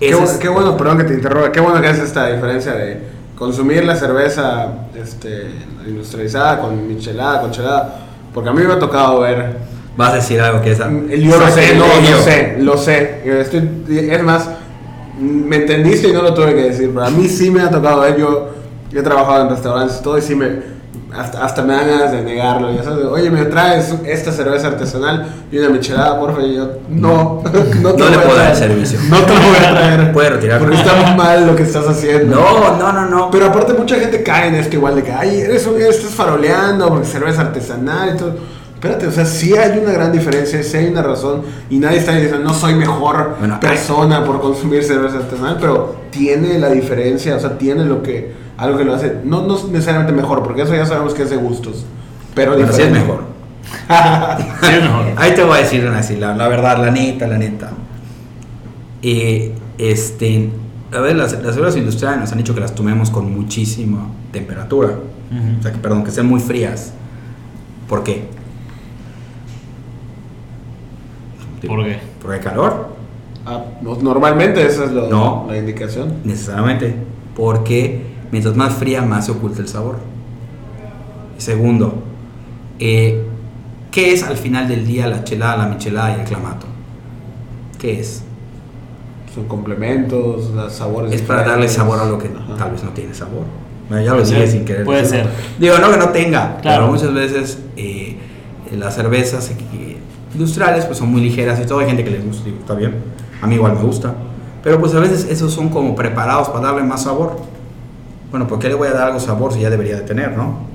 Qué, 0.00 0.10
es- 0.10 0.32
qué 0.38 0.48
bueno, 0.48 0.76
perdón 0.76 0.98
que 0.98 1.04
te 1.04 1.14
interrumpa, 1.14 1.52
qué 1.52 1.60
bueno 1.60 1.80
que 1.80 1.86
haces 1.88 2.04
esta 2.04 2.26
diferencia 2.32 2.72
de 2.72 3.11
consumir 3.36 3.84
la 3.84 3.96
cerveza 3.96 4.68
este, 4.94 5.50
industrializada 5.86 6.60
con 6.60 6.86
michelada, 6.86 7.40
con 7.40 7.50
chelada, 7.50 8.00
porque 8.32 8.50
a 8.50 8.52
mí 8.52 8.62
me 8.62 8.72
ha 8.72 8.78
tocado 8.78 9.20
ver 9.20 9.72
Vas 9.96 10.12
a 10.12 10.16
decir 10.16 10.40
algo 10.40 10.62
que 10.62 10.72
es... 10.72 10.78
Yo 10.78 11.38
lo 11.38 11.48
sé, 11.48 11.74
no, 11.76 11.84
lo 11.86 12.18
sé, 12.22 12.56
lo 12.60 12.78
sé. 12.78 13.20
Estoy- 13.40 14.08
es 14.10 14.22
más, 14.22 14.48
me 15.18 15.56
entendiste 15.56 16.08
y 16.08 16.12
no 16.12 16.22
lo 16.22 16.32
tuve 16.32 16.54
que 16.54 16.62
decir, 16.62 16.90
pero 16.94 17.04
a 17.06 17.10
mí 17.10 17.28
sí 17.28 17.50
me 17.50 17.60
ha 17.60 17.70
tocado 17.70 18.00
ver. 18.00 18.16
Yo, 18.16 18.50
yo 18.90 19.00
he 19.00 19.02
trabajado 19.02 19.42
en 19.42 19.50
restaurantes 19.50 19.98
y 20.00 20.02
todo, 20.02 20.16
y 20.16 20.22
sí 20.22 20.34
me. 20.34 20.72
Hasta, 21.16 21.44
hasta 21.44 21.62
me 21.62 21.74
dan 21.74 21.88
ganas 21.88 22.12
de 22.12 22.22
negarlo. 22.22 22.72
Ya 22.72 22.82
sabes, 22.82 23.04
oye, 23.04 23.30
me 23.30 23.44
traes 23.44 23.94
esta 24.06 24.32
cerveza 24.32 24.68
artesanal 24.68 25.26
y 25.50 25.58
una 25.58 25.68
michelada, 25.68 26.18
porfa. 26.18 26.40
Y 26.42 26.56
yo, 26.56 26.70
no, 26.88 27.42
no 27.44 27.50
te 27.94 28.02
No 28.02 28.08
le 28.10 28.18
puedo 28.18 28.36
dar 28.36 28.50
el 28.52 28.56
servicio. 28.56 28.98
No 29.10 29.18
te 29.18 29.34
lo 29.34 29.40
voy 29.40 29.56
a 29.56 29.70
traer. 29.70 30.12
Puede 30.14 30.30
retirar. 30.30 30.58
Porque 30.58 30.76
está 30.76 31.14
mal 31.14 31.46
lo 31.46 31.54
que 31.54 31.64
estás 31.64 31.86
haciendo. 31.86 32.36
No, 32.36 32.78
no, 32.78 32.92
no, 32.92 33.06
no. 33.10 33.30
Pero 33.30 33.46
aparte 33.46 33.74
mucha 33.74 33.96
gente 33.96 34.22
cae 34.22 34.48
en 34.48 34.54
esto 34.54 34.76
igual 34.76 34.94
de 34.96 35.02
que, 35.02 35.12
ay, 35.12 35.40
eres 35.40 35.66
un- 35.66 35.80
estás 35.80 36.12
faroleando 36.12 36.88
porque 36.88 37.06
cerveza 37.06 37.42
artesanal 37.42 38.14
y 38.14 38.18
todo. 38.18 38.34
Espérate, 38.74 39.06
o 39.06 39.12
sea, 39.12 39.24
sí 39.24 39.54
hay 39.56 39.78
una 39.78 39.92
gran 39.92 40.10
diferencia, 40.10 40.60
sí 40.60 40.76
hay 40.76 40.86
una 40.86 41.02
razón 41.02 41.42
y 41.70 41.78
nadie 41.78 41.98
está 41.98 42.12
diciendo, 42.16 42.40
no 42.40 42.52
soy 42.52 42.74
mejor 42.74 43.36
Bueno, 43.38 43.60
persona 43.60 44.24
por 44.24 44.40
consumir 44.40 44.82
cerveza 44.82 45.18
artesanal, 45.18 45.56
pero 45.60 45.94
tiene 46.10 46.58
la 46.58 46.68
diferencia, 46.68 47.36
o 47.36 47.38
sea, 47.38 47.56
tiene 47.56 47.84
lo 47.84 48.02
que, 48.02 48.32
algo 48.62 48.78
que 48.78 48.84
lo 48.84 48.94
hace, 48.94 49.18
no, 49.24 49.42
no 49.42 49.56
necesariamente 49.70 50.12
mejor, 50.12 50.42
porque 50.42 50.62
eso 50.62 50.74
ya 50.74 50.86
sabemos 50.86 51.14
que 51.14 51.22
es 51.22 51.30
de 51.30 51.36
gustos, 51.36 51.84
pero 52.34 52.54
Pero 52.56 52.72
sí 52.72 52.82
es 52.82 52.90
mejor. 52.90 53.24
Sí, 54.62 54.72
es 54.74 54.82
mejor. 54.82 55.04
Ahí 55.16 55.34
te 55.34 55.42
voy 55.44 55.58
a 55.58 55.60
decir 55.62 55.84
una 55.86 55.98
así, 55.98 56.16
la, 56.16 56.34
la 56.34 56.48
verdad, 56.48 56.78
la 56.78 56.90
neta, 56.90 57.26
la 57.26 57.38
neta. 57.38 57.70
Eh, 59.02 59.52
este, 59.78 60.50
a 60.92 61.00
ver, 61.00 61.16
las, 61.16 61.32
las 61.42 61.54
cervezas 61.54 61.76
industriales 61.78 62.20
nos 62.20 62.32
han 62.32 62.38
dicho 62.38 62.54
que 62.54 62.60
las 62.60 62.74
tomemos 62.74 63.10
con 63.10 63.32
muchísima 63.34 64.06
temperatura. 64.32 64.90
O 65.58 65.62
sea, 65.62 65.72
que, 65.72 65.78
perdón, 65.78 66.04
que 66.04 66.10
sean 66.10 66.26
muy 66.26 66.40
frías. 66.40 66.92
¿Por 67.88 68.02
qué? 68.04 68.24
¿Por 71.66 71.84
qué? 71.84 71.98
Porque 72.20 72.36
hay 72.38 72.42
calor, 72.42 72.88
Ah, 73.44 73.60
no- 73.82 73.96
normalmente 73.96 74.64
esa 74.64 74.84
es 74.84 74.92
lo- 74.92 75.08
No. 75.08 75.46
la 75.48 75.56
indicación. 75.58 76.14
necesariamente. 76.24 76.94
Porque 77.34 78.11
mientras 78.32 78.56
más 78.56 78.72
fría, 78.74 79.02
más 79.02 79.26
se 79.26 79.32
oculta 79.32 79.60
el 79.60 79.68
sabor. 79.68 79.98
Segundo, 81.38 81.94
eh, 82.78 83.24
¿qué 83.90 84.12
es 84.12 84.22
al 84.22 84.36
final 84.36 84.68
del 84.68 84.86
día 84.86 85.06
la 85.06 85.22
chelada, 85.24 85.56
la 85.58 85.66
michelada 85.68 86.16
y 86.16 86.20
el 86.20 86.26
clamato? 86.26 86.66
¿Qué 87.78 88.00
es? 88.00 88.22
Son 89.34 89.44
complementos, 89.46 90.50
los 90.50 90.72
sabores. 90.72 91.12
Es 91.12 91.22
para 91.22 91.42
darle 91.44 91.68
sabor 91.68 91.98
a 92.00 92.04
lo 92.04 92.18
que 92.18 92.28
Ajá. 92.28 92.56
tal 92.56 92.72
vez 92.72 92.82
no 92.84 92.90
tiene 92.90 93.14
sabor. 93.14 93.44
Bueno, 93.88 94.04
ya 94.04 94.14
lo 94.14 94.22
dije 94.24 94.46
sin 94.46 94.64
querer. 94.64 94.84
puede 94.84 95.02
decirlo. 95.02 95.24
ser. 95.24 95.32
Digo, 95.58 95.78
no 95.78 95.90
que 95.90 95.96
no 95.96 96.08
tenga, 96.10 96.58
Claro. 96.62 96.82
pero 96.84 96.92
muchas 96.92 97.12
veces 97.14 97.58
eh, 97.76 98.16
las 98.76 98.94
cervezas 98.94 99.50
eh, 99.50 99.96
industriales 100.32 100.84
pues 100.84 100.98
son 100.98 101.10
muy 101.10 101.20
ligeras 101.22 101.58
y 101.60 101.66
todo. 101.66 101.80
Hay 101.80 101.86
gente 101.86 102.04
que 102.04 102.10
les 102.10 102.24
gusta, 102.24 102.44
digo, 102.44 102.58
está 102.60 102.74
bien. 102.74 102.94
A 103.40 103.46
mí 103.46 103.56
igual 103.56 103.74
me 103.74 103.82
gusta. 103.82 104.14
Pero 104.62 104.78
pues 104.78 104.94
a 104.94 105.00
veces 105.00 105.26
esos 105.28 105.52
son 105.52 105.70
como 105.70 105.96
preparados 105.96 106.48
para 106.50 106.66
darle 106.68 106.84
más 106.84 107.02
sabor. 107.02 107.36
Bueno, 108.32 108.48
¿por 108.48 108.58
qué 108.58 108.68
le 108.68 108.74
voy 108.74 108.88
a 108.88 108.92
dar 108.92 109.08
algo 109.08 109.20
sabor 109.20 109.52
si 109.52 109.60
ya 109.60 109.68
debería 109.68 109.94
de 109.94 110.02
tener, 110.02 110.34
no? 110.34 110.72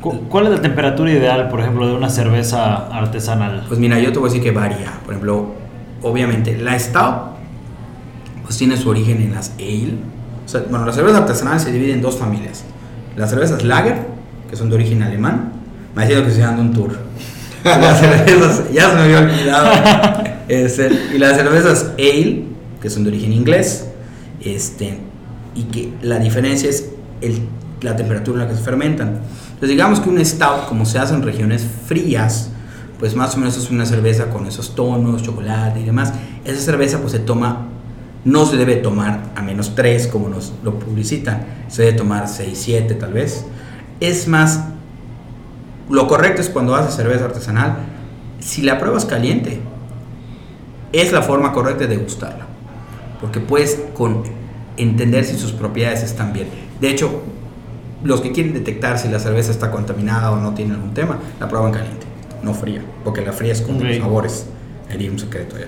¿Cuál 0.00 0.46
es 0.46 0.52
la 0.52 0.62
temperatura 0.62 1.10
ideal, 1.10 1.48
por 1.50 1.60
ejemplo, 1.60 1.86
de 1.86 1.92
una 1.92 2.08
cerveza 2.08 2.86
artesanal? 2.86 3.66
Pues 3.68 3.78
mira, 3.78 3.98
yo 3.98 4.10
te 4.10 4.18
voy 4.18 4.30
a 4.30 4.32
decir 4.32 4.42
que 4.42 4.52
varía. 4.52 4.92
Por 5.04 5.12
ejemplo, 5.12 5.48
obviamente 6.02 6.56
la 6.56 6.78
stout 6.78 7.36
pues 8.42 8.56
tiene 8.56 8.78
su 8.78 8.88
origen 8.88 9.20
en 9.20 9.34
las 9.34 9.52
ale. 9.58 9.96
O 10.46 10.48
sea, 10.48 10.62
bueno, 10.70 10.86
las 10.86 10.94
cervezas 10.94 11.20
artesanales 11.20 11.62
se 11.62 11.72
dividen 11.72 11.96
en 11.96 12.02
dos 12.02 12.16
familias. 12.16 12.64
Las 13.16 13.28
cervezas 13.28 13.62
lager, 13.64 14.06
que 14.48 14.56
son 14.56 14.70
de 14.70 14.76
origen 14.76 15.02
alemán. 15.02 15.52
Me 15.94 16.04
ha 16.04 16.06
que 16.06 16.30
se 16.30 16.38
llaman 16.38 16.60
un 16.60 16.72
tour. 16.72 16.96
las 17.64 18.00
cervezas, 18.00 18.72
ya 18.72 18.88
se 18.88 18.96
me 18.96 19.02
había 19.02 19.18
olvidado. 19.18 19.70
y 20.48 21.18
las 21.18 21.36
cervezas 21.36 21.92
ale, 21.98 22.44
que 22.80 22.88
son 22.88 23.02
de 23.02 23.10
origen 23.10 23.34
inglés. 23.34 23.88
Este, 24.40 25.07
y 25.54 25.64
que 25.64 25.92
la 26.02 26.18
diferencia 26.18 26.68
es 26.68 26.90
el, 27.20 27.40
la 27.80 27.96
temperatura 27.96 28.42
en 28.42 28.48
la 28.48 28.50
que 28.52 28.58
se 28.58 28.64
fermentan. 28.64 29.20
Entonces 29.48 29.70
digamos 29.70 30.00
que 30.00 30.08
un 30.08 30.24
stout, 30.24 30.66
como 30.68 30.86
se 30.86 30.98
hace 30.98 31.14
en 31.14 31.22
regiones 31.22 31.66
frías, 31.86 32.50
pues 32.98 33.14
más 33.14 33.34
o 33.34 33.38
menos 33.38 33.56
es 33.56 33.70
una 33.70 33.86
cerveza 33.86 34.30
con 34.30 34.46
esos 34.46 34.74
tonos, 34.74 35.22
chocolate 35.22 35.80
y 35.80 35.84
demás. 35.84 36.12
Esa 36.44 36.60
cerveza 36.60 36.98
pues 36.98 37.12
se 37.12 37.20
toma, 37.20 37.66
no 38.24 38.46
se 38.46 38.56
debe 38.56 38.76
tomar 38.76 39.32
a 39.36 39.42
menos 39.42 39.74
3 39.74 40.08
como 40.08 40.28
nos 40.28 40.52
lo 40.62 40.78
publicitan, 40.78 41.44
se 41.68 41.82
debe 41.82 41.96
tomar 41.96 42.28
6, 42.28 42.58
7 42.60 42.94
tal 42.94 43.12
vez. 43.12 43.44
Es 44.00 44.28
más, 44.28 44.64
lo 45.88 46.06
correcto 46.06 46.40
es 46.40 46.48
cuando 46.48 46.74
haces 46.74 46.94
cerveza 46.94 47.24
artesanal, 47.24 47.78
si 48.40 48.62
la 48.62 48.78
pruebas 48.78 49.04
caliente, 49.04 49.60
es 50.92 51.12
la 51.12 51.22
forma 51.22 51.52
correcta 51.52 51.86
de 51.86 51.96
gustarla. 51.96 52.46
Porque 53.20 53.40
puedes 53.40 53.80
con 53.94 54.22
entender 54.78 55.24
si 55.24 55.36
sus 55.36 55.52
propiedades 55.52 56.02
están 56.02 56.32
bien. 56.32 56.48
De 56.80 56.90
hecho, 56.90 57.22
los 58.04 58.20
que 58.20 58.32
quieren 58.32 58.54
detectar 58.54 58.98
si 58.98 59.08
la 59.08 59.18
cerveza 59.18 59.50
está 59.50 59.70
contaminada 59.70 60.30
o 60.30 60.36
no 60.36 60.54
tiene 60.54 60.74
algún 60.74 60.94
tema, 60.94 61.18
la 61.40 61.48
prueban 61.48 61.72
caliente, 61.72 62.06
no 62.42 62.54
fría, 62.54 62.82
porque 63.04 63.20
la 63.22 63.32
fría 63.32 63.52
es 63.52 63.60
con 63.60 63.82
los 63.82 63.96
sabores. 63.96 64.46
Hay 64.90 65.08
un 65.08 65.18
secreto 65.18 65.58
ya. 65.58 65.66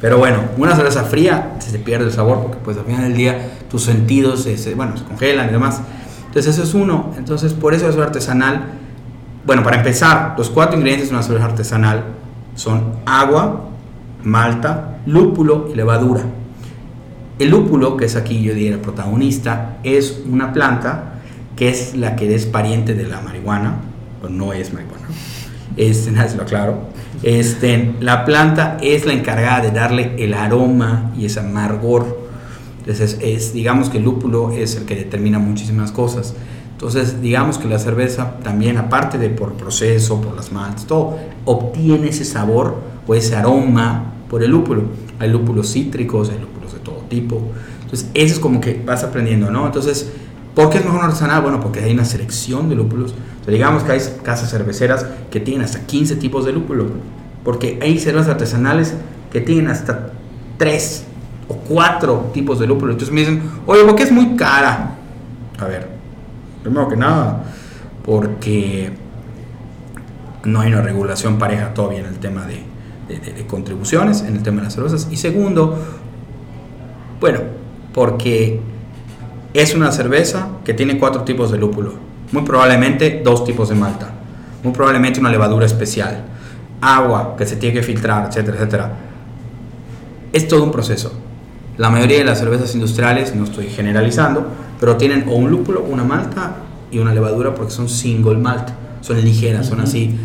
Pero 0.00 0.18
bueno, 0.18 0.40
una 0.58 0.74
cerveza 0.74 1.04
fría 1.04 1.56
se 1.58 1.78
pierde 1.78 2.06
el 2.06 2.12
sabor 2.12 2.42
porque 2.42 2.58
pues 2.64 2.76
al 2.76 2.84
final 2.84 3.02
del 3.02 3.16
día 3.16 3.50
tus 3.70 3.82
sentidos 3.82 4.42
se, 4.42 4.74
bueno, 4.74 4.96
se 4.96 5.04
congelan 5.04 5.48
y 5.48 5.52
demás. 5.52 5.80
Entonces 6.26 6.54
eso 6.54 6.64
es 6.64 6.74
uno. 6.74 7.12
Entonces 7.16 7.54
por 7.54 7.74
eso 7.74 7.88
es 7.88 7.96
artesanal. 7.96 8.64
Bueno, 9.44 9.62
para 9.62 9.78
empezar, 9.78 10.34
los 10.36 10.50
cuatro 10.50 10.76
ingredientes 10.76 11.08
de 11.08 11.14
una 11.14 11.22
cerveza 11.22 11.46
artesanal 11.46 12.04
son 12.56 12.94
agua, 13.06 13.68
malta, 14.22 14.98
lúpulo 15.06 15.68
y 15.72 15.76
levadura. 15.76 16.22
El 17.38 17.50
lúpulo, 17.50 17.98
que 17.98 18.06
es 18.06 18.16
aquí 18.16 18.42
yo 18.42 18.54
diría 18.54 18.72
el 18.72 18.78
protagonista, 18.78 19.78
es 19.82 20.22
una 20.26 20.54
planta 20.54 21.20
que 21.54 21.68
es 21.68 21.94
la 21.94 22.16
que 22.16 22.34
es 22.34 22.46
pariente 22.46 22.94
de 22.94 23.06
la 23.06 23.20
marihuana, 23.20 23.76
pero 24.20 24.32
no 24.32 24.54
es 24.54 24.72
marihuana. 24.72 25.06
Este, 25.76 26.10
nada, 26.12 26.28
se 26.28 26.36
lo 26.36 26.44
aclaro. 26.44 26.78
Este, 27.22 27.94
la 28.00 28.24
planta 28.24 28.78
es 28.80 29.04
la 29.04 29.12
encargada 29.12 29.60
de 29.60 29.70
darle 29.70 30.14
el 30.18 30.32
aroma 30.32 31.12
y 31.16 31.26
ese 31.26 31.40
amargor. 31.40 32.26
Entonces, 32.78 33.18
es, 33.20 33.52
digamos 33.52 33.90
que 33.90 33.98
el 33.98 34.04
lúpulo 34.04 34.52
es 34.52 34.76
el 34.76 34.84
que 34.84 34.96
determina 34.96 35.38
muchísimas 35.38 35.92
cosas. 35.92 36.34
Entonces, 36.72 37.20
digamos 37.20 37.58
que 37.58 37.68
la 37.68 37.78
cerveza 37.78 38.36
también, 38.42 38.76
aparte 38.78 39.18
de 39.18 39.28
por 39.30 39.54
proceso, 39.54 40.20
por 40.20 40.34
las 40.36 40.52
maltas, 40.52 40.86
todo, 40.86 41.18
obtiene 41.44 42.08
ese 42.08 42.24
sabor 42.24 42.76
o 43.06 43.14
ese 43.14 43.34
aroma 43.34 44.12
por 44.28 44.42
el 44.42 44.50
lúpulo. 44.50 44.82
Hay 45.18 45.30
lúpulos 45.30 45.72
cítricos, 45.72 46.30
hay 46.30 46.38
lúpulos 46.38 46.65
todo 46.86 47.04
tipo. 47.08 47.42
Entonces, 47.82 48.08
eso 48.14 48.34
es 48.34 48.40
como 48.40 48.60
que 48.60 48.80
vas 48.86 49.02
aprendiendo, 49.02 49.50
¿no? 49.50 49.66
Entonces, 49.66 50.10
¿por 50.54 50.70
qué 50.70 50.78
es 50.78 50.84
mejor 50.84 51.04
artesanal? 51.04 51.42
Bueno, 51.42 51.60
porque 51.60 51.80
hay 51.80 51.92
una 51.92 52.04
selección 52.04 52.68
de 52.68 52.76
lúpulos. 52.76 53.14
digamos 53.46 53.82
que 53.82 53.92
hay 53.92 54.00
casas 54.22 54.50
cerveceras 54.50 55.06
que 55.30 55.40
tienen 55.40 55.64
hasta 55.64 55.80
15 55.80 56.16
tipos 56.16 56.44
de 56.46 56.52
lúpulo. 56.52 56.86
Porque 57.44 57.78
hay 57.82 57.98
cervezas 57.98 58.30
artesanales 58.30 58.94
que 59.32 59.40
tienen 59.40 59.68
hasta 59.68 60.12
3 60.58 61.04
o 61.48 61.54
4 61.54 62.30
tipos 62.32 62.58
de 62.60 62.66
lúpulo. 62.66 62.92
Entonces 62.92 63.12
me 63.12 63.20
dicen, 63.20 63.42
oye, 63.66 63.84
¿por 63.84 63.96
qué 63.96 64.04
es 64.04 64.12
muy 64.12 64.36
cara? 64.36 64.96
A 65.58 65.64
ver, 65.64 65.88
primero 66.62 66.88
que 66.88 66.96
nada, 66.96 67.44
porque 68.04 68.92
no 70.44 70.60
hay 70.60 70.72
una 70.72 70.82
regulación 70.82 71.38
pareja 71.38 71.74
todavía 71.74 72.00
en 72.00 72.06
el 72.06 72.18
tema 72.18 72.46
de, 72.46 72.62
de, 73.08 73.46
contribuciones 73.46 74.22
en 74.22 74.36
el 74.36 74.42
tema 74.42 74.58
de 74.58 74.64
las 74.64 74.74
cervezas. 74.74 75.08
Y 75.10 75.16
segundo, 75.16 75.78
bueno, 77.20 77.40
porque 77.92 78.60
es 79.54 79.74
una 79.74 79.90
cerveza 79.92 80.48
que 80.64 80.74
tiene 80.74 80.98
cuatro 80.98 81.22
tipos 81.22 81.50
de 81.50 81.58
lúpulo. 81.58 81.94
Muy 82.32 82.42
probablemente 82.42 83.22
dos 83.24 83.44
tipos 83.44 83.68
de 83.68 83.74
malta. 83.74 84.10
Muy 84.62 84.72
probablemente 84.72 85.20
una 85.20 85.30
levadura 85.30 85.66
especial. 85.66 86.24
Agua 86.80 87.36
que 87.38 87.46
se 87.46 87.56
tiene 87.56 87.74
que 87.74 87.82
filtrar, 87.82 88.28
etcétera, 88.28 88.56
etcétera. 88.56 88.92
Es 90.32 90.48
todo 90.48 90.64
un 90.64 90.72
proceso. 90.72 91.12
La 91.78 91.90
mayoría 91.90 92.18
de 92.18 92.24
las 92.24 92.38
cervezas 92.38 92.74
industriales, 92.74 93.34
no 93.34 93.44
estoy 93.44 93.66
generalizando, 93.68 94.46
pero 94.80 94.96
tienen 94.96 95.28
o 95.28 95.34
un 95.34 95.50
lúpulo, 95.50 95.82
una 95.82 96.04
malta 96.04 96.56
y 96.90 96.98
una 96.98 97.14
levadura 97.14 97.54
porque 97.54 97.72
son 97.72 97.88
single 97.88 98.36
malt. 98.36 98.68
Son 99.00 99.22
ligeras, 99.22 99.66
son 99.66 99.80
así 99.80 100.18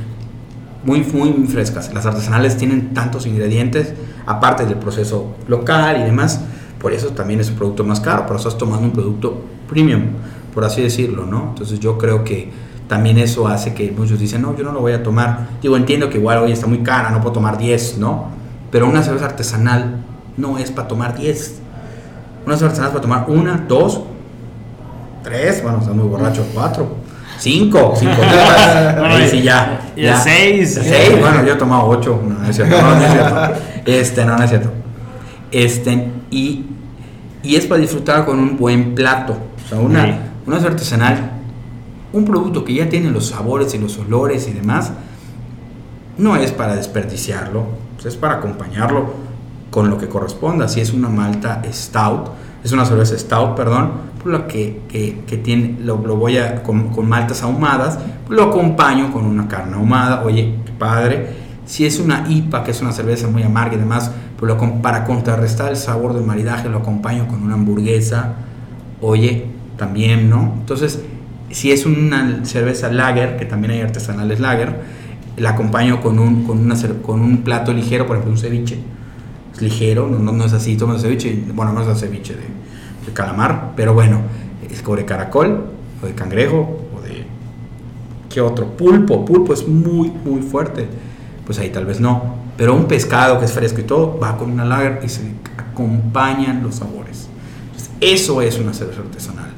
muy, 0.83 1.01
muy, 1.03 1.47
frescas. 1.47 1.93
Las 1.93 2.05
artesanales 2.05 2.57
tienen 2.57 2.93
tantos 2.93 3.25
ingredientes, 3.25 3.93
aparte 4.25 4.65
del 4.65 4.77
proceso 4.77 5.35
local 5.47 5.97
y 6.01 6.03
demás, 6.03 6.41
por 6.81 6.93
eso 6.93 7.09
también 7.09 7.39
es 7.39 7.49
un 7.49 7.55
producto 7.55 7.83
más 7.83 7.99
caro, 7.99 8.23
pero 8.25 8.37
estás 8.37 8.57
tomando 8.57 8.85
un 8.85 8.91
producto 8.91 9.41
premium, 9.69 10.07
por 10.53 10.65
así 10.65 10.81
decirlo, 10.81 11.25
¿no? 11.25 11.49
Entonces 11.49 11.79
yo 11.79 11.97
creo 11.97 12.23
que 12.23 12.51
también 12.87 13.17
eso 13.17 13.47
hace 13.47 13.73
que 13.73 13.91
muchos 13.91 14.19
dicen, 14.19 14.41
no, 14.41 14.55
yo 14.57 14.63
no 14.63 14.71
lo 14.71 14.81
voy 14.81 14.93
a 14.93 15.03
tomar. 15.03 15.47
Digo, 15.61 15.77
entiendo 15.77 16.09
que 16.09 16.17
igual 16.17 16.39
hoy 16.39 16.51
está 16.51 16.67
muy 16.67 16.79
cara, 16.79 17.11
no 17.11 17.21
puedo 17.21 17.33
tomar 17.33 17.57
10, 17.57 17.99
¿no? 17.99 18.29
Pero 18.71 18.89
una 18.89 19.03
cerveza 19.03 19.25
artesanal 19.25 20.03
no 20.37 20.57
es 20.57 20.71
para 20.71 20.87
tomar 20.87 21.15
10. 21.15 21.59
Una 22.45 22.57
cerveza 22.57 22.65
artesanal 22.65 22.89
es 22.89 22.93
para 22.93 23.01
tomar 23.01 23.29
una, 23.29 23.65
dos, 23.67 24.01
tres, 25.23 25.61
bueno, 25.61 25.79
está 25.79 25.93
muy 25.93 26.07
borracho, 26.07 26.43
cuatro 26.53 27.01
Cinco, 27.41 27.93
cinco 27.97 28.17
bueno, 28.99 29.15
sí, 29.31 29.41
ya. 29.41 29.81
Y 29.95 30.03
ya. 30.03 30.15
seis. 30.15 30.79
Seis, 30.79 31.19
bueno, 31.19 31.43
yo 31.43 31.53
he 31.53 31.55
tomado 31.55 31.87
ocho. 31.87 32.21
No, 32.23 32.47
es 32.47 32.55
cierto. 32.55 32.79
No, 32.79 32.95
no 32.95 33.03
es 33.03 33.11
cierto. 33.11 33.53
Este, 33.85 34.25
no, 34.25 34.37
no 34.37 34.43
es 34.43 34.49
cierto. 34.51 34.69
Este, 35.51 36.11
y, 36.29 36.65
y 37.43 37.55
es 37.55 37.65
para 37.65 37.81
disfrutar 37.81 38.25
con 38.25 38.39
un 38.39 38.57
buen 38.57 38.95
plato. 38.95 39.37
O 39.65 39.69
sea, 39.69 39.79
una, 39.79 40.31
una 40.45 40.57
artesanal, 40.57 41.31
un 42.13 42.25
producto 42.25 42.63
que 42.63 42.73
ya 42.73 42.89
tiene 42.89 43.09
los 43.09 43.27
sabores 43.27 43.73
y 43.73 43.77
los 43.77 43.97
olores 43.97 44.47
y 44.47 44.51
demás, 44.51 44.91
no 46.17 46.35
es 46.35 46.51
para 46.51 46.75
desperdiciarlo, 46.75 47.65
es 48.03 48.15
para 48.15 48.35
acompañarlo 48.35 49.13
con 49.69 49.89
lo 49.89 49.97
que 49.97 50.07
corresponda. 50.07 50.67
Si 50.67 50.81
es 50.81 50.93
una 50.93 51.09
malta 51.09 51.61
stout, 51.71 52.29
es 52.63 52.71
una 52.71 52.85
cerveza 52.85 53.17
stout, 53.17 53.55
perdón, 53.55 54.11
lo 54.23 54.47
que, 54.47 54.81
que, 54.87 55.37
tiene, 55.37 55.77
lo, 55.81 55.97
voy 55.97 56.37
a, 56.37 56.61
con, 56.61 57.07
maltas 57.07 57.41
ahumadas, 57.41 57.97
lo 58.29 58.43
acompaño 58.43 59.11
con 59.11 59.25
una 59.25 59.47
carne 59.47 59.75
ahumada, 59.75 60.23
oye, 60.23 60.55
qué 60.65 60.71
padre. 60.73 61.41
Si 61.65 61.85
es 61.85 61.99
una 61.99 62.25
IPA, 62.27 62.63
que 62.63 62.71
es 62.71 62.81
una 62.81 62.91
cerveza 62.91 63.27
muy 63.27 63.43
amarga 63.43 63.75
y 63.75 63.79
demás, 63.79 64.11
lo, 64.41 64.81
para 64.81 65.05
contrarrestar 65.05 65.71
el 65.71 65.77
sabor 65.77 66.13
del 66.13 66.23
maridaje 66.23 66.69
lo 66.69 66.79
acompaño 66.79 67.27
con 67.27 67.43
una 67.43 67.55
hamburguesa, 67.55 68.35
oye, 69.01 69.45
también, 69.77 70.29
¿no? 70.29 70.53
Entonces, 70.59 71.01
si 71.49 71.71
es 71.71 71.85
una 71.85 72.45
cerveza 72.45 72.91
lager, 72.91 73.37
que 73.37 73.45
también 73.45 73.71
hay 73.71 73.81
artesanales 73.81 74.39
lager, 74.39 75.01
la 75.37 75.51
acompaño 75.51 76.01
con 76.01 76.19
un, 76.19 76.45
con, 76.45 76.59
una, 76.59 76.75
con 77.01 77.21
un 77.21 77.43
plato 77.43 77.73
ligero, 77.73 78.05
por 78.05 78.17
ejemplo, 78.17 78.33
un 78.33 78.39
ceviche. 78.39 78.79
Es 79.53 79.61
ligero, 79.61 80.07
no, 80.07 80.31
no, 80.31 80.45
es 80.45 80.53
así, 80.53 80.77
toma 80.77 80.97
ceviche, 80.97 81.43
bueno, 81.53 81.73
no 81.73 81.81
es 81.81 81.87
el 81.87 81.95
ceviche 81.95 82.35
de 82.35 82.61
de 83.05 83.13
calamar, 83.13 83.73
pero 83.75 83.93
bueno, 83.93 84.21
es 84.69 84.83
de 84.83 85.05
caracol, 85.05 85.65
o 86.01 86.05
de 86.05 86.13
cangrejo, 86.13 86.87
o 86.97 87.01
de... 87.01 87.25
¿Qué 88.29 88.41
otro? 88.41 88.67
Pulpo, 88.67 89.25
pulpo 89.25 89.53
es 89.53 89.67
muy, 89.67 90.09
muy 90.09 90.41
fuerte. 90.41 90.87
Pues 91.45 91.59
ahí 91.59 91.69
tal 91.69 91.85
vez 91.85 91.99
no. 91.99 92.35
Pero 92.61 92.75
un 92.75 92.85
pescado 92.85 93.39
que 93.39 93.45
es 93.45 93.53
fresco 93.53 93.81
y 93.81 93.85
todo, 93.85 94.19
va 94.19 94.37
con 94.37 94.51
una 94.51 94.63
lager 94.63 94.99
y 95.03 95.09
se 95.09 95.23
acompañan 95.57 96.61
los 96.61 96.75
sabores. 96.75 97.27
eso 97.99 98.39
es 98.43 98.59
una 98.59 98.71
cerveza 98.71 99.01
artesanal. 99.01 99.49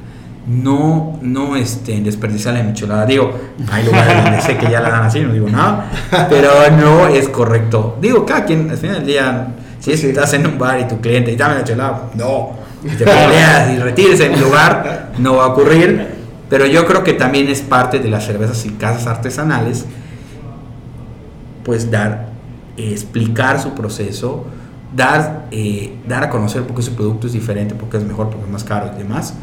No, 0.46 1.18
no 1.20 1.54
este, 1.54 2.00
desperdiciar 2.00 2.54
la 2.54 2.62
michelada. 2.62 3.04
Digo, 3.04 3.30
hay 3.70 3.84
lugares 3.84 4.24
donde 4.24 4.40
sé 4.40 4.56
que 4.56 4.70
ya 4.70 4.80
la 4.80 4.88
dan 4.88 5.02
así, 5.02 5.20
no 5.20 5.34
digo 5.34 5.50
nada, 5.50 5.90
pero 6.30 6.48
no 6.70 7.06
es 7.06 7.28
correcto. 7.28 7.98
Digo, 8.00 8.24
cada 8.24 8.46
quien, 8.46 8.70
al 8.70 8.78
final 8.78 8.96
del 8.96 9.06
día, 9.06 9.48
si 9.80 9.92
estás 9.92 10.32
en 10.32 10.46
un 10.46 10.58
bar 10.58 10.80
y 10.80 10.88
tu 10.88 10.98
cliente 11.02 11.30
y 11.30 11.36
dame 11.36 11.56
la 11.56 11.64
chelada, 11.64 12.08
no, 12.14 12.52
y 12.84 12.88
te 12.88 13.04
peleas 13.04 13.70
y 13.70 13.80
retires 13.80 14.20
en 14.20 14.40
lugar, 14.40 15.10
no 15.18 15.36
va 15.36 15.44
a 15.44 15.48
ocurrir. 15.48 16.06
Pero 16.48 16.64
yo 16.64 16.86
creo 16.86 17.04
que 17.04 17.12
también 17.12 17.48
es 17.48 17.60
parte 17.60 17.98
de 17.98 18.08
las 18.08 18.24
cervezas 18.24 18.64
y 18.64 18.70
casas 18.70 19.06
artesanales, 19.06 19.84
pues 21.64 21.90
dar, 21.90 22.32
explicar 22.76 23.60
su 23.60 23.70
proceso, 23.70 24.44
dar, 24.94 25.46
eh, 25.50 25.94
dar 26.06 26.24
a 26.24 26.30
conocer 26.30 26.62
por 26.62 26.76
qué 26.76 26.82
su 26.82 26.94
producto 26.94 27.26
es 27.26 27.32
diferente, 27.32 27.74
porque 27.74 27.96
es 27.96 28.04
mejor, 28.04 28.30
porque 28.30 28.44
es 28.46 28.50
más 28.52 28.64
caro 28.64 28.90
y 28.94 28.98
demás, 28.98 29.34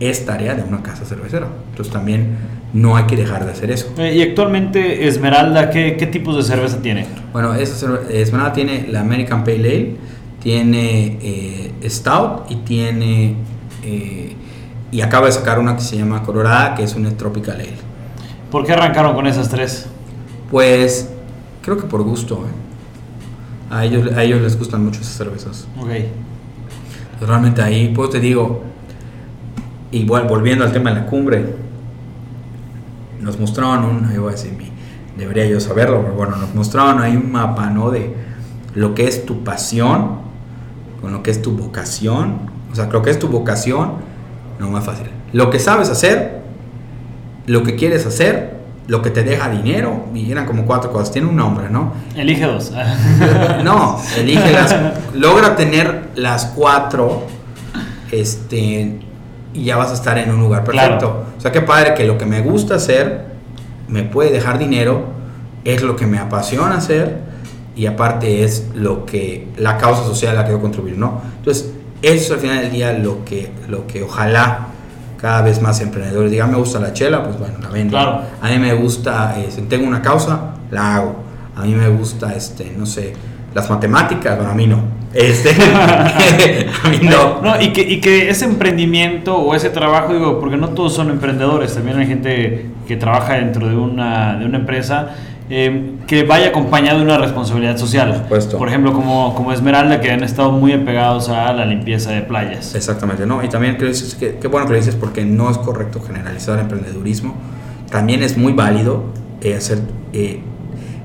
es 0.00 0.24
tarea 0.24 0.54
de 0.54 0.62
una 0.62 0.82
casa 0.82 1.04
cervecera. 1.04 1.48
Entonces 1.70 1.92
también 1.92 2.36
no 2.72 2.96
hay 2.96 3.04
que 3.04 3.16
dejar 3.16 3.44
de 3.44 3.52
hacer 3.52 3.70
eso. 3.70 3.92
Eh, 3.98 4.14
y 4.16 4.22
actualmente 4.22 5.08
Esmeralda, 5.08 5.70
¿qué, 5.70 5.96
qué 5.98 6.06
tipos 6.06 6.36
de 6.36 6.42
cerveza 6.42 6.80
tiene? 6.82 7.06
Bueno, 7.32 7.54
esa 7.54 8.00
Esmeralda 8.10 8.52
tiene 8.52 8.86
la 8.88 9.00
American 9.00 9.44
Pale 9.44 9.58
Ale, 9.58 9.96
tiene 10.42 11.18
eh, 11.22 11.72
Stout 11.88 12.50
y 12.50 12.56
tiene... 12.56 13.36
eh, 13.82 14.34
y 14.90 15.02
acaba 15.02 15.26
de 15.26 15.32
sacar 15.32 15.58
una 15.58 15.76
que 15.76 15.82
se 15.82 15.98
llama 15.98 16.22
Colorada, 16.22 16.74
que 16.74 16.82
es 16.82 16.94
una 16.94 17.10
Tropical 17.10 17.56
Ale. 17.56 17.74
¿Por 18.50 18.64
qué 18.64 18.72
arrancaron 18.72 19.14
con 19.14 19.26
esas 19.26 19.50
tres? 19.50 19.86
Pues 20.50 21.10
creo 21.60 21.76
que 21.76 21.86
por 21.86 22.02
gusto. 22.02 22.36
¿eh? 22.46 22.67
A, 23.70 23.84
ellos, 23.84 24.12
a 24.12 24.22
ellos 24.22 24.40
les 24.40 24.58
gustan 24.58 24.84
mucho 24.84 25.00
esas 25.00 25.14
cervezas. 25.14 25.68
Ok. 25.78 25.90
Realmente 27.26 27.62
ahí, 27.62 27.92
pues 27.94 28.10
te 28.10 28.20
digo, 28.20 28.62
igual 29.90 30.26
volviendo 30.28 30.64
al 30.64 30.72
tema 30.72 30.90
de 30.90 31.00
la 31.00 31.06
cumbre, 31.06 31.54
nos 33.20 33.38
mostraron 33.38 33.84
un, 33.84 34.12
yo 34.12 34.22
voy 34.22 34.30
a 34.30 34.36
decir, 34.36 34.52
debería 35.16 35.46
yo 35.46 35.60
saberlo, 35.60 36.02
pero 36.02 36.14
bueno, 36.14 36.36
nos 36.36 36.54
mostraron 36.54 37.02
ahí 37.02 37.16
un 37.16 37.32
mapa, 37.32 37.70
¿no? 37.70 37.90
De 37.90 38.14
lo 38.74 38.94
que 38.94 39.06
es 39.06 39.26
tu 39.26 39.42
pasión, 39.42 40.18
con 41.00 41.12
lo 41.12 41.22
que 41.22 41.30
es 41.30 41.42
tu 41.42 41.52
vocación, 41.52 42.50
o 42.70 42.74
sea, 42.74 42.86
lo 42.86 43.02
que 43.02 43.10
es 43.10 43.18
tu 43.18 43.28
vocación, 43.28 43.92
no 44.60 44.70
más 44.70 44.84
fácil. 44.84 45.06
Lo 45.32 45.50
que 45.50 45.58
sabes 45.58 45.90
hacer, 45.90 46.42
lo 47.46 47.62
que 47.62 47.76
quieres 47.76 48.06
hacer, 48.06 48.57
lo 48.88 49.02
que 49.02 49.10
te 49.10 49.22
deja 49.22 49.48
dinero, 49.50 50.06
y 50.14 50.32
eran 50.32 50.46
como 50.46 50.64
cuatro 50.64 50.90
cosas, 50.90 51.12
tiene 51.12 51.28
un 51.28 51.36
nombre, 51.36 51.68
¿no? 51.70 51.92
Elige 52.16 52.44
dos. 52.44 52.72
No, 53.62 54.00
elige 54.16 54.50
las. 54.50 54.74
logra 55.14 55.54
tener 55.54 56.10
las 56.16 56.46
cuatro. 56.46 57.24
Este. 58.10 58.98
Y 59.54 59.64
ya 59.64 59.76
vas 59.76 59.90
a 59.90 59.94
estar 59.94 60.18
en 60.18 60.30
un 60.30 60.40
lugar 60.40 60.64
perfecto. 60.64 60.98
Claro. 60.98 61.26
O 61.36 61.40
sea, 61.40 61.52
qué 61.52 61.60
padre 61.60 61.94
que 61.94 62.04
lo 62.04 62.18
que 62.18 62.26
me 62.26 62.40
gusta 62.40 62.76
hacer 62.76 63.26
me 63.88 64.02
puede 64.02 64.30
dejar 64.30 64.58
dinero, 64.58 65.04
es 65.64 65.82
lo 65.82 65.96
que 65.96 66.06
me 66.06 66.18
apasiona 66.18 66.76
hacer 66.76 67.18
y 67.76 67.86
aparte 67.86 68.42
es 68.42 68.68
lo 68.74 69.06
que 69.06 69.48
la 69.56 69.78
causa 69.78 70.02
social 70.04 70.36
a 70.36 70.40
la 70.40 70.46
que 70.46 70.52
yo 70.52 70.60
contribuir, 70.60 70.96
¿no? 70.98 71.20
Entonces, 71.38 71.72
eso 72.02 72.24
es 72.24 72.30
al 72.30 72.38
final 72.38 72.62
del 72.62 72.70
día 72.70 72.92
lo 72.92 73.24
que, 73.24 73.50
lo 73.68 73.86
que 73.86 74.02
ojalá 74.02 74.68
cada 75.20 75.42
vez 75.42 75.60
más 75.60 75.80
emprendedores 75.80 76.30
digan, 76.30 76.50
me 76.50 76.56
gusta 76.56 76.78
la 76.78 76.92
chela, 76.92 77.22
pues 77.24 77.38
bueno, 77.38 77.58
la 77.60 77.68
vendo. 77.68 77.90
Claro. 77.90 78.22
A 78.40 78.48
mí 78.48 78.58
me 78.58 78.72
gusta, 78.74 79.34
eh, 79.38 79.48
si 79.50 79.62
tengo 79.62 79.86
una 79.86 80.00
causa, 80.00 80.54
la 80.70 80.96
hago. 80.96 81.16
A 81.56 81.62
mí 81.62 81.74
me 81.74 81.88
gusta, 81.88 82.34
este, 82.34 82.72
no 82.76 82.86
sé, 82.86 83.12
las 83.54 83.68
matemáticas, 83.68 84.36
bueno, 84.36 84.52
a 84.52 84.54
mí 84.54 84.66
no. 84.66 84.80
Este, 85.12 85.50
a 86.84 86.88
mí 86.88 87.00
no. 87.02 87.42
No, 87.42 87.60
y 87.60 87.72
que, 87.72 87.80
y 87.82 88.00
que 88.00 88.30
ese 88.30 88.44
emprendimiento 88.44 89.36
o 89.36 89.54
ese 89.54 89.70
trabajo, 89.70 90.12
digo, 90.12 90.38
porque 90.38 90.56
no 90.56 90.68
todos 90.70 90.94
son 90.94 91.10
emprendedores, 91.10 91.74
también 91.74 91.98
hay 91.98 92.06
gente 92.06 92.70
que 92.86 92.96
trabaja 92.96 93.34
dentro 93.34 93.68
de 93.68 93.76
una, 93.76 94.36
de 94.38 94.44
una 94.44 94.58
empresa 94.58 95.16
eh, 95.50 95.94
que 96.06 96.24
vaya 96.24 96.48
acompañado 96.48 96.98
de 96.98 97.04
una 97.04 97.18
responsabilidad 97.18 97.76
social. 97.76 98.08
Por 98.10 98.22
supuesto. 98.22 98.58
Por 98.58 98.68
ejemplo, 98.68 98.92
como, 98.92 99.34
como 99.34 99.52
Esmeralda, 99.52 100.00
que 100.00 100.10
han 100.10 100.22
estado 100.22 100.52
muy 100.52 100.72
apegados 100.72 101.28
a 101.28 101.52
la 101.52 101.64
limpieza 101.64 102.10
de 102.12 102.22
playas. 102.22 102.74
Exactamente, 102.74 103.24
¿no? 103.26 103.42
Y 103.42 103.48
también 103.48 103.76
creo 103.76 103.90
que, 103.92 104.16
que- 104.18 104.38
qué 104.38 104.48
bueno 104.48 104.66
que 104.66 104.72
lo 104.74 104.78
dices 104.78 104.94
porque 104.94 105.24
no 105.24 105.50
es 105.50 105.58
correcto 105.58 106.00
generalizar 106.00 106.54
el 106.56 106.62
emprendedurismo. 106.64 107.34
También 107.90 108.22
es 108.22 108.36
muy 108.36 108.52
válido 108.52 109.04
eh, 109.40 109.54
hacer, 109.54 109.78
eh, 110.12 110.40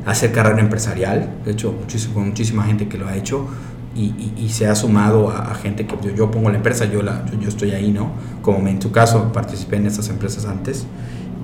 hacer 0.05 0.31
carrera 0.31 0.59
empresarial. 0.59 1.29
De 1.45 1.51
hecho, 1.51 1.71
muchísimo, 1.79 2.19
muchísima 2.19 2.63
gente 2.63 2.87
que 2.87 2.97
lo 2.97 3.07
ha 3.07 3.15
hecho 3.15 3.47
y, 3.95 4.05
y- 4.05 4.33
y 4.37 4.49
se 4.49 4.67
ha 4.67 4.75
sumado 4.75 5.29
a, 5.29 5.51
a 5.51 5.55
gente 5.55 5.85
que 5.85 5.95
yo, 6.03 6.13
yo 6.13 6.31
pongo 6.31 6.49
la 6.49 6.57
empresa, 6.57 6.85
yo, 6.85 7.01
la, 7.03 7.23
yo, 7.31 7.39
yo 7.39 7.47
estoy 7.47 7.71
ahí, 7.71 7.91
¿no? 7.91 8.11
Como 8.41 8.67
en 8.67 8.79
tu 8.79 8.91
caso, 8.91 9.31
participé 9.31 9.77
en 9.77 9.85
estas 9.87 10.09
empresas 10.09 10.45
antes. 10.45 10.85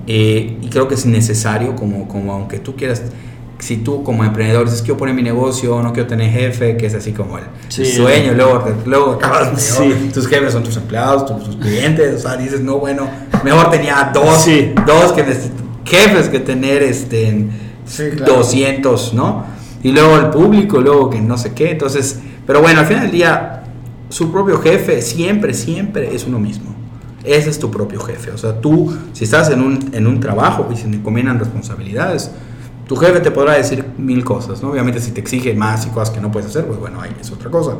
Eh, 0.06 0.58
y 0.62 0.68
creo 0.68 0.88
que 0.88 0.94
es 0.94 1.06
necesario, 1.06 1.76
como, 1.76 2.08
como 2.08 2.32
aunque 2.32 2.58
tú 2.58 2.74
quieras, 2.76 3.02
si 3.58 3.76
tú 3.76 4.02
como 4.02 4.24
emprendedor 4.24 4.64
dices, 4.64 4.80
quiero 4.82 4.96
poner 4.96 5.14
mi 5.14 5.22
negocio, 5.22 5.82
no 5.82 5.92
quiero 5.92 6.08
tener 6.08 6.30
jefe, 6.30 6.76
que 6.76 6.86
es 6.86 6.94
así 6.94 7.12
como 7.12 7.36
el, 7.38 7.44
Sí. 7.68 7.84
sueño, 7.84 8.32
luego, 8.34 8.64
luego 8.86 9.12
acabas 9.12 9.60
Sí. 9.60 10.10
tus 10.12 10.26
jefes 10.26 10.52
son 10.52 10.62
tus 10.62 10.76
empleados, 10.76 11.26
tus, 11.26 11.44
tus 11.44 11.56
clientes, 11.56 12.14
o 12.14 12.18
sea, 12.18 12.36
dices, 12.36 12.60
no, 12.62 12.78
bueno, 12.78 13.06
mejor 13.44 13.70
tenía 13.70 14.10
dos, 14.14 14.42
Sí. 14.42 14.72
dos 14.86 15.12
que 15.12 15.24
jefes 15.84 16.28
que 16.28 16.40
tener 16.40 16.82
este, 16.82 17.46
claro. 18.16 18.36
200, 18.36 19.12
¿no? 19.14 19.44
Y 19.82 19.92
luego 19.92 20.16
el 20.16 20.30
público, 20.30 20.80
luego 20.80 21.10
que 21.10 21.20
no 21.20 21.36
sé 21.38 21.52
qué, 21.52 21.70
entonces, 21.72 22.18
pero 22.46 22.60
bueno, 22.62 22.80
al 22.80 22.86
final 22.86 23.02
del 23.02 23.12
día, 23.12 23.62
su 24.08 24.32
propio 24.32 24.58
jefe 24.60 25.02
siempre, 25.02 25.54
siempre 25.54 26.14
es 26.14 26.24
uno 26.26 26.38
mismo. 26.38 26.69
Ese 27.24 27.50
es 27.50 27.58
tu 27.58 27.70
propio 27.70 28.00
jefe. 28.00 28.30
O 28.30 28.38
sea, 28.38 28.60
tú, 28.60 28.96
si 29.12 29.24
estás 29.24 29.50
en 29.50 29.60
un, 29.60 29.90
en 29.92 30.06
un 30.06 30.20
trabajo 30.20 30.68
y 30.72 30.76
se 30.76 30.88
te 30.88 30.96
encomiendan 30.96 31.38
responsabilidades, 31.38 32.30
tu 32.86 32.96
jefe 32.96 33.20
te 33.20 33.30
podrá 33.30 33.54
decir 33.54 33.84
mil 33.98 34.24
cosas, 34.24 34.62
¿no? 34.62 34.70
Obviamente 34.70 35.00
si 35.00 35.12
te 35.12 35.20
exige 35.20 35.54
más 35.54 35.86
y 35.86 35.90
cosas 35.90 36.10
que 36.10 36.20
no 36.20 36.32
puedes 36.32 36.48
hacer, 36.48 36.66
pues 36.66 36.78
bueno, 36.78 37.00
ahí 37.00 37.14
es 37.20 37.30
otra 37.30 37.50
cosa. 37.50 37.76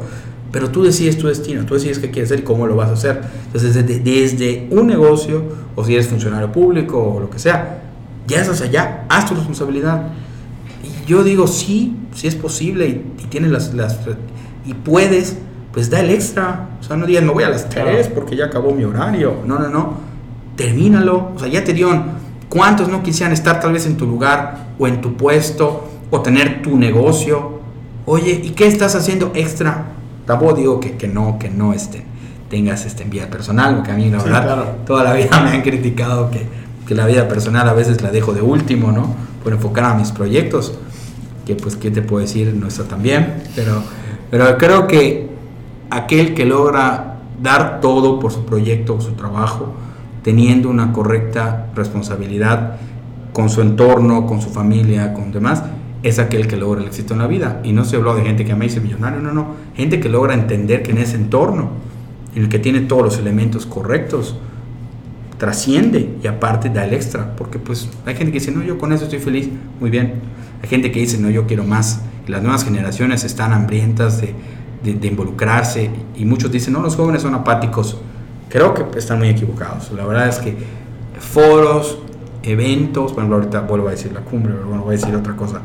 Pero 0.52 0.70
tú 0.70 0.82
decides 0.82 1.16
tu 1.16 1.28
destino, 1.28 1.64
tú 1.64 1.74
decides 1.74 1.98
qué 1.98 2.10
quieres 2.10 2.30
hacer 2.30 2.40
y 2.40 2.42
cómo 2.42 2.66
lo 2.66 2.76
vas 2.76 2.90
a 2.90 2.92
hacer. 2.92 3.20
Entonces, 3.46 3.74
desde, 3.74 4.00
desde 4.00 4.68
un 4.70 4.86
negocio, 4.86 5.42
o 5.74 5.84
si 5.84 5.94
eres 5.94 6.06
funcionario 6.08 6.52
público 6.52 7.02
o 7.02 7.20
lo 7.20 7.30
que 7.30 7.38
sea, 7.38 7.82
ya 8.26 8.40
estás 8.40 8.60
allá, 8.60 9.04
haz 9.08 9.26
tu 9.26 9.34
responsabilidad. 9.34 10.10
Y 10.84 11.08
yo 11.08 11.24
digo, 11.24 11.46
sí, 11.46 11.96
sí 12.14 12.26
es 12.26 12.34
posible 12.34 12.86
y, 12.86 13.22
y 13.22 13.26
tienes 13.28 13.50
las, 13.50 13.74
las... 13.74 13.98
y 14.66 14.74
puedes, 14.74 15.38
pues 15.72 15.90
da 15.90 16.00
el 16.00 16.10
extra. 16.10 16.68
O 16.80 16.82
sea, 16.82 16.96
no 16.96 17.06
digas, 17.06 17.22
me 17.24 17.32
voy 17.32 17.44
a 17.44 17.50
las 17.50 17.64
Claro. 17.64 17.90
3 17.92 18.08
porque 18.08 18.36
ya 18.36 18.46
acabó 18.46 18.72
mi 18.72 18.84
horario. 18.84 19.36
No, 19.46 19.58
no, 19.58 19.68
no. 19.68 19.94
Termínalo. 20.56 21.32
O 21.34 21.38
sea, 21.38 21.48
ya 21.48 21.64
te 21.64 21.72
dieron. 21.72 22.20
¿Cuántos 22.48 22.88
no 22.88 23.02
quisieran 23.02 23.32
estar 23.32 23.60
tal 23.60 23.72
vez 23.72 23.86
en 23.86 23.96
tu 23.96 24.06
lugar 24.06 24.66
o 24.78 24.86
en 24.88 25.00
tu 25.00 25.16
puesto 25.16 25.88
o 26.10 26.20
tener 26.20 26.62
tu 26.62 26.76
negocio? 26.76 27.60
Oye, 28.06 28.40
¿y 28.42 28.50
qué 28.50 28.66
estás 28.66 28.96
haciendo 28.96 29.30
extra? 29.34 29.84
Tampoco 30.26 30.54
digo 30.54 30.80
que, 30.80 30.96
que 30.96 31.06
no, 31.06 31.38
que 31.38 31.48
no 31.48 31.72
este, 31.72 32.04
tengas 32.48 32.84
este, 32.86 33.04
en 33.04 33.10
vida 33.10 33.28
personal, 33.28 33.76
porque 33.76 33.92
a 33.92 33.94
mí 33.94 34.10
la 34.10 34.18
Sí, 34.18 34.24
verdad 34.26 34.42
claro. 34.42 34.66
toda 34.84 35.04
la 35.04 35.12
vida 35.14 35.40
me 35.44 35.50
han 35.50 35.62
criticado 35.62 36.30
que, 36.30 36.44
que 36.88 36.94
la 36.96 37.06
vida 37.06 37.28
personal 37.28 37.68
a 37.68 37.72
veces 37.72 38.02
la 38.02 38.10
dejo 38.10 38.32
de 38.32 38.42
último, 38.42 38.90
¿no? 38.90 39.14
Por 39.44 39.52
enfocar 39.52 39.84
a 39.84 39.94
mis 39.94 40.10
proyectos, 40.10 40.74
que 41.46 41.54
pues, 41.54 41.76
¿qué 41.76 41.90
te 41.92 42.02
puedo 42.02 42.20
decir? 42.22 42.52
No 42.58 42.66
está 42.66 42.82
tan 42.84 43.00
bien, 43.02 43.42
pero, 43.54 43.80
pero 44.30 44.58
creo 44.58 44.86
que 44.88 45.29
aquel 45.90 46.34
que 46.34 46.44
logra 46.46 47.18
dar 47.42 47.80
todo 47.80 48.20
por 48.20 48.32
su 48.32 48.44
proyecto 48.44 48.94
o 48.94 49.00
su 49.00 49.12
trabajo, 49.12 49.74
teniendo 50.22 50.68
una 50.68 50.92
correcta 50.92 51.66
responsabilidad 51.74 52.76
con 53.32 53.48
su 53.48 53.60
entorno, 53.60 54.26
con 54.26 54.40
su 54.40 54.50
familia, 54.50 55.14
con 55.14 55.32
demás, 55.32 55.62
es 56.02 56.18
aquel 56.18 56.46
que 56.46 56.56
logra 56.56 56.80
el 56.80 56.86
éxito 56.86 57.14
en 57.14 57.20
la 57.20 57.26
vida. 57.26 57.60
Y 57.64 57.72
no 57.72 57.84
se 57.84 57.96
habló 57.96 58.14
de 58.14 58.22
gente 58.22 58.44
que 58.44 58.54
me 58.54 58.66
dice 58.66 58.80
millonario, 58.80 59.20
no, 59.20 59.32
no. 59.32 59.54
Gente 59.74 60.00
que 60.00 60.08
logra 60.08 60.34
entender 60.34 60.82
que 60.82 60.92
en 60.92 60.98
ese 60.98 61.16
entorno, 61.16 61.70
en 62.34 62.42
el 62.44 62.48
que 62.48 62.58
tiene 62.58 62.80
todos 62.80 63.02
los 63.02 63.18
elementos 63.18 63.66
correctos, 63.66 64.36
trasciende 65.38 66.16
y 66.22 66.26
aparte 66.26 66.70
da 66.70 66.84
el 66.84 66.94
extra. 66.94 67.34
Porque 67.36 67.58
pues 67.58 67.88
hay 68.06 68.14
gente 68.14 68.32
que 68.32 68.38
dice, 68.38 68.52
no, 68.52 68.62
yo 68.62 68.78
con 68.78 68.92
eso 68.92 69.04
estoy 69.04 69.18
feliz, 69.18 69.48
muy 69.80 69.90
bien. 69.90 70.14
Hay 70.62 70.68
gente 70.68 70.90
que 70.90 71.00
dice, 71.00 71.18
no, 71.18 71.30
yo 71.30 71.46
quiero 71.46 71.64
más. 71.64 72.02
Las 72.26 72.42
nuevas 72.42 72.64
generaciones 72.64 73.24
están 73.24 73.52
hambrientas 73.52 74.20
de, 74.20 74.34
de- 74.82 75.06
involucrarse. 75.06 75.90
Y 76.16 76.24
muchos 76.24 76.50
dicen, 76.50 76.72
no, 76.74 76.80
los 76.82 76.96
jóvenes 76.96 77.22
son 77.22 77.34
apáticos. 77.34 77.98
Creo 78.48 78.74
que 78.74 78.98
están 78.98 79.18
muy 79.18 79.28
equivocados. 79.28 79.90
La 79.92 80.04
verdad 80.06 80.28
es 80.28 80.38
que 80.38 80.56
foros, 81.18 81.98
eventos, 82.42 83.14
bueno, 83.14 83.34
ahorita 83.34 83.60
vuelvo 83.60 83.88
a 83.88 83.90
decir 83.92 84.12
la 84.12 84.20
cumbre, 84.20 84.52
pero 84.54 84.66
bueno, 84.68 84.82
voy 84.84 84.94
a 84.94 84.98
decir 84.98 85.14
otra 85.14 85.36
cosa. 85.36 85.60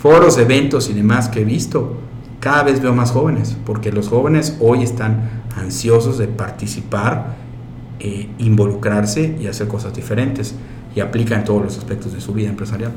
Foros, 0.00 0.36
eventos 0.38 0.88
y 0.90 0.94
demás 0.94 1.28
que 1.28 1.42
he 1.42 1.44
visto, 1.44 1.96
cada 2.40 2.62
vez 2.62 2.80
veo 2.82 2.94
más 2.94 3.10
jóvenes, 3.10 3.56
porque 3.64 3.92
los 3.92 4.08
jóvenes 4.08 4.56
hoy 4.60 4.82
están 4.82 5.42
ansiosos 5.56 6.18
de 6.18 6.26
participar, 6.26 7.36
eh, 8.00 8.28
involucrarse 8.38 9.36
y 9.40 9.46
hacer 9.46 9.68
cosas 9.68 9.94
diferentes 9.94 10.54
y 10.94 11.00
aplica 11.00 11.36
en 11.36 11.44
todos 11.44 11.62
los 11.62 11.78
aspectos 11.78 12.12
de 12.12 12.20
su 12.20 12.32
vida 12.32 12.48
empresarial. 12.48 12.92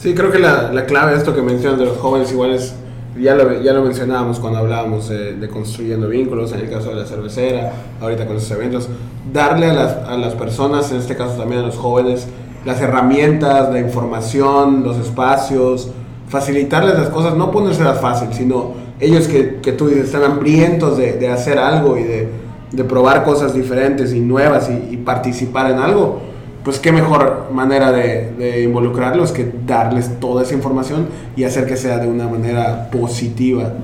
Sí, 0.00 0.14
creo 0.14 0.30
que 0.30 0.38
la, 0.38 0.72
la 0.72 0.86
clave 0.86 1.12
de 1.12 1.18
esto 1.18 1.34
que 1.34 1.42
mencionas 1.42 1.78
de 1.78 1.86
los 1.86 1.98
jóvenes 1.98 2.30
igual 2.32 2.52
es, 2.52 2.74
ya 3.20 3.34
lo, 3.34 3.62
ya 3.62 3.72
lo 3.72 3.82
mencionábamos 3.82 4.38
cuando 4.38 4.58
hablábamos 4.58 5.10
eh, 5.10 5.34
de 5.38 5.48
construyendo 5.48 6.08
vínculos, 6.08 6.52
en 6.52 6.60
el 6.60 6.70
caso 6.70 6.90
de 6.90 6.96
la 6.96 7.06
cervecera, 7.06 7.72
ahorita 8.00 8.26
con 8.26 8.36
esos 8.36 8.50
eventos, 8.50 8.88
darle 9.32 9.66
a 9.70 9.74
las, 9.74 9.92
a 10.08 10.16
las 10.16 10.34
personas, 10.34 10.90
en 10.92 10.98
este 10.98 11.16
caso 11.16 11.34
también 11.36 11.62
a 11.62 11.66
los 11.66 11.76
jóvenes, 11.76 12.26
las 12.64 12.80
herramientas, 12.80 13.72
la 13.72 13.80
información, 13.80 14.82
los 14.82 14.96
espacios, 14.98 15.90
facilitarles 16.28 16.98
las 16.98 17.08
cosas, 17.08 17.36
no 17.36 17.50
ponérselas 17.50 18.00
fácil, 18.00 18.28
sino 18.32 18.72
ellos 18.98 19.28
que, 19.28 19.56
que 19.62 19.72
tú 19.72 19.88
dices 19.88 20.06
están 20.06 20.24
hambrientos 20.24 20.96
de, 20.96 21.12
de 21.14 21.28
hacer 21.28 21.58
algo 21.58 21.96
y 21.96 22.02
de, 22.02 22.28
de 22.72 22.84
probar 22.84 23.24
cosas 23.24 23.54
diferentes 23.54 24.12
y 24.12 24.20
nuevas 24.20 24.68
y, 24.70 24.94
y 24.94 24.96
participar 24.96 25.70
en 25.70 25.78
algo, 25.78 26.20
pues 26.66 26.80
qué 26.80 26.90
mejor 26.90 27.46
manera 27.52 27.92
de, 27.92 28.32
de 28.36 28.62
involucrarlos 28.64 29.30
que 29.30 29.48
darles 29.68 30.18
toda 30.18 30.42
esa 30.42 30.52
información 30.52 31.06
y 31.36 31.44
hacer 31.44 31.64
que 31.64 31.76
sea 31.76 31.98
de 31.98 32.08
una 32.08 32.26
manera 32.26 32.90
positiva. 32.90 33.74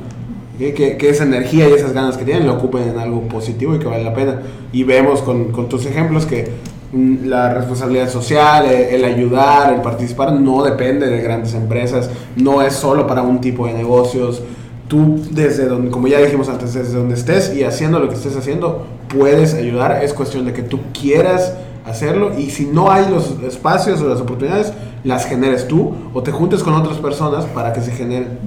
¿ok? 0.57 0.75
Que, 0.75 0.97
que 0.97 1.09
esa 1.09 1.23
energía 1.23 1.69
y 1.69 1.75
esas 1.75 1.93
ganas 1.93 2.17
que 2.17 2.25
tienen 2.25 2.45
lo 2.45 2.55
ocupen 2.55 2.89
en 2.89 2.99
algo 2.99 3.21
positivo 3.29 3.77
y 3.77 3.79
que 3.79 3.87
vale 3.87 4.03
la 4.03 4.13
pena. 4.13 4.43
Y 4.73 4.83
vemos 4.83 5.23
con, 5.23 5.53
con 5.53 5.69
tus 5.69 5.87
ejemplos 5.87 6.27
que 6.27 6.51
mm, 6.93 7.27
la 7.27 7.55
responsabilidad 7.55 8.09
social, 8.09 8.67
el, 8.67 8.97
el 8.97 9.05
ayudar, 9.05 9.75
el 9.75 9.81
participar 9.81 10.33
no 10.33 10.65
depende 10.65 11.07
de 11.07 11.21
grandes 11.21 11.55
empresas, 11.55 12.11
no 12.35 12.63
es 12.63 12.73
solo 12.73 13.07
para 13.07 13.23
un 13.23 13.41
tipo 13.41 13.69
de 13.69 13.75
negocios. 13.75 14.43
Tú 14.89 15.21
desde 15.31 15.67
donde, 15.67 15.93
como 15.93 16.09
ya 16.09 16.19
dijimos 16.19 16.49
antes, 16.49 16.75
desde 16.75 16.99
donde 16.99 17.15
estés 17.15 17.55
y 17.55 17.63
haciendo 17.63 18.01
lo 18.01 18.09
que 18.09 18.17
estés 18.17 18.37
haciendo, 18.37 18.89
puedes 19.07 19.55
ayudar. 19.55 20.03
Es 20.03 20.13
cuestión 20.13 20.47
de 20.47 20.53
que 20.53 20.63
tú 20.63 20.81
quieras 20.93 21.55
hacerlo 21.87 22.39
y 22.39 22.51
si 22.51 22.67
no 22.67 22.91
hay 22.91 23.11
los 23.11 23.39
espacios 23.43 24.01
o 24.01 24.09
las 24.09 24.21
oportunidades, 24.21 24.73
las 25.05 25.27
generes 25.27 25.67
tú 25.69 25.95
o 26.15 26.23
te 26.23 26.33
juntes 26.33 26.63
con 26.63 26.75
otras 26.75 26.99
personas 26.99 27.45
para 27.47 27.73
que 27.73 27.81
se 27.81 27.93
generen. 27.93 28.39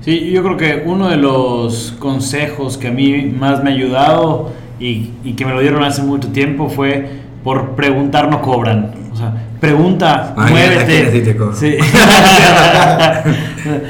Sí, 0.00 0.30
yo 0.30 0.42
creo 0.42 0.56
que 0.56 0.82
uno 0.86 1.08
de 1.08 1.16
los 1.16 1.94
consejos 1.98 2.76
que 2.76 2.88
a 2.88 2.90
mí 2.90 3.34
más 3.38 3.62
me 3.62 3.70
ha 3.70 3.74
ayudado 3.74 4.50
y, 4.78 5.10
y 5.24 5.32
que 5.34 5.46
me 5.46 5.52
lo 5.54 5.60
dieron 5.60 5.82
hace 5.82 6.02
mucho 6.02 6.28
tiempo 6.28 6.68
fue 6.68 7.08
por 7.42 7.70
preguntar 7.70 8.30
no 8.30 8.42
cobran. 8.42 9.03
O 9.14 9.16
sea, 9.16 9.32
pregunta, 9.60 10.34
Ay, 10.36 10.50
muévete. 10.52 11.24
sí. 11.54 11.76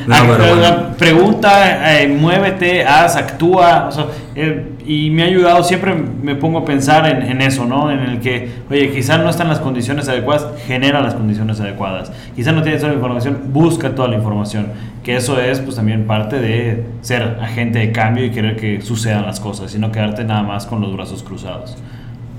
No, 0.07 0.16
pero, 0.29 0.57
bueno. 0.57 0.77
Pregunta, 0.99 2.01
eh, 2.01 2.07
muévete, 2.09 2.85
haz, 2.85 3.16
actúa. 3.16 3.87
o 3.89 3.91
sea, 3.91 4.05
eh, 4.37 4.72
y 4.87 5.09
me 5.11 5.22
ha 5.22 5.27
ayudado, 5.27 5.64
siempre 5.64 5.95
me 5.95 6.37
pongo 6.37 6.59
a 6.59 6.64
pensar 6.66 7.09
en, 7.09 7.22
en 7.22 7.41
eso, 7.41 7.64
¿no? 7.64 7.91
En 7.91 8.01
el 8.01 8.20
que, 8.20 8.51
oye, 8.70 8.91
quizás 8.91 9.18
no 9.18 9.31
están 9.31 9.49
las 9.49 9.61
condiciones 9.61 10.09
adecuadas, 10.09 10.47
genera 10.66 11.01
las 11.01 11.14
condiciones 11.14 11.59
adecuadas. 11.59 12.12
Quizás 12.37 12.55
no 12.55 12.62
tienes 12.62 12.83
toda 12.83 12.93
la 12.93 12.99
información, 12.99 13.39
busca 13.47 13.95
toda 13.95 14.09
la 14.09 14.16
información. 14.16 14.66
Que 15.03 15.16
eso 15.16 15.41
es, 15.41 15.59
pues, 15.61 15.77
también 15.77 16.07
parte 16.07 16.39
de 16.39 16.85
ser 17.01 17.39
agente 17.43 17.79
de 17.79 17.93
cambio 17.93 18.27
y 18.27 18.31
querer 18.31 18.57
que 18.57 18.83
sucedan 18.83 19.25
las 19.25 19.41
cosas, 19.41 19.75
y 19.75 19.79
no 19.79 19.91
quedarte 19.91 20.22
nada 20.25 20.43
más 20.43 20.66
con 20.66 20.83
los 20.83 20.95
brazos 20.95 21.22
cruzados. 21.22 21.77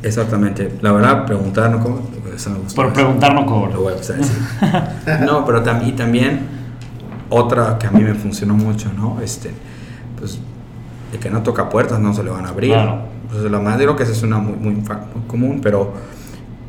Exactamente. 0.05 0.71
La 0.81 0.91
verdad, 0.91 1.25
preguntar, 1.25 1.71
¿no? 1.71 1.99
Eso 2.35 2.49
me 2.51 2.59
gusta 2.59 2.75
Por 2.81 2.93
preguntar 2.93 3.33
no 3.33 3.41
Lo 3.41 3.47
cobro. 3.47 3.81
voy 3.81 3.93
a 3.93 5.19
no, 5.25 5.45
pero 5.45 5.63
tam- 5.63 5.87
y 5.87 5.93
también 5.93 6.41
otra 7.29 7.77
que 7.79 7.87
a 7.87 7.91
mí 7.91 8.01
me 8.03 8.13
funcionó 8.13 8.53
mucho, 8.53 8.91
¿no? 8.95 9.19
Este, 9.21 9.51
pues, 10.19 10.39
el 11.11 11.19
que 11.19 11.29
no 11.29 11.41
toca 11.41 11.69
puertas 11.69 11.99
no 11.99 12.13
se 12.13 12.23
le 12.23 12.29
van 12.29 12.45
a 12.45 12.49
abrir. 12.49 12.73
Claro. 12.73 12.99
Pues 13.31 13.41
lo 13.43 13.61
más 13.61 13.79
digo 13.79 13.95
que 13.95 14.03
esa 14.03 14.11
es 14.11 14.21
una 14.21 14.37
muy, 14.37 14.53
muy, 14.57 14.73
muy 14.75 14.83
común, 15.27 15.59
pero 15.63 15.93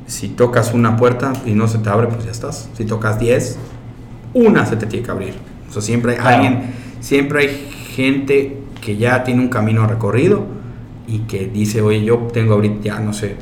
si 0.07 0.29
tocas 0.29 0.73
una 0.73 0.97
puerta 0.97 1.33
y 1.45 1.53
no 1.53 1.69
se 1.69 1.79
te 1.79 1.91
abre, 1.91 2.07
pues 2.07 2.25
ya 2.25 2.31
estás. 2.31 2.71
Si 2.75 2.85
tocas 2.87 3.19
10, 3.19 3.59
una 4.33 4.65
se 4.65 4.77
te 4.77 4.87
tiene 4.87 5.05
que 5.05 5.11
abrir. 5.11 5.35
O 5.69 5.73
sea, 5.73 5.83
siempre 5.83 6.13
hay 6.13 6.19
Claro. 6.19 6.37
alguien, 6.37 6.63
siempre 7.01 7.41
hay 7.43 7.71
gente 7.95 8.63
que 8.81 8.97
ya 8.97 9.25
tiene 9.25 9.43
un 9.43 9.49
camino 9.49 9.87
recorrido 9.87 10.47
y 11.07 11.21
que 11.21 11.47
dice, 11.47 11.81
oye, 11.83 12.05
yo 12.05 12.17
tengo 12.33 12.55
ahorita, 12.55 12.81
ya 12.83 13.01
no 13.01 13.13
sé, 13.13 13.37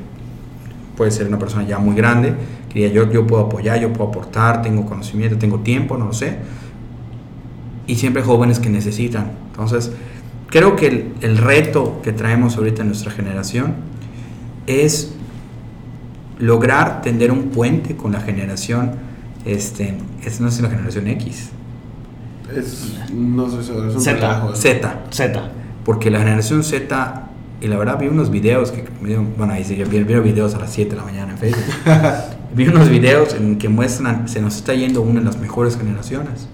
puede 0.96 1.10
ser 1.10 1.26
una 1.28 1.38
persona 1.38 1.64
ya 1.66 1.78
muy 1.78 1.94
grande, 1.96 2.34
que 2.72 2.80
diga, 2.80 2.92
yo, 2.92 3.10
yo 3.12 3.26
puedo 3.26 3.44
apoyar, 3.44 3.80
yo 3.80 3.92
puedo 3.92 4.10
aportar, 4.10 4.62
tengo 4.62 4.84
conocimiento, 4.86 5.38
tengo 5.38 5.60
tiempo, 5.60 5.96
no 5.96 6.06
lo 6.06 6.12
sé. 6.12 6.38
Y 7.86 7.96
siempre 7.96 8.22
jóvenes 8.22 8.58
que 8.60 8.70
necesitan. 8.70 9.32
Entonces, 9.50 9.92
creo 10.48 10.74
que 10.76 10.86
el, 10.86 11.14
el 11.20 11.36
reto 11.36 12.00
que 12.02 12.12
traemos 12.12 12.56
ahorita 12.56 12.82
en 12.82 12.88
nuestra 12.88 13.10
generación 13.12 13.74
es 14.66 15.14
lograr 16.38 17.02
tender 17.02 17.30
un 17.30 17.44
puente 17.50 17.96
con 17.96 18.12
la 18.12 18.20
generación, 18.20 18.92
este, 19.44 19.96
es, 20.24 20.40
no 20.40 20.50
sé 20.50 20.56
si 20.58 20.62
la 20.62 20.70
generación 20.70 21.06
X, 21.08 21.50
Es, 22.56 22.94
no 23.12 23.48
sé, 23.50 23.60
es 23.60 23.68
un 23.70 24.00
Z. 24.00 24.14
relajo. 24.14 24.54
Z, 24.54 25.04
Z. 25.10 25.50
porque 25.84 26.10
la 26.10 26.18
generación 26.20 26.64
Z, 26.64 27.23
y 27.64 27.68
la 27.68 27.76
verdad 27.78 27.98
vi 27.98 28.08
unos 28.08 28.30
videos 28.30 28.70
que 28.70 28.84
me 29.00 29.08
dieron, 29.08 29.28
bueno, 29.38 29.54
ahí 29.54 29.64
sí, 29.64 29.74
yo 29.76 29.86
vi, 29.86 30.02
vi 30.04 30.14
videos 30.20 30.54
a 30.54 30.58
las 30.58 30.70
7 30.72 30.90
de 30.90 30.96
la 30.96 31.04
mañana 31.04 31.32
en 31.32 31.38
Facebook. 31.38 31.64
vi 32.54 32.68
unos 32.68 32.88
videos 32.90 33.34
en 33.34 33.56
que 33.58 33.68
muestran, 33.68 34.28
se 34.28 34.40
nos 34.40 34.56
está 34.56 34.74
yendo 34.74 35.00
una 35.02 35.20
de 35.20 35.26
las 35.26 35.38
mejores 35.38 35.76
generaciones. 35.76 36.48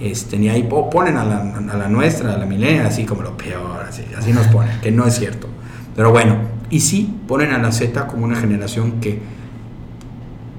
Este, 0.00 0.36
y 0.36 0.48
ahí 0.48 0.62
po- 0.62 0.88
ponen 0.88 1.16
a 1.18 1.24
la, 1.24 1.40
a 1.72 1.76
la 1.76 1.88
nuestra, 1.88 2.32
a 2.34 2.38
la 2.38 2.46
milenia, 2.46 2.86
así 2.86 3.04
como 3.04 3.22
lo 3.22 3.36
peor, 3.36 3.84
así, 3.88 4.02
así 4.16 4.32
nos 4.32 4.46
ponen, 4.48 4.80
que 4.80 4.90
no 4.90 5.04
es 5.06 5.14
cierto. 5.18 5.46
Pero 5.94 6.10
bueno, 6.10 6.36
y 6.70 6.80
sí 6.80 7.14
ponen 7.28 7.52
a 7.52 7.58
la 7.58 7.70
Z 7.70 8.06
como 8.06 8.24
una 8.24 8.36
generación 8.36 9.00
que 9.00 9.20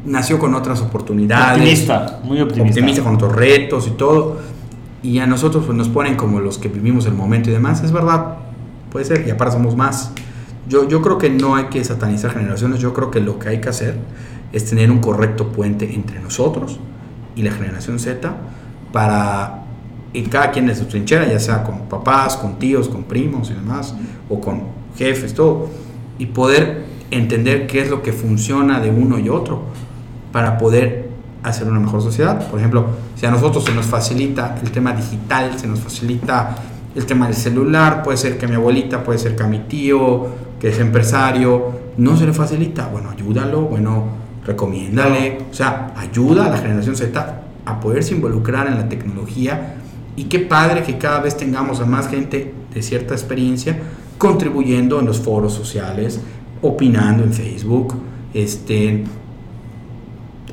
nació 0.05 0.39
con 0.39 0.53
otras 0.55 0.82
oportunidades 0.82 1.57
Optimista, 1.59 2.19
muy 2.23 2.41
optimista. 2.41 2.79
optimista 2.79 3.03
con 3.03 3.15
otros 3.15 3.36
retos 3.36 3.88
y 3.88 3.91
todo. 3.91 4.38
Y 5.03 5.17
a 5.19 5.25
nosotros 5.25 5.65
pues, 5.65 5.75
nos 5.75 5.89
ponen 5.89 6.15
como 6.15 6.39
los 6.39 6.57
que 6.59 6.67
vivimos 6.67 7.05
el 7.07 7.13
momento 7.13 7.49
y 7.49 7.53
demás. 7.53 7.84
Es 7.84 7.91
verdad, 7.91 8.36
puede 8.92 9.06
ser, 9.06 9.28
y 9.28 9.32
aparte 9.32 9.56
somos 9.56 9.76
más. 9.76 10.12
Yo, 10.68 10.88
yo 10.88 11.02
creo 11.02 11.18
que 11.18 11.30
no 11.30 11.56
hay 11.56 11.66
que 11.66 11.84
satanizar 11.84 12.32
generaciones. 12.32 12.80
Yo 12.80 12.94
creo 12.94 13.10
que 13.10 13.20
lo 13.20 13.39
que 13.39 13.50
hay 13.50 13.62
que 13.62 13.70
hacer 13.70 13.96
es 14.54 14.70
tener 14.70 14.92
un 14.92 15.00
correcto 15.00 15.52
puente 15.52 15.94
entre 15.94 16.20
nosotros 16.20 16.80
y 17.36 17.42
la 17.42 17.52
generación 17.52 18.00
Z 18.00 18.34
para, 18.92 19.64
y 20.14 20.24
cada 20.24 20.52
quien 20.52 20.68
de 20.68 20.76
su 20.76 20.86
trinchera, 20.86 21.28
ya 21.28 21.39
sea 21.39 21.64
con 21.64 21.89
papás, 21.89 22.38
con 22.38 22.60
tíos, 22.60 22.89
con 22.89 23.04
primos 23.04 23.50
y 23.50 23.54
demás, 23.54 23.96
o 24.30 24.39
con 24.39 24.64
jefes, 24.98 25.34
todo, 25.34 25.70
y 26.18 26.28
poder 26.28 26.86
entender 27.10 27.68
qué 27.68 27.82
es 27.82 27.89
lo 27.89 28.02
que 28.02 28.14
funciona 28.14 28.80
de 28.80 28.89
uno 28.89 29.20
y 29.20 29.30
otro 29.30 29.64
para 30.32 30.58
poder 30.58 31.10
hacer 31.44 31.68
una 31.68 31.80
mejor 31.80 32.02
sociedad. 32.02 32.48
Por 32.50 32.60
ejemplo, 32.60 32.88
si 33.16 33.26
a 33.26 33.32
nosotros 33.32 33.64
se 33.64 33.74
nos 33.74 33.86
facilita 33.86 34.58
el 34.62 34.72
tema 34.72 34.94
digital, 34.94 35.58
se 35.58 35.68
nos 35.68 35.80
facilita 35.80 36.56
el 36.96 37.06
tema 37.06 37.28
del 37.28 37.36
celular, 37.36 38.04
puede 38.04 38.18
ser 38.18 38.38
que 38.38 38.46
a 38.46 38.50
mi 38.50 38.56
abuelita, 38.56 39.04
puede 39.04 39.20
ser 39.20 39.36
que 39.36 39.44
a 39.44 39.48
mi 39.48 39.60
tío, 39.60 40.28
que 40.60 40.70
es 40.70 40.80
empresario, 40.80 41.72
no 41.98 42.18
se 42.18 42.26
le 42.26 42.34
facilita, 42.34 42.88
bueno, 42.88 43.10
ayúdalo, 43.10 43.62
bueno, 43.62 44.06
recomiéndale, 44.46 45.39
o 45.50 45.54
sea, 45.54 45.94
ayuda 45.96 46.46
a 46.46 46.50
la 46.50 46.58
generación 46.58 46.96
Z 46.96 47.42
a 47.66 47.80
poderse 47.80 48.16
involucrar 48.16 48.68
en 48.68 48.78
la 48.78 48.89
tecnología. 48.89 49.76
Y 50.16 50.26
qué 50.26 50.39
padre 50.39 50.84
que 50.84 50.98
cada 50.98 51.22
vez 51.22 51.38
tengamos 51.38 51.80
a 51.80 51.86
más 51.86 52.10
gente 52.10 52.54
de 52.74 52.82
cierta 52.82 53.14
experiencia 53.14 53.80
contribuyendo 54.18 55.00
en 55.00 55.08
los 55.08 55.20
foros 55.20 55.54
sociales, 55.54 56.20
opinando 56.62 57.24
en 57.24 57.34
Facebook, 57.34 57.96
este, 58.34 59.04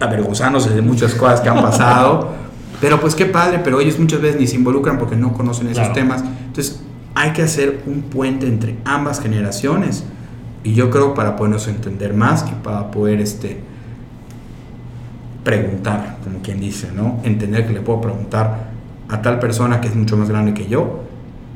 avergonzándose 0.00 0.70
de 0.70 0.80
muchas 0.80 1.14
cosas 1.14 1.40
que 1.40 1.48
han 1.48 1.60
pasado. 1.60 2.28
pero 2.80 3.00
pues 3.00 3.14
qué 3.14 3.26
padre, 3.26 3.60
pero 3.62 3.80
ellos 3.80 3.98
muchas 3.98 4.20
veces 4.20 4.40
ni 4.40 4.46
se 4.46 4.56
involucran 4.56 4.98
porque 4.98 5.16
no 5.16 5.32
conocen 5.32 5.66
esos 5.66 5.78
Claro. 5.78 5.94
temas. 5.94 6.22
Entonces 6.46 6.80
hay 7.14 7.32
que 7.32 7.42
hacer 7.42 7.82
un 7.86 8.02
puente 8.02 8.46
entre 8.46 8.76
ambas 8.84 9.20
generaciones. 9.20 10.04
Y 10.64 10.74
yo 10.74 10.90
creo 10.90 11.14
para 11.14 11.36
podernos 11.36 11.66
entender 11.68 12.14
más 12.14 12.44
y 12.50 12.54
para 12.64 12.90
poder 12.90 13.20
este, 13.20 13.60
preguntar, 15.44 16.18
como 16.22 16.40
quien 16.40 16.60
dice, 16.60 16.90
¿no? 16.94 17.20
Entender 17.24 17.66
que 17.66 17.72
le 17.72 17.80
puedo 17.80 18.00
preguntar 18.00 18.68
a 19.08 19.22
tal 19.22 19.38
persona 19.38 19.80
que 19.80 19.88
es 19.88 19.96
mucho 19.96 20.16
más 20.16 20.28
grande 20.28 20.52
que 20.54 20.66
yo. 20.66 21.04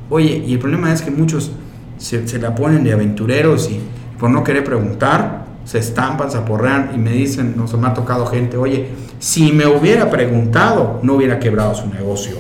Oye, 0.09 0.43
y 0.47 0.55
el 0.55 0.59
problema 0.59 0.93
es 0.93 1.03
que 1.03 1.11
muchos 1.11 1.53
se, 1.99 2.27
se 2.27 2.39
la 2.39 2.55
ponen 2.55 2.85
de 2.85 2.93
aventureros 2.93 3.71
y 3.71 3.81
por 4.19 4.31
no 4.31 4.43
querer 4.45 4.65
preguntar, 4.65 5.42
se 5.65 5.79
estampan, 5.79 6.31
se 6.31 6.39
aporrean 6.39 6.91
y 6.95 6.99
me 6.99 7.13
dicen, 7.13 7.55
no 7.57 7.67
se 7.69 7.77
me 7.77 7.87
ha 7.87 7.95
tocado 7.95 8.27
gente, 8.27 8.57
oye, 8.57 8.89
si 9.19 9.53
me 9.53 9.67
hubiera 9.67 10.11
preguntado, 10.11 11.01
no 11.03 11.15
hubiera 11.15 11.39
quebrado 11.39 11.75
su 11.75 11.87
negocio. 11.89 12.37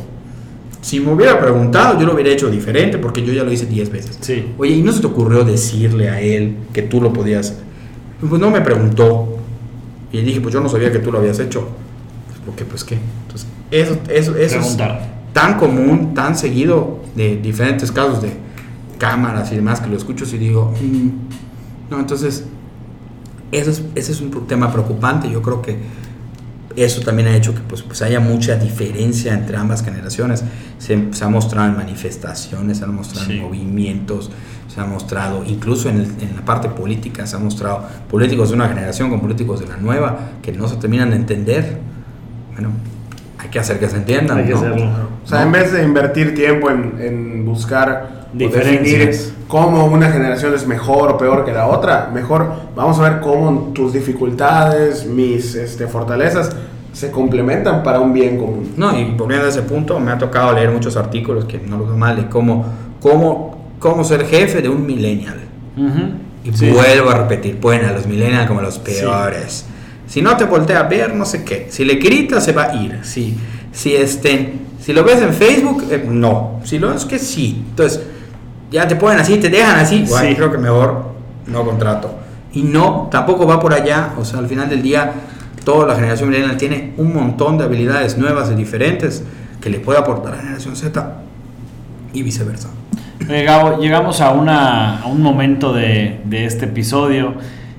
Si 0.80 0.98
me 0.98 1.12
hubiera 1.12 1.38
preguntado, 1.38 1.98
yo 1.98 2.06
lo 2.06 2.14
hubiera 2.14 2.30
hecho 2.30 2.50
diferente 2.50 2.98
porque 2.98 3.24
yo 3.24 3.32
ya 3.32 3.44
lo 3.44 3.52
hice 3.52 3.66
10 3.66 3.90
veces. 3.90 4.18
Sí. 4.20 4.52
Oye, 4.58 4.72
¿y 4.72 4.82
no 4.82 4.90
se 4.90 5.00
te 5.00 5.06
ocurrió 5.06 5.44
decirle 5.44 6.10
a 6.10 6.20
él 6.20 6.56
que 6.72 6.82
tú 6.82 7.00
lo 7.00 7.12
podías? 7.12 7.56
Pues 8.20 8.40
no 8.40 8.50
me 8.50 8.60
preguntó. 8.60 9.36
Y 10.10 10.16
le 10.16 10.22
dije, 10.24 10.40
pues 10.40 10.52
yo 10.52 10.60
no 10.60 10.68
sabía 10.68 10.90
que 10.90 10.98
tú 10.98 11.12
lo 11.12 11.18
habías 11.18 11.38
hecho. 11.38 11.68
Pues, 12.26 12.40
porque, 12.44 12.64
pues, 12.64 12.82
¿qué? 12.82 12.98
Entonces, 13.22 13.48
eso, 13.70 13.96
eso, 14.08 14.36
eso 14.36 14.58
es 14.58 14.76
tan 15.32 15.56
común, 15.56 16.14
tan 16.14 16.36
seguido 16.36 16.98
de 17.14 17.36
diferentes 17.36 17.92
casos 17.92 18.20
de 18.20 18.32
cámaras 18.98 19.52
y 19.52 19.56
demás 19.56 19.80
que 19.80 19.88
lo 19.88 19.96
escucho 19.96 20.24
y 20.32 20.38
digo, 20.38 20.72
mm, 20.80 21.90
no, 21.90 22.00
entonces, 22.00 22.44
eso 23.52 23.70
es, 23.70 23.82
ese 23.94 24.12
es 24.12 24.20
un 24.20 24.46
tema 24.46 24.72
preocupante. 24.72 25.30
Yo 25.30 25.42
creo 25.42 25.62
que 25.62 25.76
eso 26.74 27.02
también 27.02 27.28
ha 27.28 27.36
hecho 27.36 27.54
que 27.54 27.60
pues, 27.60 27.82
pues 27.82 28.00
haya 28.02 28.18
mucha 28.18 28.56
diferencia 28.56 29.34
entre 29.34 29.56
ambas 29.56 29.84
generaciones. 29.84 30.42
Se, 30.78 31.12
se 31.12 31.24
ha 31.24 31.28
mostrado 31.28 31.68
en 31.68 31.76
manifestaciones, 31.76 32.78
se 32.78 32.84
han 32.84 32.94
mostrado 32.94 33.26
Sí. 33.26 33.34
en 33.36 33.42
movimientos, 33.42 34.30
se 34.74 34.80
ha 34.80 34.84
mostrado, 34.86 35.44
incluso 35.44 35.90
en, 35.90 35.98
el- 36.00 36.12
en 36.20 36.34
la 36.34 36.42
parte 36.44 36.68
política, 36.70 37.26
se 37.26 37.36
ha 37.36 37.38
mostrado 37.38 37.84
políticos 38.10 38.48
de 38.48 38.54
una 38.56 38.68
generación 38.68 39.10
con 39.10 39.20
políticos 39.20 39.60
de 39.60 39.66
la 39.66 39.76
nueva 39.76 40.18
que 40.40 40.50
no 40.52 40.66
se 40.66 40.76
terminan 40.76 41.10
de 41.10 41.16
entender. 41.16 41.76
Bueno, 42.54 42.70
hay 43.38 43.48
que 43.50 43.58
hacer 43.58 43.78
que 43.78 43.88
se 43.90 43.96
entiendan. 43.96 44.38
Hay 44.38 44.44
que 44.46 44.52
¿no? 44.52 44.56
hacerlo. 44.58 44.90
O 45.24 45.28
sea, 45.28 45.42
en 45.42 45.52
vez 45.52 45.72
de 45.72 45.84
invertir 45.84 46.34
tiempo 46.34 46.70
en, 46.70 46.94
en 47.00 47.44
buscar 47.44 48.21
Diferencias. 48.32 49.32
cómo 49.48 49.84
una 49.86 50.10
generación 50.10 50.54
es 50.54 50.66
mejor 50.66 51.10
o 51.10 51.18
peor 51.18 51.44
que 51.44 51.52
la 51.52 51.66
otra. 51.66 52.10
Mejor 52.12 52.46
vamos 52.74 52.98
a 52.98 53.02
ver 53.02 53.20
cómo 53.20 53.72
tus 53.74 53.92
dificultades, 53.92 55.06
mis 55.06 55.54
este, 55.54 55.86
fortalezas 55.86 56.54
se 56.92 57.10
complementan 57.10 57.82
para 57.82 58.00
un 58.00 58.12
bien 58.12 58.38
común. 58.38 58.72
No, 58.76 58.96
y 58.98 59.04
volviendo 59.12 59.46
a 59.46 59.48
ese 59.50 59.62
punto, 59.62 59.98
me 59.98 60.10
ha 60.12 60.18
tocado 60.18 60.52
leer 60.52 60.70
muchos 60.70 60.96
artículos 60.96 61.44
que 61.46 61.58
no 61.58 61.78
los 61.78 61.88
veo 61.88 61.96
mal 61.96 62.16
de 62.16 62.28
cómo, 62.28 62.64
cómo, 63.00 63.74
cómo 63.78 64.04
ser 64.04 64.26
jefe 64.26 64.60
de 64.62 64.68
un 64.68 64.84
millennial. 64.86 65.36
Ujú. 65.76 66.00
Y 66.44 66.52
Sí. 66.56 66.70
vuelvo 66.70 67.10
a 67.10 67.14
repetir, 67.14 67.58
ponen 67.58 67.86
a 67.86 67.92
los 67.92 68.06
millennials 68.06 68.46
como 68.48 68.60
los 68.60 68.78
peores. 68.78 69.64
Si 70.06 70.20
no 70.20 70.36
te 70.36 70.44
voltea 70.44 70.80
a 70.80 70.82
ver, 70.82 71.14
no 71.14 71.24
sé 71.24 71.44
qué. 71.44 71.68
Si 71.70 71.84
le 71.84 71.94
gritas, 71.94 72.44
se 72.44 72.52
va 72.52 72.64
a 72.64 72.74
ir. 72.74 72.98
Si, 73.02 73.38
si, 73.72 73.94
este, 73.94 74.52
si 74.80 74.92
lo 74.92 75.02
ves 75.04 75.22
en 75.22 75.32
Facebook, 75.32 75.84
eh, 75.90 76.04
no. 76.06 76.60
Si 76.64 76.78
lo 76.78 76.90
ves 76.92 77.06
que 77.06 77.18
sí. 77.18 77.64
Entonces, 77.70 78.02
ya 78.72 78.88
te 78.88 78.96
ponen 78.96 79.20
así, 79.20 79.36
te 79.38 79.48
dejan 79.50 79.78
así. 79.78 80.04
Bueno, 80.08 80.28
Sí. 80.28 80.34
creo 80.34 80.50
que 80.50 80.58
mejor 80.58 81.12
no 81.46 81.64
contrato. 81.64 82.14
Y 82.52 82.62
no, 82.62 83.08
tampoco 83.10 83.46
va 83.46 83.60
por 83.60 83.72
allá. 83.72 84.10
O 84.18 84.24
sea, 84.24 84.38
al 84.38 84.46
final 84.48 84.68
del 84.68 84.82
día, 84.82 85.12
toda 85.64 85.86
la 85.86 85.94
generación 85.94 86.30
millennial 86.30 86.56
tiene 86.56 86.92
un 86.96 87.14
montón 87.14 87.58
de 87.58 87.64
habilidades 87.64 88.18
nuevas 88.18 88.50
y 88.50 88.54
diferentes 88.54 89.22
que 89.60 89.70
le 89.70 89.78
puede 89.80 89.98
aportar 89.98 90.32
a 90.32 90.36
la 90.36 90.42
generación 90.42 90.74
Z 90.76 91.12
y 92.12 92.22
viceversa. 92.22 92.68
Oye, 93.28 93.44
Gabo, 93.44 93.78
llegamos 93.80 94.20
a, 94.20 94.30
una, 94.32 95.00
a 95.00 95.06
un 95.06 95.22
momento 95.22 95.72
de, 95.72 96.20
de 96.24 96.44
este 96.44 96.64
episodio. 96.64 97.34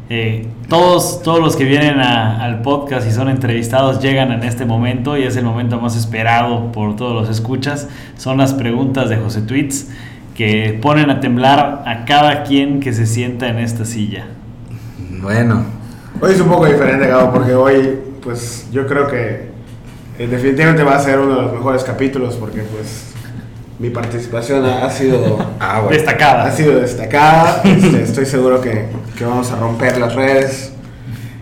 Eh, 0.09 0.47
todos, 0.69 1.21
todos 1.23 1.39
los 1.39 1.55
que 1.55 1.65
vienen 1.65 1.99
a- 1.99 2.43
al 2.43 2.61
podcast 2.61 3.07
y 3.07 3.11
son 3.11 3.29
entrevistados 3.29 3.99
llegan 4.01 4.31
en 4.31 4.43
este 4.43 4.65
momento 4.65 5.17
y 5.17 5.23
es 5.23 5.35
el 5.35 5.43
momento 5.43 5.79
más 5.79 5.95
esperado 5.97 6.71
por 6.71 6.95
todos 6.95 7.13
los 7.13 7.29
escuchas. 7.29 7.89
Son 8.17 8.37
las 8.37 8.53
preguntas 8.53 9.09
de 9.09 9.17
José 9.17 9.41
Tweets 9.41 9.89
que 10.36 10.77
ponen 10.81 11.09
a 11.09 11.19
temblar 11.19 11.84
a 11.86 12.05
cada 12.05 12.43
quien 12.43 12.79
que 12.79 12.93
se 12.93 13.05
sienta 13.05 13.47
en 13.47 13.59
esta 13.59 13.86
silla. 13.86 14.25
Bueno, 15.21 15.63
Hoy 16.21 16.31
es 16.31 16.39
un 16.39 16.47
poco 16.47 16.65
diferente, 16.67 17.07
Gabo, 17.07 17.34
porque 17.34 17.53
hoy, 17.53 17.99
pues 18.23 18.67
yo 18.71 18.88
creo 18.88 19.07
que 19.07 19.49
eh, 20.17 20.27
definitivamente 20.27 20.84
va 20.84 20.95
a 20.95 20.99
ser 20.99 21.19
uno 21.19 21.36
de 21.36 21.41
los 21.41 21.53
mejores 21.53 21.84
capítulos, 21.84 22.36
porque 22.36 22.61
pues 22.61 23.07
mi 23.79 23.89
participación 23.89 24.63
ha, 24.65 24.86
ha 24.86 24.89
sido 24.89 25.38
ah, 25.59 25.81
bueno. 25.81 25.97
Destacada. 25.97 26.45
ha 26.45 26.51
sido 26.51 26.79
destacada. 26.79 27.61
Este, 27.65 28.03
estoy 28.03 28.25
seguro 28.25 28.61
que, 28.61 28.86
que 29.17 29.25
vamos 29.25 29.51
a 29.51 29.57
romper 29.57 29.97
las 29.97 30.15
redes. 30.15 30.71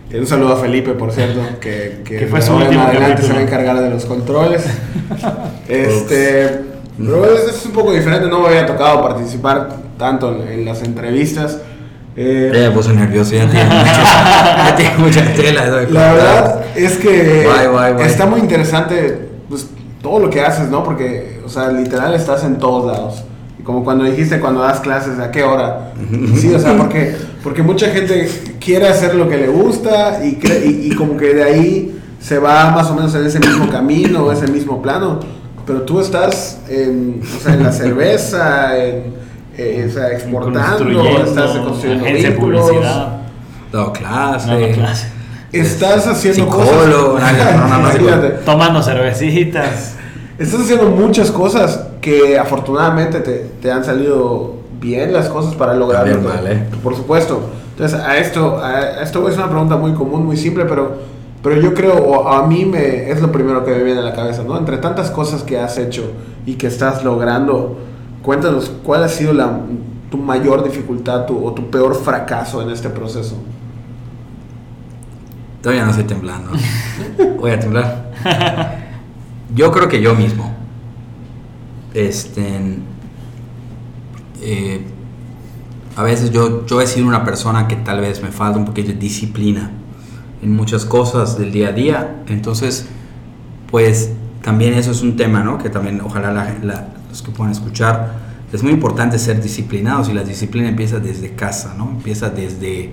Eh, 0.10 0.20
Un 0.20 0.26
saludo 0.26 0.54
a 0.54 0.58
Felipe, 0.58 0.94
por 0.94 1.12
cierto, 1.12 1.42
que, 1.60 2.02
que, 2.04 2.18
Que 2.18 2.28
fue 2.28 2.42
su 2.42 2.56
último 2.56 2.82
adelante 2.82 3.22
se 3.22 3.34
va 3.34 3.40
a 3.40 3.44
encargar 3.44 3.80
de 3.82 3.90
los 3.90 4.06
controles. 4.06 4.66
Este, 5.68 6.71
pero 6.98 7.26
es, 7.26 7.66
un 7.66 7.72
poco 7.72 7.92
diferente, 7.94 8.28
no 8.28 8.42
me 8.42 8.48
había 8.48 8.66
tocado 8.66 9.02
participar 9.02 9.70
tanto 9.98 10.36
en, 10.44 10.48
en 10.60 10.66
las 10.66 10.82
entrevistas. 10.84 11.60
Eh, 12.16 12.52
Ya 12.54 12.70
me 12.70 12.72
puso 12.72 12.92
nervioso, 12.94 13.34
ya 13.36 13.50
tiene 13.50 13.66
mucha, 13.70 14.68
ya 14.70 14.76
tiene 14.76 14.98
mucha 14.98 15.34
tela. 15.34 15.66
La 15.90 16.14
verdad 16.14 16.66
es 16.76 16.98
que 16.98 17.44
Guay, 17.46 17.68
guay, 17.68 17.94
guay. 17.94 18.06
está 18.08 18.26
muy 18.26 18.42
interesante 18.42 19.30
pues, 19.48 19.68
todo 20.02 20.20
lo 20.20 20.30
que 20.30 20.42
haces, 20.42 20.70
¿no? 20.70 20.84
Porque, 20.84 21.40
o 21.46 21.50
sea, 21.50 21.70
literal 21.72 22.14
estás 22.14 22.44
en 22.44 22.58
todos 22.58 22.86
lados. 22.92 23.24
Y 23.58 23.64
como 23.64 23.84
cuando 23.84 24.04
dijiste 24.04 24.40
cuando 24.40 24.62
das 24.62 24.80
clases, 24.82 25.20
¿a 25.20 25.32
qué 25.32 25.44
hora? 25.44 25.94
Sí, 26.36 26.54
o 26.54 26.60
sea, 26.60 26.76
porque, 26.76 27.16
porque 27.44 27.64
mucha 27.64 27.88
gente 27.88 28.30
quiere 28.60 28.88
hacer 28.88 29.16
lo 29.16 29.30
que 29.30 29.38
le 29.38 29.48
gusta 29.48 30.20
y, 30.24 30.38
y, 30.66 30.92
y 30.92 30.96
como 30.96 31.16
que 31.16 31.34
de 31.34 31.44
ahí 31.44 32.00
se 32.20 32.40
va 32.40 32.72
más 32.72 32.90
o 32.90 32.96
menos 32.96 33.14
en 33.16 33.26
ese 33.26 33.40
mismo 33.40 33.70
camino, 33.70 34.26
o 34.26 34.32
ese 34.32 34.48
mismo 34.48 34.82
plano. 34.82 35.20
Pero 35.66 35.82
tú 35.82 36.00
estás 36.00 36.60
en, 36.70 37.22
o 37.22 37.40
sea, 37.40 37.54
en 37.54 37.64
la 37.64 37.72
cerveza, 37.72 38.78
en, 38.78 39.14
eh, 39.58 39.86
o 39.90 39.94
sea, 39.94 40.12
exportando, 40.12 41.04
estás 41.24 41.52
construyendo 41.58 42.06
vínculos. 42.06 42.70
publicidad. 42.70 43.22
Dado 43.72 43.94
clase. 43.94 44.48
dando 44.48 44.72
clase, 44.72 45.08
Estás 45.52 46.08
haciendo 46.08 46.46
Psicólogo, 46.46 47.14
cosas. 47.14 47.56
no, 47.56 47.68
no, 47.68 48.16
no. 48.18 48.30
Tomando 48.46 48.82
cervecitas. 48.82 49.96
Estás 50.40 50.62
haciendo 50.62 50.90
muchas 50.90 51.30
cosas 51.30 51.88
que 52.00 52.40
afortunadamente 52.40 53.20
te, 53.20 53.46
te 53.62 53.72
han 53.72 53.84
salido 53.84 54.62
bien 54.80 55.14
las 55.14 55.30
cosas 55.30 55.54
para 55.54 55.76
lograrlo. 55.76 56.22
Mal, 56.22 56.48
¿eh? 56.48 56.64
Por 56.84 56.96
supuesto. 56.96 57.42
Entonces, 57.72 58.00
a 58.00 58.18
esto, 58.18 58.60
a 58.62 59.02
esto 59.02 59.28
es 59.30 59.38
una 59.38 59.50
pregunta 59.50 59.78
muy 59.78 59.94
común, 59.94 60.26
muy 60.26 60.38
simple, 60.38 60.66
pero, 60.66 60.98
pero 61.44 61.60
yo 61.60 61.74
creo, 61.74 61.96
o 61.96 62.28
a 62.30 62.46
mí 62.48 62.66
me, 62.66 63.10
es 63.10 63.22
lo 63.22 63.32
primero 63.32 63.64
que 63.66 63.72
me 63.72 63.84
viene 63.84 64.00
a 64.00 64.04
la 64.04 64.14
cabeza, 64.14 64.44
¿no? 64.44 64.58
Entre 64.58 64.78
tantas 64.78 65.10
cosas 65.12 65.44
que 65.44 65.58
has 65.60 65.78
hecho 65.78 66.12
y 66.46 66.54
que 66.56 66.68
estás 66.68 67.04
logrando, 67.04 67.78
cuéntanos 68.22 68.72
cuál 68.84 69.04
ha 69.04 69.10
sido 69.10 69.34
la, 69.34 69.60
tu 70.10 70.18
mayor 70.18 70.64
dificultad 70.64 71.26
tu- 71.26 71.44
o 71.46 71.54
tu 71.54 71.70
peor 71.72 71.96
fracaso 71.96 72.62
en 72.62 72.70
este 72.70 72.90
proceso. 72.90 73.38
Todavía 75.62 75.84
no 75.86 75.92
estoy 75.92 76.06
temblando. 76.06 76.52
Voy 77.40 77.52
a 77.52 77.60
temblar. 77.60 78.12
Yo 79.54 79.72
creo 79.72 79.88
que 79.88 80.02
yo 80.02 80.16
mismo. 80.16 80.52
Este. 81.94 82.78
eh, 84.42 84.82
a 85.96 86.04
veces 86.04 86.32
yo, 86.32 86.66
yo 86.66 86.82
he 86.82 86.88
sido 86.88 87.06
una 87.08 87.24
persona 87.24 87.68
que 87.68 87.76
tal 87.76 88.00
vez 88.02 88.24
me 88.24 88.32
falta 88.32 88.58
un 88.58 88.66
poquito 88.66 88.90
de 88.90 88.96
disciplina 88.98 89.72
en 90.42 90.56
muchas 90.56 90.86
cosas 90.86 91.38
del 91.38 91.52
día 91.52 91.70
a 91.70 91.72
día. 91.72 92.24
Entonces, 92.28 92.88
pues 93.70 94.12
también 94.42 94.74
eso 94.74 94.92
es 94.92 95.02
un 95.02 95.16
tema, 95.16 95.44
¿no? 95.44 95.58
Que 95.58 95.70
también 95.70 96.02
ojalá 96.02 96.56
los 97.10 97.22
que 97.22 97.32
puedan 97.32 97.52
escuchar. 97.52 98.20
Es 98.52 98.64
muy 98.64 98.74
importante 98.74 99.18
ser 99.18 99.42
disciplinados 99.42 100.10
y 100.10 100.14
la 100.14 100.24
disciplina 100.24 100.68
empieza 100.68 101.00
desde 101.00 101.36
casa, 101.36 101.74
¿no? 101.78 101.90
Empieza 101.90 102.30
desde, 102.30 102.92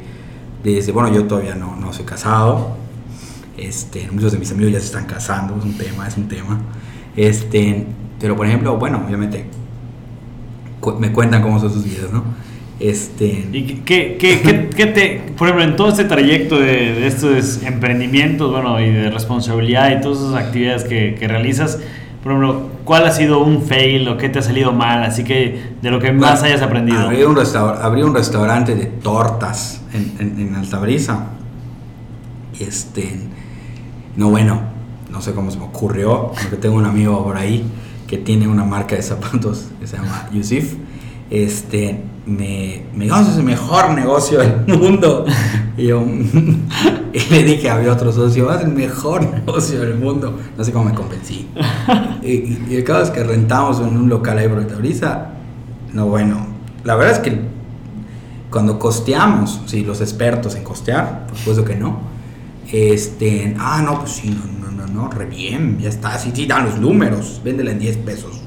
desde 0.63 0.93
bueno, 0.93 1.13
yo 1.13 1.25
todavía 1.25 1.55
no, 1.55 1.75
no 1.77 1.93
soy 1.93 2.05
casado. 2.05 2.77
Este, 3.57 4.09
muchos 4.13 4.33
de 4.33 4.39
mis 4.39 4.53
amigos 4.53 4.73
ya 4.73 4.79
se 4.79 4.87
están 4.87 5.07
casando, 5.07 5.57
es 5.59 5.65
un 5.65 5.77
tema, 5.77 6.07
es 6.07 6.17
un 6.17 6.29
tema. 6.29 6.61
Este, 7.17 7.87
pero 8.21 8.37
por 8.37 8.47
ejemplo, 8.47 8.77
bueno, 8.77 9.03
obviamente 9.05 9.47
me 11.01 11.13
cuentan 11.13 11.43
cómo 11.43 11.59
son 11.59 11.73
sus 11.73 11.85
vidas, 11.85 12.13
¿no? 12.13 12.23
Este, 12.81 13.49
¿Y 13.53 13.63
qué, 13.85 14.17
qué, 14.19 14.41
qué- 14.41 14.69
qué 14.77 14.87
te, 14.87 15.21
por 15.37 15.49
ejemplo, 15.49 15.65
en 15.69 15.77
todo 15.77 15.89
este 15.89 16.05
trayecto 16.05 16.59
de, 16.59 16.95
de 16.95 17.07
estos 17.09 17.63
emprendimientos, 17.65 18.53
bueno, 18.53 18.81
y 18.81 18.89
de 18.91 19.11
responsabilidad 19.11 19.91
y 19.99 20.01
todas 20.01 20.19
esas 20.19 20.35
actividades 20.35 20.85
que, 20.85 21.17
que 21.19 21.27
realizas, 21.27 21.81
por 22.23 22.33
ejemplo, 22.33 22.69
¿cuál 22.85 23.05
ha 23.07 23.11
sido 23.11 23.41
un 23.43 23.63
fail 23.63 24.07
o 24.09 24.17
qué 24.17 24.29
te 24.29 24.39
ha 24.39 24.43
salido 24.43 24.73
mal? 24.73 25.03
Así 25.03 25.25
que 25.25 25.61
de 25.83 25.91
lo 25.91 25.99
que 25.99 26.13
más 26.13 26.43
hayas 26.45 26.63
aprendido. 26.63 27.01
Abrí 27.01 27.23
un, 27.25 27.37
abrí 27.37 28.03
un 28.03 28.15
restaurante 28.15 28.75
de 28.77 28.87
tortas 28.87 29.81
en, 29.93 30.15
en, 30.21 30.41
en 30.49 30.55
Altabrisa. 30.55 31.27
Este, 32.61 33.21
no 34.17 34.31
bueno, 34.31 34.61
no 35.11 35.21
sé 35.21 35.33
cómo 35.33 35.51
se 35.51 35.59
me 35.59 35.65
ocurrió, 35.65 36.33
porque 36.43 36.57
tengo 36.57 36.77
un 36.77 36.87
amigo 36.87 37.23
por 37.25 37.37
ahí 37.37 37.65
que 38.07 38.19
tiene 38.19 38.49
una 38.49 38.65
marca 38.65 38.97
de 38.97 39.03
zapatos 39.03 39.69
que 39.81 39.87
se 39.87 39.97
llama 39.97 40.29
Yusif. 40.33 40.75
Este, 41.31 42.01
me, 42.27 42.83
me 42.95 43.05
dijo, 43.05 43.17
"Ese 43.17 43.31
es 43.33 43.37
el 43.39 43.45
mejor 43.45 43.91
negocio 43.91 44.39
del 44.41 44.67
mundo. 44.79 45.25
Y 45.77 45.87
yo, 45.87 46.03
y 47.13 47.31
le 47.31 47.43
dije, 47.45 47.71
había 47.71 47.93
otro 47.93 48.13
socio, 48.13 48.53
es 48.53 48.63
el 48.63 48.73
mejor 48.73 49.23
negocio 49.35 49.81
del 49.81 49.95
mundo. 49.95 50.39
No 50.57 50.65
sé 50.65 50.73
cómo 50.73 50.87
me 50.87 50.95
convencí. 50.95 51.49
y, 52.23 52.31
y, 52.31 52.67
y 52.71 52.77
el 52.77 52.85
caso 52.85 53.03
es 53.05 53.11
que 53.11 53.23
rentamos 53.25 53.81
en 53.81 53.97
un 53.97 54.09
local 54.09 54.39
ahí 54.39 54.49
por 54.49 54.59
Altabrisa. 54.59 55.29
No, 55.93 56.07
bueno, 56.07 56.47
la 56.85 56.97
verdad 56.97 57.15
es 57.15 57.19
que 57.21 57.41
cuando 58.51 58.79
costeamos, 58.79 59.61
sí, 59.67 59.85
los 59.85 60.01
expertos 60.01 60.55
en 60.55 60.65
costear, 60.65 61.27
por 61.27 61.37
supuesto 61.37 61.65
que 61.65 61.77
no. 61.77 61.99
Este, 62.73 63.55
ah, 63.59 63.83
no, 63.85 64.01
pues 64.01 64.13
sí, 64.13 64.31
no, 64.31 64.71
no, 64.71 64.87
no, 64.87 64.87
no, 64.93 65.11
re 65.11 65.25
bien, 65.27 65.79
ya 65.79 65.89
está, 65.89 66.19
sí, 66.19 66.33
sí, 66.35 66.47
dan 66.47 66.67
los 66.67 66.79
números, 66.79 67.41
véndela 67.45 67.71
en 67.71 67.79
10 67.79 67.97
pesos. 67.99 68.43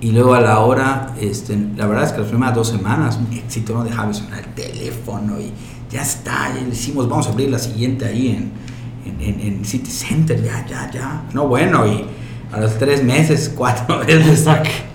Y 0.00 0.12
luego 0.12 0.34
a 0.34 0.40
la 0.40 0.60
hora, 0.60 1.14
este, 1.20 1.58
la 1.76 1.86
verdad 1.86 2.04
es 2.04 2.12
que 2.12 2.20
las 2.20 2.28
primeras 2.28 2.54
dos 2.54 2.68
semanas, 2.68 3.18
un 3.18 3.36
éxito, 3.36 3.74
no 3.74 3.84
dejaba 3.84 4.08
de 4.08 4.14
sonar 4.14 4.38
el 4.40 4.54
teléfono 4.54 5.38
y 5.38 5.52
ya 5.90 6.02
está, 6.02 6.48
ya 6.54 6.62
le 6.62 6.70
hicimos, 6.70 7.08
vamos 7.08 7.26
a 7.26 7.30
abrir 7.32 7.50
la 7.50 7.58
siguiente 7.58 8.06
ahí 8.06 8.28
en, 8.28 8.52
en, 9.04 9.20
en- 9.20 9.40
en 9.58 9.64
City 9.64 9.90
Center, 9.90 10.42
ya, 10.42 10.64
ya, 10.66 10.90
ya. 10.90 11.22
No, 11.34 11.48
bueno, 11.48 11.86
y 11.86 12.04
a 12.50 12.58
los 12.60 12.78
tres 12.78 13.04
meses, 13.04 13.52
cuatro 13.56 13.98
veces, 13.98 14.46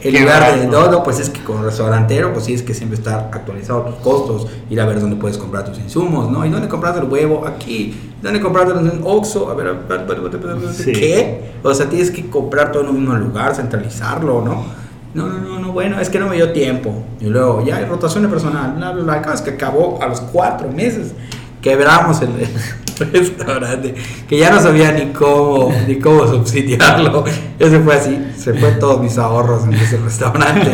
Qué 0.02 0.12
lugar 0.12 0.60
de 0.60 0.66
todo, 0.68 1.04
pues 1.04 1.20
es 1.20 1.30
que 1.30 1.42
como 1.44 1.64
restaurantero, 1.64 2.34
pues 2.34 2.46
sí 2.46 2.54
es 2.56 2.64
que 2.64 2.74
siempre 2.74 2.98
estar 2.98 3.30
actualizado 3.32 3.82
tus 3.84 3.96
costos, 3.96 4.48
ir 4.72 4.82
a 4.82 4.86
ver 4.88 5.00
dónde 5.00 5.18
puedes 5.18 5.38
comprar 5.38 5.66
tus 5.66 5.78
insumos, 5.80 6.32
¿no? 6.32 6.44
¿Y 6.46 6.50
dónde 6.50 6.68
compraste 6.68 7.00
el 7.02 7.06
huevo? 7.08 7.46
Aquí. 7.46 7.96
¿Dónde 8.24 8.42
compraste 8.42 8.72
en 8.74 9.02
Oxxo? 9.04 9.52
A 9.52 9.54
ver, 9.54 9.68
a 9.68 9.72
ver, 9.74 10.00
a 10.00 10.04
ver, 10.04 10.18
a 10.18 10.22
ver, 10.22 10.50
a 10.52 10.56
ver, 10.56 10.74
Sí. 10.74 10.92
¿qué? 10.94 11.52
O 11.64 11.74
sea, 11.76 11.88
tienes 11.88 12.10
que 12.12 12.28
comprar 12.28 12.72
todo 12.72 12.84
en 12.84 12.90
un 12.90 13.00
mismo 13.00 13.14
lugar, 13.16 13.54
centralizarlo, 13.56 14.42
¿no? 14.44 14.85
No, 15.16 15.28
no, 15.28 15.40
no, 15.40 15.60
no, 15.60 15.72
bueno, 15.72 16.00
es 16.00 16.10
que 16.10 16.20
no 16.20 16.28
me 16.28 16.36
dio 16.36 16.52
tiempo. 16.52 17.04
Y 17.20 17.26
luego, 17.26 17.64
ya 17.66 17.78
hay 17.78 17.86
rotación 17.86 18.24
de 18.24 18.30
personal, 18.30 18.74
bla, 18.76 18.92
bla, 18.92 19.34
es 19.34 19.42
que 19.42 19.52
acabó 19.52 19.98
a 20.02 20.08
los 20.08 20.20
cuatro 20.22 20.70
meses. 20.72 21.14
Quebramos 21.62 22.22
el, 22.22 22.30
el 22.42 23.12
restaurante, 23.14 23.96
que 24.28 24.38
ya 24.38 24.52
no 24.52 24.60
sabía 24.62 24.92
ni 24.92 25.08
cómo, 25.14 25.72
ni 25.88 25.98
cómo 26.00 26.28
subsidiarlo. 26.28 27.24
Eso 27.58 27.80
fue 27.82 27.96
así, 27.96 28.28
se 28.38 28.54
fue 28.54 28.72
todos 28.74 29.02
mis 29.02 29.18
ahorros 29.18 29.64
en 29.64 29.74
ese 29.74 29.98
restaurante. 29.98 30.70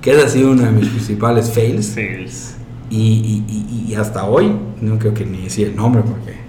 que 0.00 0.12
ha 0.12 0.28
sido 0.28 0.52
uno 0.52 0.62
de 0.62 0.70
mis 0.72 0.88
principales 0.88 1.50
fails. 1.50 1.88
Fails. 1.90 2.54
Y, 2.88 2.96
y- 2.98 3.44
y- 3.88 3.92
y 3.92 3.94
hasta 3.96 4.24
hoy, 4.24 4.52
no 4.80 4.98
creo 4.98 5.14
que 5.14 5.24
ni 5.24 5.42
decir 5.42 5.68
el 5.68 5.76
nombre 5.76 6.02
porque 6.02 6.41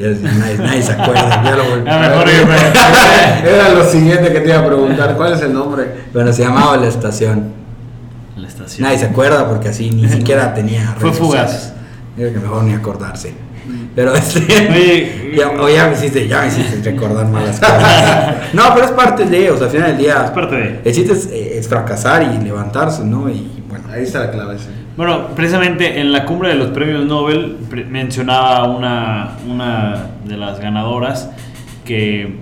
ya 0.00 0.08
nadie, 0.08 0.58
nadie 0.58 0.82
se 0.82 0.92
acuerda. 0.92 1.42
ya 1.44 1.56
lo 1.56 1.64
volví- 1.64 1.88
A 1.88 1.94
lo 1.94 2.08
mejor 2.08 2.28
yo 2.30 2.46
me- 2.46 3.48
Era 3.50 3.68
lo 3.70 3.84
siguiente 3.84 4.32
que 4.32 4.40
te 4.40 4.48
iba 4.48 4.58
a 4.58 4.66
preguntar. 4.66 5.14
¿Cuál 5.16 5.34
es 5.34 5.40
el 5.42 5.52
nombre? 5.52 5.84
Bueno, 6.12 6.32
se 6.32 6.42
llamaba 6.42 6.76
La 6.76 6.88
Estación. 6.88 7.52
La 8.36 8.48
estación. 8.48 8.82
Nadie 8.86 8.98
se 8.98 9.06
acuerda 9.06 9.48
porque 9.48 9.68
así 9.68 9.90
ni 9.90 10.08
siquiera 10.08 10.52
tenía. 10.54 10.94
Fue 10.98 11.12
fugaz. 11.12 11.72
Creo 12.16 12.32
que 12.32 12.38
mejor 12.40 12.64
ni 12.64 12.72
acordarse. 12.74 13.32
Pero 13.94 14.14
este. 14.14 14.40
Oye, 14.40 15.34
ya, 15.38 15.50
o 15.50 15.68
ya 15.68 15.86
me 15.86 15.94
hiciste, 15.94 16.26
ya 16.28 16.42
me 16.42 16.48
hiciste 16.48 16.90
recordar 16.90 17.26
malas 17.28 17.58
cosas. 17.60 18.34
No, 18.52 18.62
pero 18.74 18.86
es 18.86 18.92
parte 18.92 19.24
de, 19.24 19.50
o 19.50 19.56
sea, 19.56 19.66
al 19.66 19.72
final 19.72 19.88
del 19.92 19.98
día. 19.98 20.22
Es 20.24 20.30
parte 20.32 20.56
de. 20.56 20.80
El 20.84 20.92
chiste 20.94 21.12
es, 21.12 21.26
eh, 21.26 21.58
es 21.58 21.68
fracasar 21.68 22.22
y 22.24 22.44
levantarse, 22.44 23.04
¿no? 23.04 23.28
Y 23.28 23.62
bueno. 23.68 23.84
Ahí 23.92 24.02
está 24.02 24.18
la 24.20 24.30
clave. 24.32 24.58
sí. 24.58 24.66
Bueno, 24.96 25.28
precisamente 25.34 26.00
en 26.00 26.12
la 26.12 26.24
cumbre 26.24 26.50
de 26.50 26.54
los 26.54 26.68
premios 26.68 27.04
Nobel 27.04 27.56
mencionaba 27.90 28.68
una, 28.68 29.38
una 29.48 30.06
de 30.24 30.36
las 30.36 30.60
ganadoras 30.60 31.30
que 31.84 32.36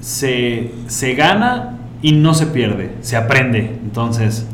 se, 0.00 0.70
se 0.86 1.14
gana 1.14 1.76
y 2.02 2.12
no 2.12 2.34
se 2.34 2.46
pierde, 2.46 2.92
se 3.00 3.16
aprende. 3.16 3.78
Entonces, 3.82 4.46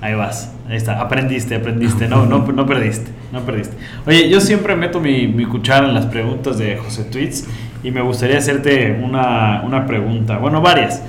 ahí 0.00 0.14
vas, 0.14 0.54
ahí 0.68 0.76
está, 0.76 1.00
aprendiste, 1.00 1.56
aprendiste, 1.56 2.06
no, 2.06 2.24
no, 2.24 2.46
no 2.46 2.66
perdiste, 2.66 3.10
no 3.32 3.40
perdiste. 3.40 3.76
Oye, 4.06 4.28
yo 4.28 4.40
siempre 4.40 4.76
meto 4.76 5.00
mi, 5.00 5.26
mi 5.26 5.44
cuchara 5.44 5.88
en 5.88 5.94
las 5.94 6.06
preguntas 6.06 6.56
de 6.56 6.76
José 6.76 7.02
Tweets 7.02 7.48
y 7.82 7.90
me 7.90 8.00
gustaría 8.00 8.38
hacerte 8.38 8.96
una, 9.02 9.62
una 9.64 9.86
pregunta, 9.86 10.38
bueno, 10.38 10.60
varias. 10.60 11.02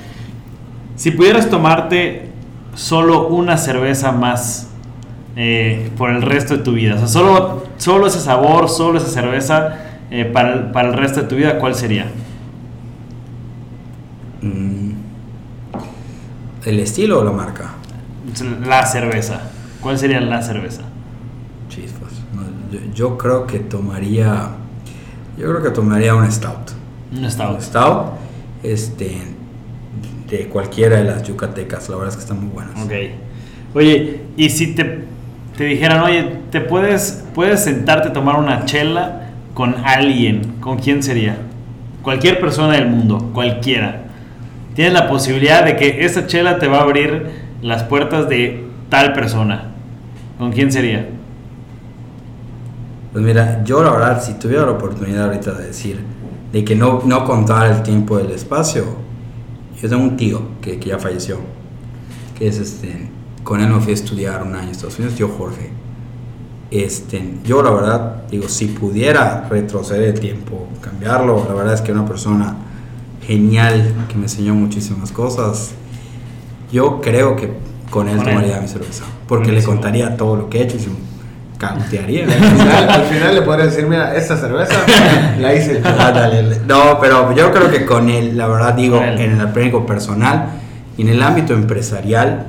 Si 0.95 1.11
pudieras 1.11 1.51
tomarte 1.51 2.29
solo 2.73 3.27
una 3.27 3.57
cerveza 3.57 4.11
más 4.11 4.68
eh, 5.41 5.89
por 5.97 6.09
el 6.09 6.21
resto 6.21 6.57
de 6.57 6.63
tu 6.63 6.73
vida, 6.73 6.95
o 6.95 6.97
sea, 6.97 7.07
solo, 7.07 7.63
solo 7.77 8.07
ese 8.07 8.19
sabor, 8.19 8.67
solo 8.67 8.97
esa 8.97 9.07
cerveza 9.07 9.73
eh, 10.11 10.25
para, 10.25 10.51
el, 10.51 10.59
para 10.71 10.89
el 10.89 10.95
resto 10.95 11.21
de 11.21 11.27
tu 11.27 11.37
vida, 11.37 11.57
¿cuál 11.59 11.75
sería? 11.75 12.07
mm, 14.41 14.91
¿El 16.65 16.79
estilo 16.79 17.19
o 17.19 17.23
la 17.23 17.31
marca? 17.31 17.69
La 18.65 18.85
cerveza. 18.85 19.43
¿Cuál 19.79 19.97
sería 19.97 20.19
la 20.19 20.41
cerveza? 20.41 20.81
Chispas. 21.69 22.11
No, 22.33 22.43
yo, 22.69 22.79
yo 22.93 23.17
creo 23.17 23.47
que 23.47 23.59
tomaría. 23.59 24.49
Yo 25.37 25.47
creo 25.47 25.63
que 25.63 25.69
tomaría 25.69 26.15
un 26.15 26.29
stout. 26.29 26.71
Un 27.15 27.31
stout. 27.31 27.55
Un 27.55 27.61
stout. 27.61 28.05
Este. 28.61 29.21
De 30.29 30.49
cualquiera 30.49 30.97
de 30.97 31.05
las 31.05 31.23
yucatecas. 31.23 31.87
La 31.87 31.95
verdad 31.95 32.09
es 32.09 32.17
que 32.17 32.23
están 32.23 32.41
muy 32.41 32.49
buenas. 32.49 32.77
Ok. 32.83 32.91
Oye, 33.73 34.21
y 34.35 34.49
si 34.49 34.75
te, 34.75 35.05
te 35.59 35.65
dijeran, 35.65 36.01
oye, 36.03 36.23
te 36.51 36.61
puedes, 36.61 37.25
puedes 37.35 37.61
sentarte 37.61 38.07
a 38.07 38.13
tomar 38.13 38.39
una 38.39 38.63
chela 38.63 39.31
con 39.53 39.75
alguien, 39.83 40.53
¿con 40.61 40.77
quién 40.77 41.03
sería? 41.03 41.35
Cualquier 42.01 42.39
persona 42.39 42.75
del 42.75 42.87
mundo, 42.87 43.31
cualquiera. 43.33 44.03
Tienes 44.73 44.93
la 44.93 45.09
posibilidad 45.09 45.65
de 45.65 45.75
que 45.75 46.05
esa 46.05 46.27
chela 46.27 46.59
te 46.59 46.69
va 46.69 46.77
a 46.77 46.83
abrir 46.83 47.25
las 47.61 47.83
puertas 47.83 48.29
de 48.29 48.69
tal 48.87 49.11
persona. 49.11 49.71
¿Con 50.37 50.53
quién 50.53 50.71
sería? 50.71 51.09
Pues 53.11 53.21
mira, 53.21 53.61
yo 53.65 53.83
la 53.83 53.91
verdad, 53.91 54.23
si 54.23 54.35
tuviera 54.35 54.65
la 54.65 54.71
oportunidad 54.71 55.25
ahorita 55.25 55.51
de 55.55 55.65
decir, 55.65 55.99
de 56.53 56.63
que 56.63 56.77
no, 56.77 57.01
no 57.03 57.25
contar 57.25 57.69
el 57.69 57.83
tiempo 57.83 58.17
del 58.17 58.31
espacio, 58.31 58.85
yo 59.81 59.89
tengo 59.89 60.03
un 60.03 60.15
tío 60.15 60.41
que, 60.61 60.79
que 60.79 60.87
ya 60.87 60.99
falleció, 60.99 61.37
que 62.37 62.47
es 62.47 62.59
este, 62.59 63.09
con 63.43 63.61
él 63.61 63.69
me 63.69 63.79
fui 63.79 63.91
a 63.91 63.95
estudiar 63.95 64.43
un 64.43 64.53
año 64.55 64.65
en 64.65 64.69
Estados 64.69 64.97
Unidos, 64.99 65.15
tío 65.15 65.29
Jorge. 65.29 65.69
Este, 66.71 67.21
yo 67.43 67.63
la 67.63 67.71
verdad, 67.71 68.23
digo, 68.29 68.47
si 68.47 68.67
pudiera 68.67 69.47
retroceder 69.49 70.09
el 70.09 70.19
tiempo, 70.19 70.67
cambiarlo, 70.81 71.43
la 71.47 71.55
verdad 71.55 71.73
es 71.73 71.81
que 71.81 71.91
era 71.91 71.99
una 72.01 72.07
persona 72.09 72.55
genial 73.25 73.91
que 74.07 74.15
me 74.15 74.23
enseñó 74.23 74.53
muchísimas 74.53 75.11
cosas. 75.11 75.71
Yo 76.71 77.01
creo 77.01 77.35
que 77.35 77.51
con 77.89 78.07
él 78.07 78.17
Con 78.17 78.27
él. 78.27 78.33
tomaría 78.35 78.61
mi 78.61 78.67
cerveza, 78.67 79.03
porque 79.27 79.45
Buenísimo. 79.47 79.73
le 79.73 79.79
contaría 79.81 80.17
todo 80.17 80.35
lo 80.35 80.49
que 80.49 80.59
he 80.59 80.63
hecho 80.63 80.77
y 80.77 80.79
se 80.79 80.89
cagotearía. 81.57 82.23
Al 82.27 82.31
final, 82.31 82.89
al 82.89 83.03
final 83.05 83.35
le 83.35 83.41
podrías 83.41 83.71
decir, 83.71 83.85
mira, 83.89 84.15
esta 84.15 84.37
cerveza 84.37 84.75
la 85.39 85.53
hice 85.55 85.81
yo. 85.83 85.89
Ah, 85.99 86.11
dale. 86.11 86.59
No, 86.67 86.99
pero 87.01 87.35
yo 87.35 87.51
creo 87.51 87.69
que 87.71 87.85
con 87.85 88.09
él, 88.09 88.37
la 88.37 88.47
verdad 88.47 88.75
digo, 88.75 88.97
en 89.01 89.19
el 89.19 89.41
aprendizaje 89.41 89.85
personal 89.85 90.49
y 90.97 91.01
en 91.01 91.09
el 91.09 91.21
ámbito 91.23 91.53
empresarial, 91.53 92.45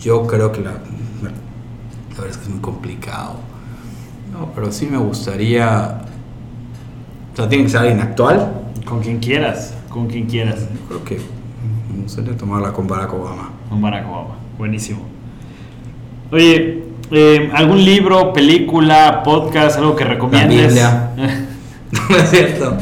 yo 0.00 0.26
creo 0.26 0.52
que 0.52 0.60
la, 0.60 0.72
bueno, 1.20 1.36
la 2.10 2.14
verdad 2.14 2.30
es 2.30 2.36
que 2.36 2.44
es 2.44 2.48
muy 2.50 2.60
complicado. 2.60 3.34
No, 4.32 4.50
pero 4.54 4.70
sí 4.72 4.86
me 4.86 4.98
gustaría, 4.98 6.02
o 7.32 7.36
sea, 7.36 7.48
tiene 7.48 7.64
que 7.64 7.70
ser 7.70 7.80
alguien 7.80 8.00
actual. 8.00 8.52
Con 8.84 9.00
quien 9.00 9.18
quieras, 9.18 9.74
con 9.88 10.06
quien 10.08 10.26
quieras. 10.26 10.60
Yo 10.60 10.86
creo 10.88 11.04
que 11.04 11.20
me 11.94 12.02
gustaría 12.02 12.36
tomarla 12.36 12.72
con 12.72 12.86
Barack 12.86 13.12
Obama. 13.14 13.50
Con 13.68 13.80
Barack 13.80 14.06
Obama. 14.08 14.36
Buenísimo. 14.58 15.00
Oye, 16.30 16.84
eh, 17.10 17.50
¿algún 17.54 17.84
libro, 17.84 18.32
película, 18.32 19.22
podcast, 19.24 19.78
algo 19.78 19.94
que 19.96 20.04
recomiendes? 20.04 20.68
Biblia. 20.68 21.10
No 22.10 22.16
es 22.16 22.30
cierto. 22.30 22.76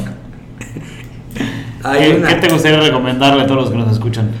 Hay 1.83 1.99
¿Qué, 2.11 2.17
una- 2.17 2.27
qué 2.27 2.35
te 2.35 2.51
gustaría 2.53 2.79
recomendarle 2.81 3.43
a 3.43 3.47
todos 3.47 3.61
los 3.61 3.71
que 3.71 3.77
nos 3.77 3.91
escuchan? 3.91 4.31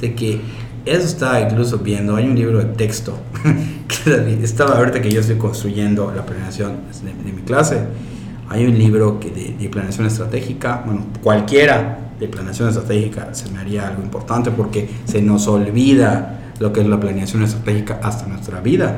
de 0.00 0.14
que 0.14 0.40
eso 0.84 1.06
estaba 1.06 1.40
incluso 1.40 1.78
viendo, 1.78 2.16
hay 2.16 2.26
un 2.26 2.36
libro 2.36 2.58
de 2.58 2.66
texto, 2.66 3.18
que 4.04 4.38
estaba 4.42 4.76
ahorita 4.78 5.00
que 5.00 5.10
yo 5.10 5.20
estoy 5.20 5.36
construyendo 5.36 6.12
la 6.14 6.24
planeación 6.24 6.78
de, 7.02 7.24
de 7.24 7.32
mi 7.32 7.42
clase, 7.42 7.80
hay 8.48 8.66
un 8.66 8.78
libro 8.78 9.18
que 9.18 9.30
de, 9.30 9.56
de 9.58 9.68
planeación 9.68 10.06
estratégica, 10.06 10.82
bueno, 10.86 11.06
cualquiera 11.22 11.98
de 12.18 12.28
planeación 12.28 12.68
estratégica 12.68 13.34
se 13.34 13.50
me 13.50 13.58
haría 13.58 13.88
algo 13.88 14.02
importante 14.02 14.50
porque 14.50 14.88
se 15.04 15.22
nos 15.22 15.48
olvida 15.48 16.52
lo 16.58 16.72
que 16.72 16.80
es 16.80 16.86
la 16.86 17.00
planeación 17.00 17.42
estratégica 17.42 18.00
hasta 18.02 18.26
nuestra 18.26 18.60
vida. 18.60 18.96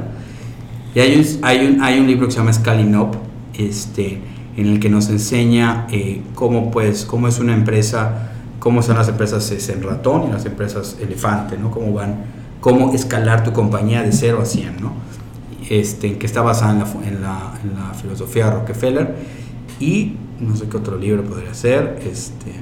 Y 0.94 1.00
hay 1.00 1.18
un, 1.18 1.44
hay 1.44 1.66
un, 1.66 1.82
hay 1.82 2.00
un 2.00 2.06
libro 2.06 2.26
que 2.26 2.32
se 2.32 2.38
llama 2.38 2.52
Scaling 2.52 2.96
Up, 2.96 3.16
este, 3.56 4.20
en 4.56 4.66
el 4.66 4.80
que 4.80 4.88
nos 4.88 5.08
enseña 5.08 5.86
eh, 5.90 6.22
cómo, 6.34 6.70
pues, 6.70 7.04
cómo 7.04 7.28
es 7.28 7.38
una 7.38 7.54
empresa, 7.54 8.32
cómo 8.66 8.82
son 8.82 8.96
las 8.96 9.06
empresas 9.06 9.48
es 9.52 9.68
en 9.68 9.80
ratón 9.80 10.24
y 10.28 10.32
las 10.32 10.44
empresas 10.44 10.96
elefante, 11.00 11.56
¿no? 11.56 11.70
Cómo 11.70 11.92
van, 11.92 12.16
cómo 12.58 12.92
escalar 12.94 13.44
tu 13.44 13.52
compañía 13.52 14.02
de 14.02 14.10
0 14.10 14.40
a 14.42 14.44
100, 14.44 14.80
¿no? 14.80 14.92
Este, 15.70 16.18
que 16.18 16.26
está 16.26 16.42
basada 16.42 16.72
en 16.72 16.80
la, 16.80 16.86
en 17.06 17.22
la, 17.22 17.52
en 17.62 17.74
la 17.76 17.94
filosofía 17.94 18.46
de 18.46 18.50
Rockefeller 18.56 19.14
y 19.78 20.16
no 20.40 20.56
sé 20.56 20.68
qué 20.68 20.76
otro 20.78 20.98
libro 20.98 21.22
podría 21.22 21.54
ser, 21.54 22.00
este, 22.04 22.54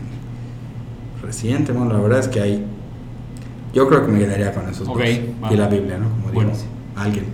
reciente, 1.22 1.72
bueno, 1.72 1.94
la 1.94 2.00
verdad 2.00 2.18
es 2.18 2.28
que 2.28 2.38
hay, 2.42 2.66
yo 3.72 3.88
creo 3.88 4.04
que 4.04 4.12
me 4.12 4.18
quedaría 4.18 4.52
con 4.52 4.68
esos 4.68 4.86
Ok, 4.86 4.98
dos. 4.98 5.52
y 5.52 5.56
la 5.56 5.68
Biblia, 5.68 5.96
¿no? 5.96 6.10
Como 6.10 6.38
digo, 6.38 6.52
alguien. 6.96 7.24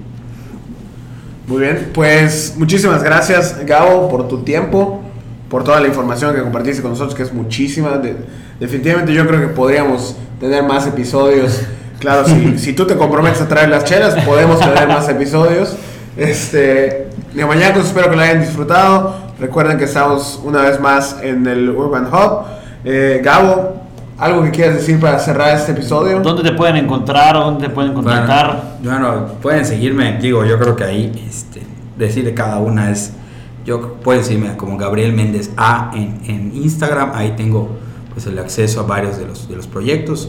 Muy 1.49 1.63
bien, 1.63 1.91
pues 1.93 2.55
muchísimas 2.57 3.03
gracias 3.03 3.67
Gabo 3.67 4.09
por 4.09 4.29
tu 4.29 4.45
tiempo, 4.45 5.01
por 5.49 5.65
toda 5.65 5.81
la 5.81 5.89
información 5.89 6.37
que 6.37 6.41
compartiste 6.41 6.83
con 6.83 6.93
nosotros, 6.93 7.17
que 7.17 7.25
es 7.25 7.35
muchísima. 7.35 7.99
De- 7.99 8.39
definitivamente 8.61 9.13
yo 9.13 9.27
creo 9.27 9.41
que 9.41 9.49
podríamos 9.49 10.15
tener 10.39 10.63
más 10.63 10.87
episodios. 10.87 11.63
Claro, 11.99 12.27
si, 12.27 12.59
si 12.59 12.73
tú 12.75 12.87
te 12.87 12.97
comprometes 12.97 13.41
a 13.41 13.49
traer 13.49 13.71
las 13.71 13.85
chelas, 13.85 14.15
podemos 14.25 14.61
tener 14.61 14.87
más 14.87 15.09
episodios. 15.09 15.75
Este, 16.17 17.09
Neomañacos, 17.35 17.87
espero 17.87 18.11
que 18.11 18.17
lo 18.17 18.23
hayan 18.23 18.41
disfrutado. 18.41 19.17
Recuerden 19.39 19.79
que 19.79 19.85
estamos 19.85 20.41
una 20.45 20.63
vez 20.63 20.79
más 20.79 21.17
en 21.23 21.47
el 21.47 21.71
Urban 21.71 22.07
Hub. 22.07 22.45
Eh, 22.85 23.21
Gabo, 23.25 23.77
¿algo 24.19 24.43
que 24.43 24.51
quieras 24.51 24.75
decir 24.75 25.01
para 25.01 25.19
cerrar 25.19 25.57
este 25.57 25.73
episodio? 25.73 26.21
¿Dónde 26.21 26.43
te 26.43 26.53
pueden 26.53 26.77
encontrar 26.77 27.37
o 27.37 27.45
dónde 27.45 27.69
te 27.69 27.73
pueden 27.73 27.95
contactar? 27.95 28.79
Bueno, 28.83 29.11
bueno, 29.11 29.27
pueden 29.41 29.65
seguirme, 29.65 30.19
digo, 30.21 30.45
yo 30.45 30.59
creo 30.59 30.77
que 30.77 30.85
ahí 30.85 31.27
este, 31.29 31.63
decirle 31.97 32.35
cada 32.35 32.59
una 32.59 32.91
es, 32.91 33.13
yo 33.65 33.95
pueden 33.95 34.25
seguirme 34.25 34.57
como 34.57 34.77
Gabriel 34.77 35.13
Méndez 35.13 35.51
A 35.57 35.91
en, 35.95 36.21
en 36.27 36.55
Instagram, 36.55 37.13
ahí 37.15 37.35
tengo 37.37 37.79
pues 38.23 38.27
el 38.33 38.39
acceso 38.39 38.81
a 38.81 38.83
varios 38.85 39.17
de 39.19 39.27
los, 39.27 39.49
de 39.49 39.57
los 39.57 39.67
proyectos. 39.67 40.29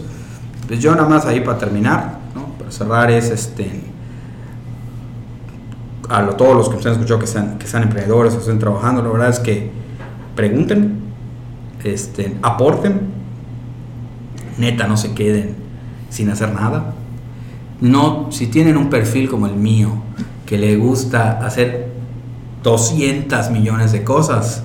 Pues 0.68 0.80
yo 0.80 0.96
nada 0.96 1.10
más 1.10 1.26
ahí 1.26 1.42
para 1.42 1.58
terminar, 1.58 2.20
para 2.58 2.72
cerrar 2.72 3.12
es 3.12 3.30
este 3.30 3.82
a 6.10 6.22
lo- 6.22 6.36
todos 6.36 6.56
los 6.56 6.70
que 6.70 6.76
ustedes 6.76 6.96
han 6.98 7.02
escuchado 7.04 7.20
que 7.20 7.28
sean, 7.28 7.58
que 7.58 7.68
sean 7.68 7.84
emprendedores 7.84 8.34
o 8.36 8.40
estén 8.40 8.60
trabajando, 8.60 9.02
la 9.02 9.10
verdad 9.10 9.30
es 9.30 9.40
que 9.40 9.72
pregunten, 10.36 11.00
este, 11.84 12.36
aporten, 12.42 13.02
neta, 14.58 14.88
no 14.88 14.98
se 14.98 15.14
queden 15.14 15.56
sin 16.10 16.30
hacer 16.30 16.54
nada. 16.54 16.94
No, 17.80 18.28
si 18.32 18.48
tienen 18.48 18.78
un 18.78 18.90
perfil 18.90 19.30
como 19.30 19.48
el 19.48 19.56
mío, 19.56 19.90
que 20.46 20.58
le 20.58 20.76
gusta 20.78 21.46
hacer 21.46 21.90
200 22.64 23.50
millones 23.50 23.92
de 23.94 24.04
cosas, 24.04 24.64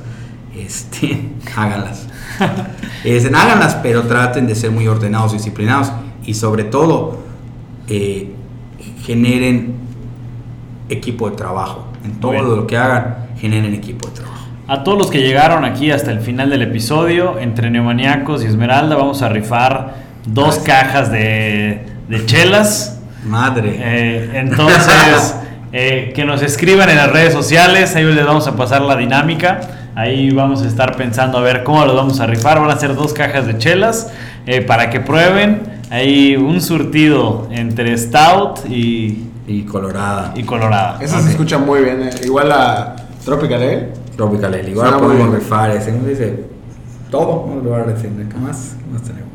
este, 0.57 1.31
háganlas. 1.57 2.07
Este, 3.05 3.29
háganlas, 3.29 3.77
pero 3.85 4.03
traten 4.03 4.49
de 4.49 4.57
ser 4.57 4.73
muy 4.73 4.89
ordenados 4.89 5.33
y 5.33 5.37
disciplinados. 5.37 5.93
Y 6.25 6.35
sobre 6.35 6.65
todo, 6.65 7.21
eh, 7.87 8.33
generen 9.03 9.75
equipo 10.89 11.31
de 11.31 11.37
trabajo. 11.37 11.87
En 12.05 12.19
todo 12.21 12.57
lo 12.57 12.67
que 12.67 12.77
hagan, 12.77 13.29
generen 13.39 13.75
equipo 13.75 14.09
de 14.09 14.15
trabajo. 14.15 14.47
A 14.69 14.83
todos 14.83 14.99
los 14.99 15.11
que 15.11 15.21
llegaron 15.21 15.65
aquí 15.65 15.93
hasta 15.93 16.11
el 16.11 16.21
final 16.21 16.51
del 16.51 16.63
episodio, 16.63 17.39
entre 17.39 17.71
Neomaniacos 17.71 18.43
y 18.43 18.47
Esmeralda, 18.47 18.97
vamos 18.97 19.23
a 19.23 19.29
rifar 19.29 19.95
dos 20.27 20.59
cajas 20.59 21.13
de, 21.13 21.87
de 22.09 22.27
chelas. 22.27 23.01
Madre. 23.25 23.77
Eh, 23.79 24.31
entonces, 24.35 25.37
eh, 25.73 26.13
que 26.15 26.25
nos 26.25 26.43
escriban 26.43 26.91
en 26.91 26.97
las 26.97 27.13
redes 27.13 27.33
sociales, 27.33 27.95
ahí 27.95 28.05
les 28.05 28.27
vamos 28.27 28.49
a 28.49 28.57
pasar 28.57 28.83
la 28.83 28.97
dinámica. 28.97 29.61
Ahí 29.97 30.31
vamos 30.31 30.63
a 30.63 30.67
estar 30.69 30.95
pensando 30.97 31.39
a 31.39 31.41
ver 31.41 31.65
cómo 31.65 31.85
los 31.87 31.97
vamos 31.97 32.21
a 32.21 32.27
rifar. 32.27 32.61
Van 32.61 32.71
a 32.71 32.77
ser 32.77 32.95
dos 32.95 33.13
cajas 33.15 33.47
de 33.47 33.57
chelas 33.59 34.13
eh, 34.47 34.61
para 34.61 34.91
que 34.91 35.01
prueben. 35.01 35.63
Ahí 35.91 36.37
un 36.37 36.61
surtido 36.61 37.49
entre 37.51 37.97
Stout 37.97 38.69
y, 38.69 39.25
y 39.47 39.63
colorada. 39.63 40.33
y 40.37 40.43
Colorada. 40.43 40.99
Esa 41.01 41.21
se 41.23 41.31
escucha 41.31 41.59
muy 41.59 41.81
bien. 41.81 42.03
eh. 42.03 42.11
Igual 42.25 42.53
a 42.53 42.95
Tropical 43.25 43.63
Ale. 43.63 43.89
Tropical 44.17 44.53
Ale. 44.53 44.71
Igual 44.71 44.89
Suena 44.91 45.03
podemos 45.03 45.35
rifar 45.35 45.71
ese. 45.71 45.93
Uno 45.93 46.07
dice 46.07 46.45
todo. 47.11 47.47
Vamos 47.47 47.89
a. 47.89 47.95
¿Qué 48.03 48.37
más? 48.39 48.77
¿Qué 48.85 48.93
más 48.93 49.03
tenemos? 49.03 49.27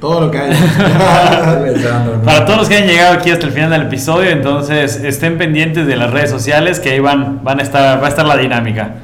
Todo 0.00 0.20
lo 0.22 0.30
que 0.30 0.38
hay. 0.38 0.50
Para 2.24 2.44
todos 2.44 2.58
los 2.60 2.68
que 2.68 2.76
han 2.76 2.86
llegado 2.86 3.14
aquí 3.14 3.30
hasta 3.30 3.46
el 3.46 3.52
final 3.52 3.70
del 3.70 3.82
episodio, 3.82 4.30
entonces 4.30 4.96
estén 5.02 5.38
pendientes 5.38 5.86
de 5.86 5.96
las 5.96 6.10
redes 6.10 6.30
sociales 6.30 6.80
que 6.80 6.90
ahí 6.90 7.00
van, 7.00 7.42
van 7.44 7.60
a 7.60 7.62
estar, 7.62 8.00
va 8.02 8.06
a 8.06 8.08
estar 8.08 8.24
la 8.26 8.36
dinámica. 8.36 8.94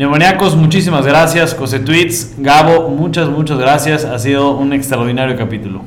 Neumoniacos, 0.00 0.56
muchísimas 0.56 1.04
gracias. 1.04 1.52
José 1.54 1.78
Tweets, 1.78 2.36
Gabo, 2.38 2.88
muchas, 2.88 3.28
muchas 3.28 3.58
gracias. 3.58 4.06
Ha 4.06 4.18
sido 4.18 4.56
un 4.56 4.72
extraordinario 4.72 5.36
capítulo. 5.36 5.82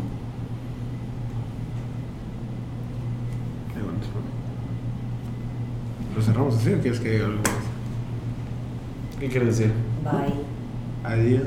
¿Lo 6.15 6.21
cerramos 6.21 6.55
así 6.57 6.73
o 6.73 6.79
quieres 6.79 6.99
que 6.99 7.11
diga 7.11 7.25
algo 7.25 7.37
más? 7.39 9.19
¿Qué 9.19 9.27
quieres 9.29 9.57
decir? 9.57 9.73
Bye. 10.03 11.11
Adiós. 11.11 11.43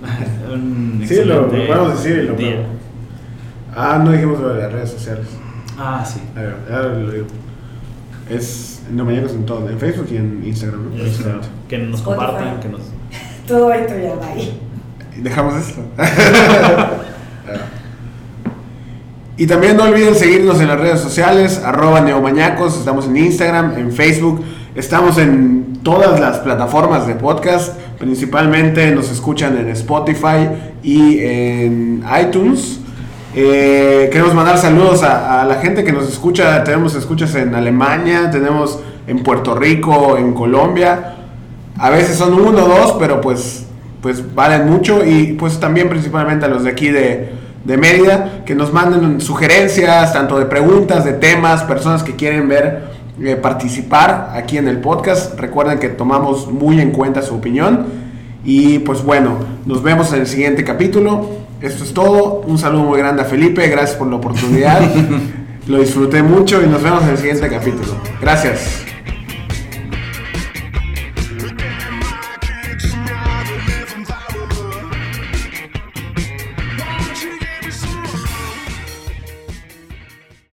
un 0.52 1.04
Sí, 1.06 1.24
lo- 1.24 1.42
lo 1.42 1.48
podemos 1.48 1.92
decir 2.02 2.24
y 2.24 2.26
lo 2.28 2.34
día. 2.34 2.50
podemos- 2.56 2.80
Ah, 3.74 4.02
no 4.04 4.10
dijimos 4.12 4.40
lo 4.40 4.48
de 4.54 4.62
las 4.62 4.72
redes 4.72 4.90
sociales. 4.90 5.26
Ah, 5.78 6.04
sí. 6.04 6.20
A 6.36 6.40
ver, 6.40 6.56
ahora 6.70 6.88
lo 6.98 7.10
digo. 7.10 7.26
Es 8.30 8.80
no 8.90 9.04
mañanas 9.04 9.32
en 9.32 9.44
todo, 9.44 9.68
en 9.68 9.78
Facebook 9.78 10.08
y 10.10 10.16
en 10.16 10.42
Instagram. 10.44 10.84
¿no? 10.84 11.40
Que 11.68 11.78
nos 11.78 12.00
Spotify. 12.00 12.04
compartan, 12.04 12.60
que 12.60 12.68
nos... 12.68 12.80
Todo 13.46 13.72
esto 13.72 13.94
ya 13.98 14.14
bye. 14.14 14.52
Dejamos 15.22 15.54
esto. 15.56 15.82
y 19.36 19.46
también 19.46 19.76
no 19.76 19.84
olviden 19.84 20.14
seguirnos 20.14 20.60
en 20.60 20.68
las 20.68 20.80
redes 20.80 21.00
sociales, 21.00 21.60
arroba 21.64 22.00
neomañacos, 22.00 22.78
estamos 22.78 23.06
en 23.06 23.16
Instagram, 23.16 23.76
en 23.76 23.92
Facebook, 23.92 24.42
estamos 24.74 25.18
en 25.18 25.80
todas 25.82 26.20
las 26.20 26.38
plataformas 26.38 27.06
de 27.06 27.14
podcast, 27.16 27.78
principalmente 27.98 28.90
nos 28.94 29.10
escuchan 29.10 29.56
en 29.58 29.68
Spotify 29.70 30.48
y 30.82 31.18
en 31.18 32.04
iTunes. 32.20 32.79
Eh, 33.32 34.08
queremos 34.10 34.34
mandar 34.34 34.58
saludos 34.58 35.04
a, 35.04 35.44
la 35.44 35.56
gente 35.56 35.84
que 35.84 35.92
nos 35.92 36.08
escucha, 36.08 36.64
tenemos 36.64 36.96
escuchas 36.96 37.32
en 37.36 37.54
Alemania, 37.54 38.28
tenemos 38.28 38.80
en 39.06 39.22
Puerto 39.22 39.54
Rico, 39.54 40.18
en 40.18 40.34
Colombia. 40.34 41.14
A 41.78 41.90
veces 41.90 42.16
son 42.16 42.34
uno 42.34 42.64
o 42.64 42.68
dos, 42.68 42.96
pero 42.98 43.20
pues, 43.20 43.66
pues 44.02 44.34
valen 44.34 44.68
mucho. 44.68 45.04
Y 45.04 45.34
pues 45.34 45.60
también 45.60 45.88
principalmente 45.88 46.46
a 46.46 46.48
los 46.48 46.64
de 46.64 46.70
aquí 46.70 46.88
de, 46.88 47.30
de 47.64 47.76
Mérida, 47.76 48.42
que 48.44 48.56
nos 48.56 48.72
manden 48.72 49.20
sugerencias, 49.20 50.12
tanto 50.12 50.38
de 50.38 50.46
preguntas, 50.46 51.04
de 51.04 51.12
temas, 51.12 51.62
personas 51.62 52.02
que 52.02 52.16
quieren 52.16 52.48
ver 52.48 52.90
eh, 53.22 53.36
participar 53.36 54.32
aquí 54.34 54.58
en 54.58 54.66
el 54.66 54.78
podcast. 54.78 55.38
Recuerden 55.38 55.78
que 55.78 55.88
tomamos 55.88 56.50
muy 56.50 56.80
en 56.80 56.90
cuenta 56.90 57.22
su 57.22 57.36
opinión. 57.36 57.86
Y 58.44 58.80
pues 58.80 59.04
bueno, 59.04 59.36
nos 59.66 59.82
vemos 59.82 60.12
en 60.12 60.20
el 60.20 60.26
siguiente 60.26 60.64
capítulo. 60.64 61.49
Esto 61.60 61.84
es 61.84 61.92
todo. 61.92 62.42
Un 62.46 62.58
saludo 62.58 62.84
muy 62.84 62.98
grande 62.98 63.22
a 63.22 63.24
Felipe. 63.24 63.68
Gracias 63.68 63.96
por 63.96 64.08
la 64.08 64.16
oportunidad. 64.16 64.80
Lo 65.66 65.78
disfruté 65.78 66.22
mucho 66.22 66.62
y 66.62 66.66
nos 66.66 66.82
vemos 66.82 67.02
en 67.04 67.10
el 67.10 67.18
siguiente 67.18 67.48
capítulo. 67.48 67.94
Gracias. 68.20 68.89